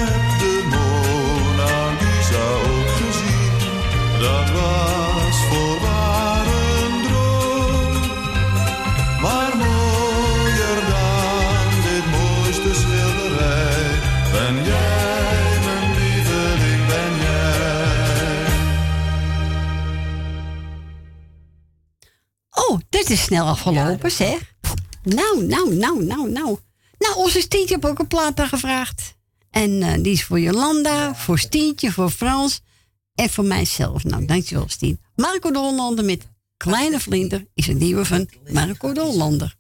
[23.06, 24.53] Dit is snel afgelopen, zeg.
[25.03, 26.58] Nou, nou, nou, nou, nou.
[26.98, 29.16] Nou, onze Stientje heeft ook een plaat aangevraagd.
[29.50, 32.61] En eh, die is voor Jolanda, voor Stientje, voor Frans
[33.16, 34.03] en voor mijzelf.
[34.03, 35.00] Nou, dankjewel, Stien.
[35.16, 36.27] Marco de Hollander met
[36.58, 39.56] Kleine Vlinder is een nieuwe van Marco de Hollander.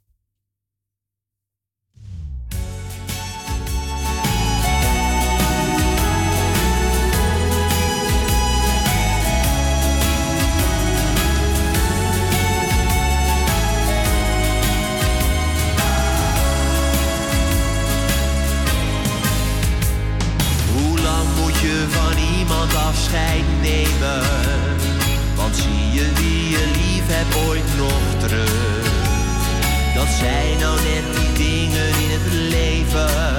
[22.89, 24.21] Afscheid nemen?
[25.35, 28.93] Want zie je wie je lief hebt ooit nog terug?
[29.95, 33.34] Dat zijn nou net die dingen in het leven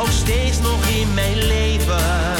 [0.00, 2.37] ook steeds nog in mijn leven.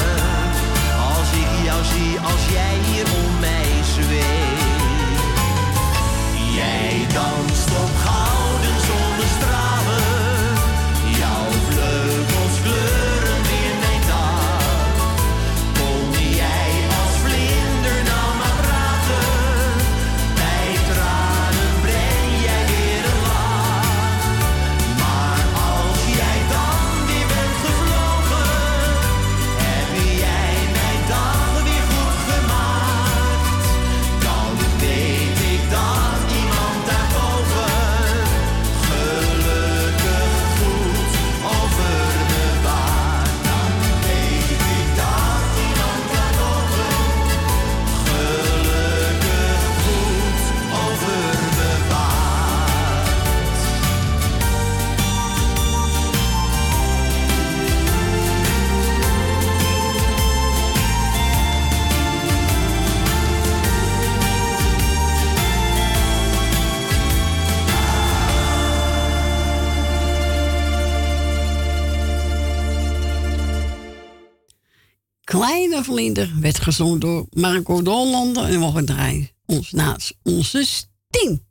[75.39, 80.65] Kleine Vlinder werd gezongen door Marco de Hollander en we mogen draaien ons naast onze
[80.65, 81.45] Stien.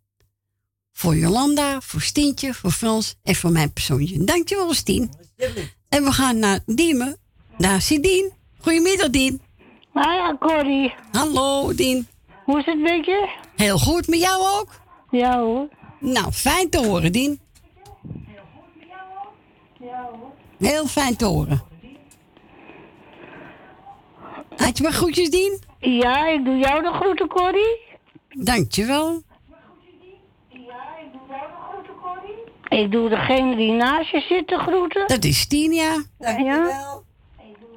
[0.92, 4.24] Voor Jolanda, voor Stientje, voor Frans en voor mijn persoontje.
[4.24, 5.10] Dankjewel, Stien.
[5.88, 7.16] En we gaan naar Diemen,
[7.56, 8.32] naar Sidien.
[8.58, 9.40] Goedemiddag, Dien.
[9.92, 10.94] Hi, Corrie.
[11.12, 12.06] Hallo, Dien.
[12.44, 13.28] Hoe is het met je?
[13.56, 14.80] Heel goed, met jou ook?
[15.10, 15.68] Ja hoor.
[16.00, 17.40] Nou, fijn te horen, Dien.
[20.58, 21.62] Heel fijn te horen.
[24.58, 25.62] Had je maar groetjes, Dien?
[25.78, 27.78] Ja, ik doe jou de groeten, Corrie.
[28.28, 29.22] Dankjewel.
[32.68, 35.06] Ik doe degene die naast je zit de groeten.
[35.06, 36.02] Dat is Tien, ja.
[36.18, 37.00] Ja.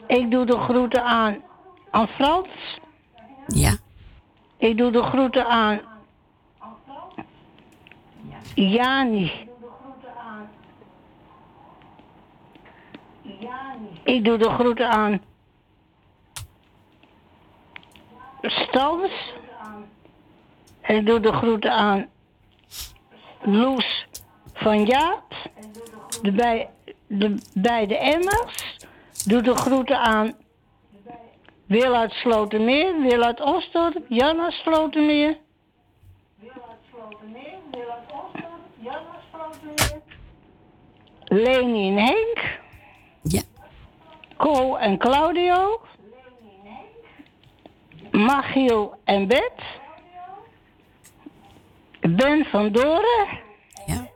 [0.07, 1.37] Ik doe de groeten aan,
[1.91, 2.79] aan Frans.
[3.47, 3.77] Ja.
[4.57, 5.81] Ik doe de groeten aan
[8.55, 9.31] Jani.
[14.03, 15.21] Ik doe de groeten aan
[18.41, 19.11] Stans.
[20.81, 22.09] En ik doe de groeten aan
[23.41, 24.05] Loes
[24.53, 25.49] van Jaap.
[26.21, 26.69] De, bij,
[27.07, 28.77] de beide Emmers.
[29.25, 30.33] Doe de groeten aan
[31.65, 35.37] Wil uit Slotermeer, Wil uit Osdorp, Jan uit Slotermeer.
[41.23, 42.59] Leni en Henk.
[43.21, 43.41] Ja.
[44.37, 45.81] Co en Claudio.
[48.11, 49.51] Machiel en Bet.
[52.01, 53.27] Ben van Doren.
[53.85, 54.07] Ja.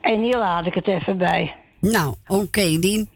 [0.00, 1.54] En hier laat ik het even bij.
[1.80, 3.08] Nou, oké, Dien.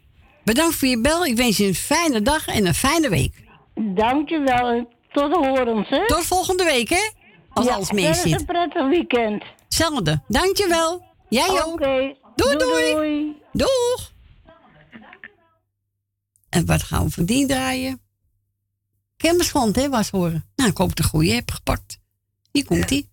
[0.43, 1.25] Bedankt voor je bel.
[1.25, 3.33] Ik wens je een fijne dag en een fijne week.
[3.75, 4.67] Dankjewel.
[4.67, 6.07] en Tot de horens, hè?
[6.07, 7.09] Tot volgende week, hè?
[7.53, 8.39] Als Ja, alles mee zit.
[8.39, 9.43] een prettig weekend.
[9.63, 10.21] Hetzelfde.
[10.27, 11.03] Dankjewel.
[11.29, 11.73] Jij ook.
[11.73, 12.15] Oké.
[12.35, 13.35] Doei, Doei, doei.
[13.51, 14.11] Doeg.
[16.49, 18.01] En wat gaan we voor die draaien?
[19.17, 20.45] Kermisgrond, hè, was horen.
[20.55, 21.99] Nou, ik hoop de goede heb gepakt.
[22.51, 23.09] Hier komt ie.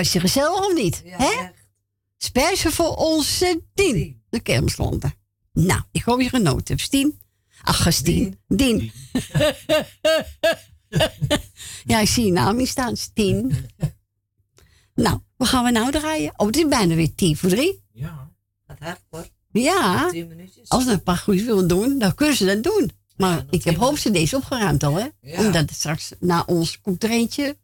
[0.00, 1.02] Was je gezellig of niet?
[1.04, 1.48] hè?
[2.16, 5.14] Speciaal voor onze Dien, de kermislanden.
[5.52, 6.80] Nou, ik hoop je genoten hebt.
[6.80, 7.18] Stien.
[7.62, 8.38] Ach, Stien.
[8.48, 8.92] Dien.
[11.90, 12.96] ja, ik zie je naam niet staan.
[12.96, 13.66] Stien.
[14.94, 16.32] nou, wat gaan we nou draaien?
[16.36, 17.82] Oh, het is bijna weer tien voor drie.
[18.66, 19.26] Gaat hard hoor.
[19.52, 20.12] Ja,
[20.66, 22.90] als ze een paar goeds willen doen, dan kunnen ze dat doen.
[23.16, 25.06] Maar ik heb hoop ze deze opgeruimd al, hè?
[25.20, 25.38] Ja.
[25.44, 27.56] Omdat het straks na ons komt er eentje.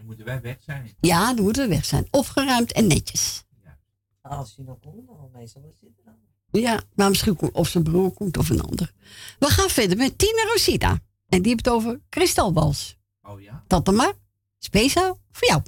[0.00, 0.94] Dan moeten wij weg zijn.
[1.00, 2.06] Ja, dan moeten we weg zijn.
[2.10, 3.44] Opgeruimd en netjes.
[4.22, 6.62] Als je nog komt, dan meestal wat zit er dan.
[6.62, 8.92] Ja, maar misschien komt of zijn broer komt of een ander.
[9.38, 10.98] We gaan verder met Tina Rosita.
[11.28, 12.96] En die heeft het over kristalbals.
[13.22, 13.64] Oh ja?
[13.66, 14.12] Dat dan maar.
[14.58, 15.62] Speciaal voor jou.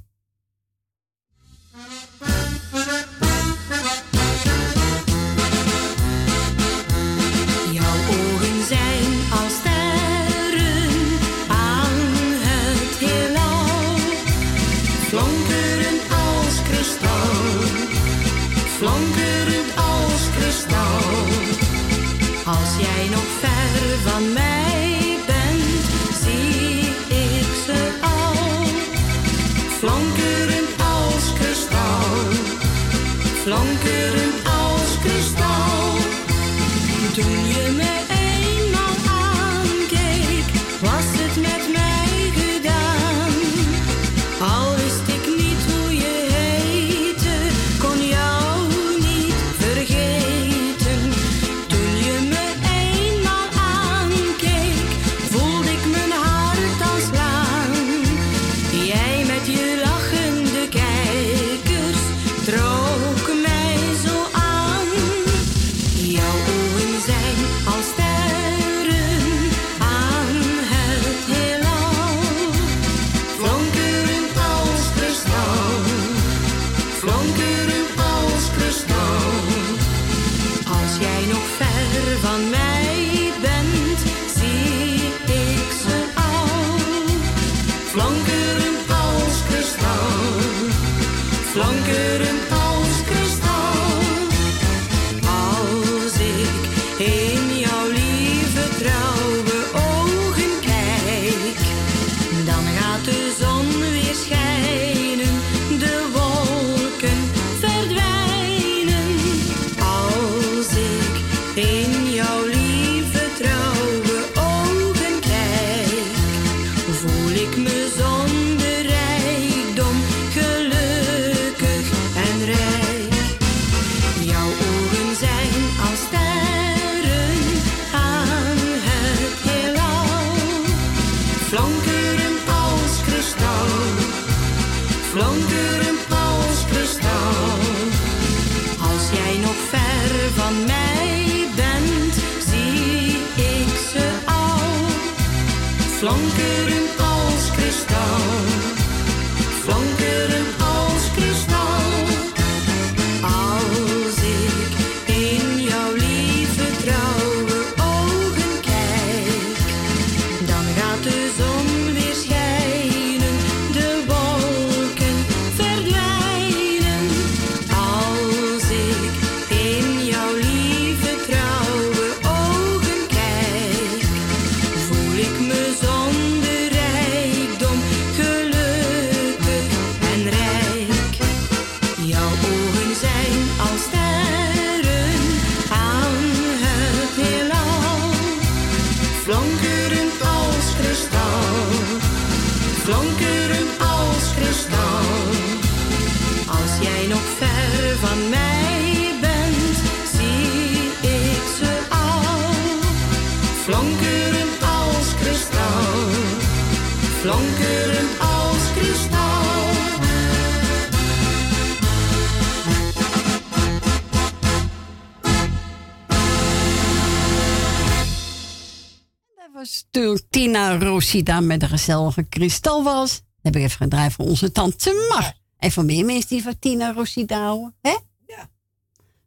[219.93, 223.23] Dat was toen Tina Rosita met de gezellige kristalwals.
[223.43, 225.35] heb ik even gedraaid voor onze tante Mar.
[225.57, 227.75] En voor meer mensen die van Tina Rosita houden.
[227.81, 227.97] Hè?
[228.27, 228.51] Ja.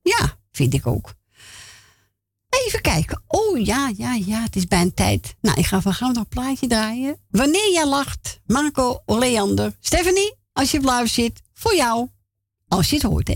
[0.02, 1.14] Ja, vind ik ook.
[2.50, 3.24] Even kijken.
[3.28, 5.36] Oh ja, ja, ja, het is bijna tijd.
[5.42, 7.20] Nou, ik ga van gauw nog een plaatje draaien.
[7.30, 9.76] Wanneer jij lacht, Marco Leander.
[9.80, 12.10] Stephanie, als je blauw zit, voor jou.
[12.68, 13.36] Als je het hoort, hè.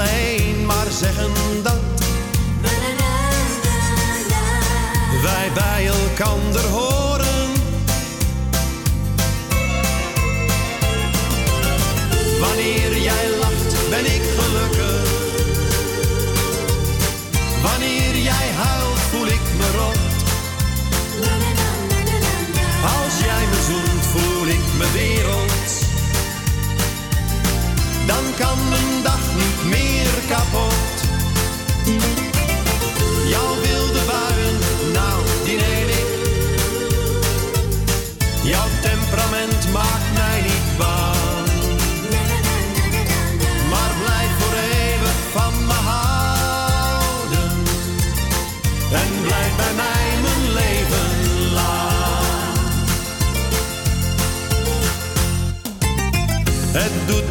[0.00, 1.30] Alleen maar zeggen
[1.62, 1.80] dat
[5.22, 7.52] wij bij elkander horen.
[12.40, 15.03] Wanneer jij lacht, ben ik gelukkig.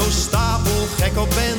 [0.00, 1.58] zo stapelgek op ben.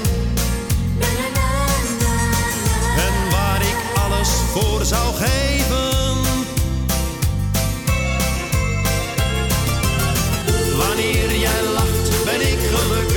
[2.97, 6.17] En waar ik alles voor zou geven.
[10.77, 13.10] Wanneer jij lacht, ben ik gelukkig.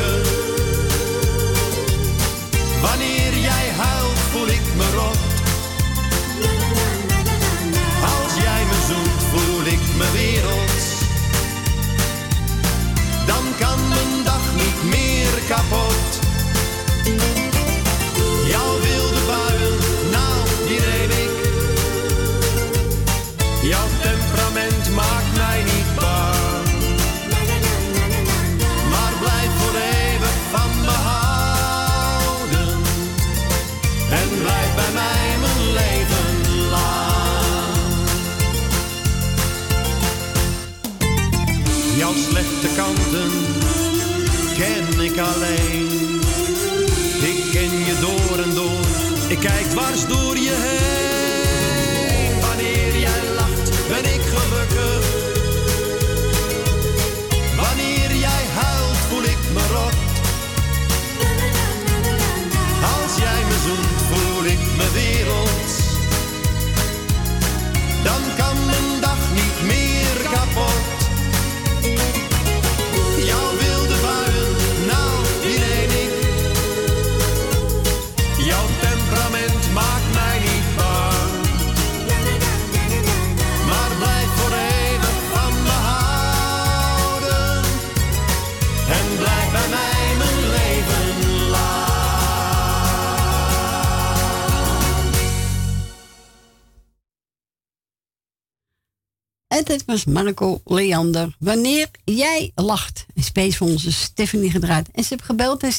[99.95, 101.37] Was Marco Leander.
[101.39, 103.07] Wanneer jij lacht.
[103.15, 104.89] Een space voor onze Stephanie gedraaid.
[104.93, 105.71] En ze heeft gebeld, hè?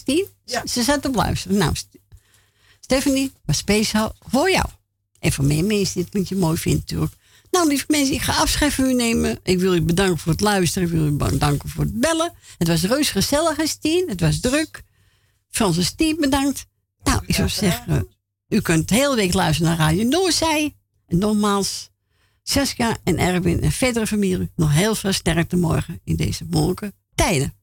[0.66, 1.58] Ze zat op luisteren.
[1.58, 1.98] Nou, St-
[2.80, 4.66] Stephanie, was speciaal voor jou.
[5.20, 7.14] En voor meer mensen die het liedje mooi vinden natuurlijk.
[7.52, 9.40] Nou, lieve mensen, ik ga afscheid van u nemen.
[9.44, 10.88] Ik wil u bedanken voor het luisteren.
[10.88, 12.34] Ik wil u bedanken voor het bellen.
[12.58, 14.10] Het was reus gezellig, Stien.
[14.10, 14.84] Het was druk.
[15.50, 16.66] Frans en Stien, bedankt.
[17.04, 18.08] Nou, ik zou zeggen,
[18.48, 20.76] u kunt de hele week luisteren naar Radio Noorzij.
[21.08, 21.90] En nogmaals,
[22.48, 27.54] Saskia en Erwin en verdere familie nog heel veel sterkte morgen in deze moeilijke tijden.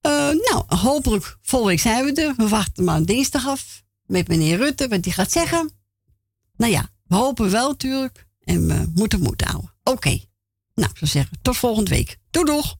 [0.00, 2.34] Eh, nou, hopelijk volgende week zijn we er.
[2.36, 5.70] We wachten maar dinsdag af met meneer Rutte, wat hij gaat zeggen.
[6.56, 8.26] Nou ja, we hopen wel natuurlijk.
[8.44, 9.74] En we moeten moed houden.
[9.82, 10.20] Oké.
[10.74, 12.18] Nou, ik zou zeggen, tot volgende week.
[12.30, 12.76] Doei doeg!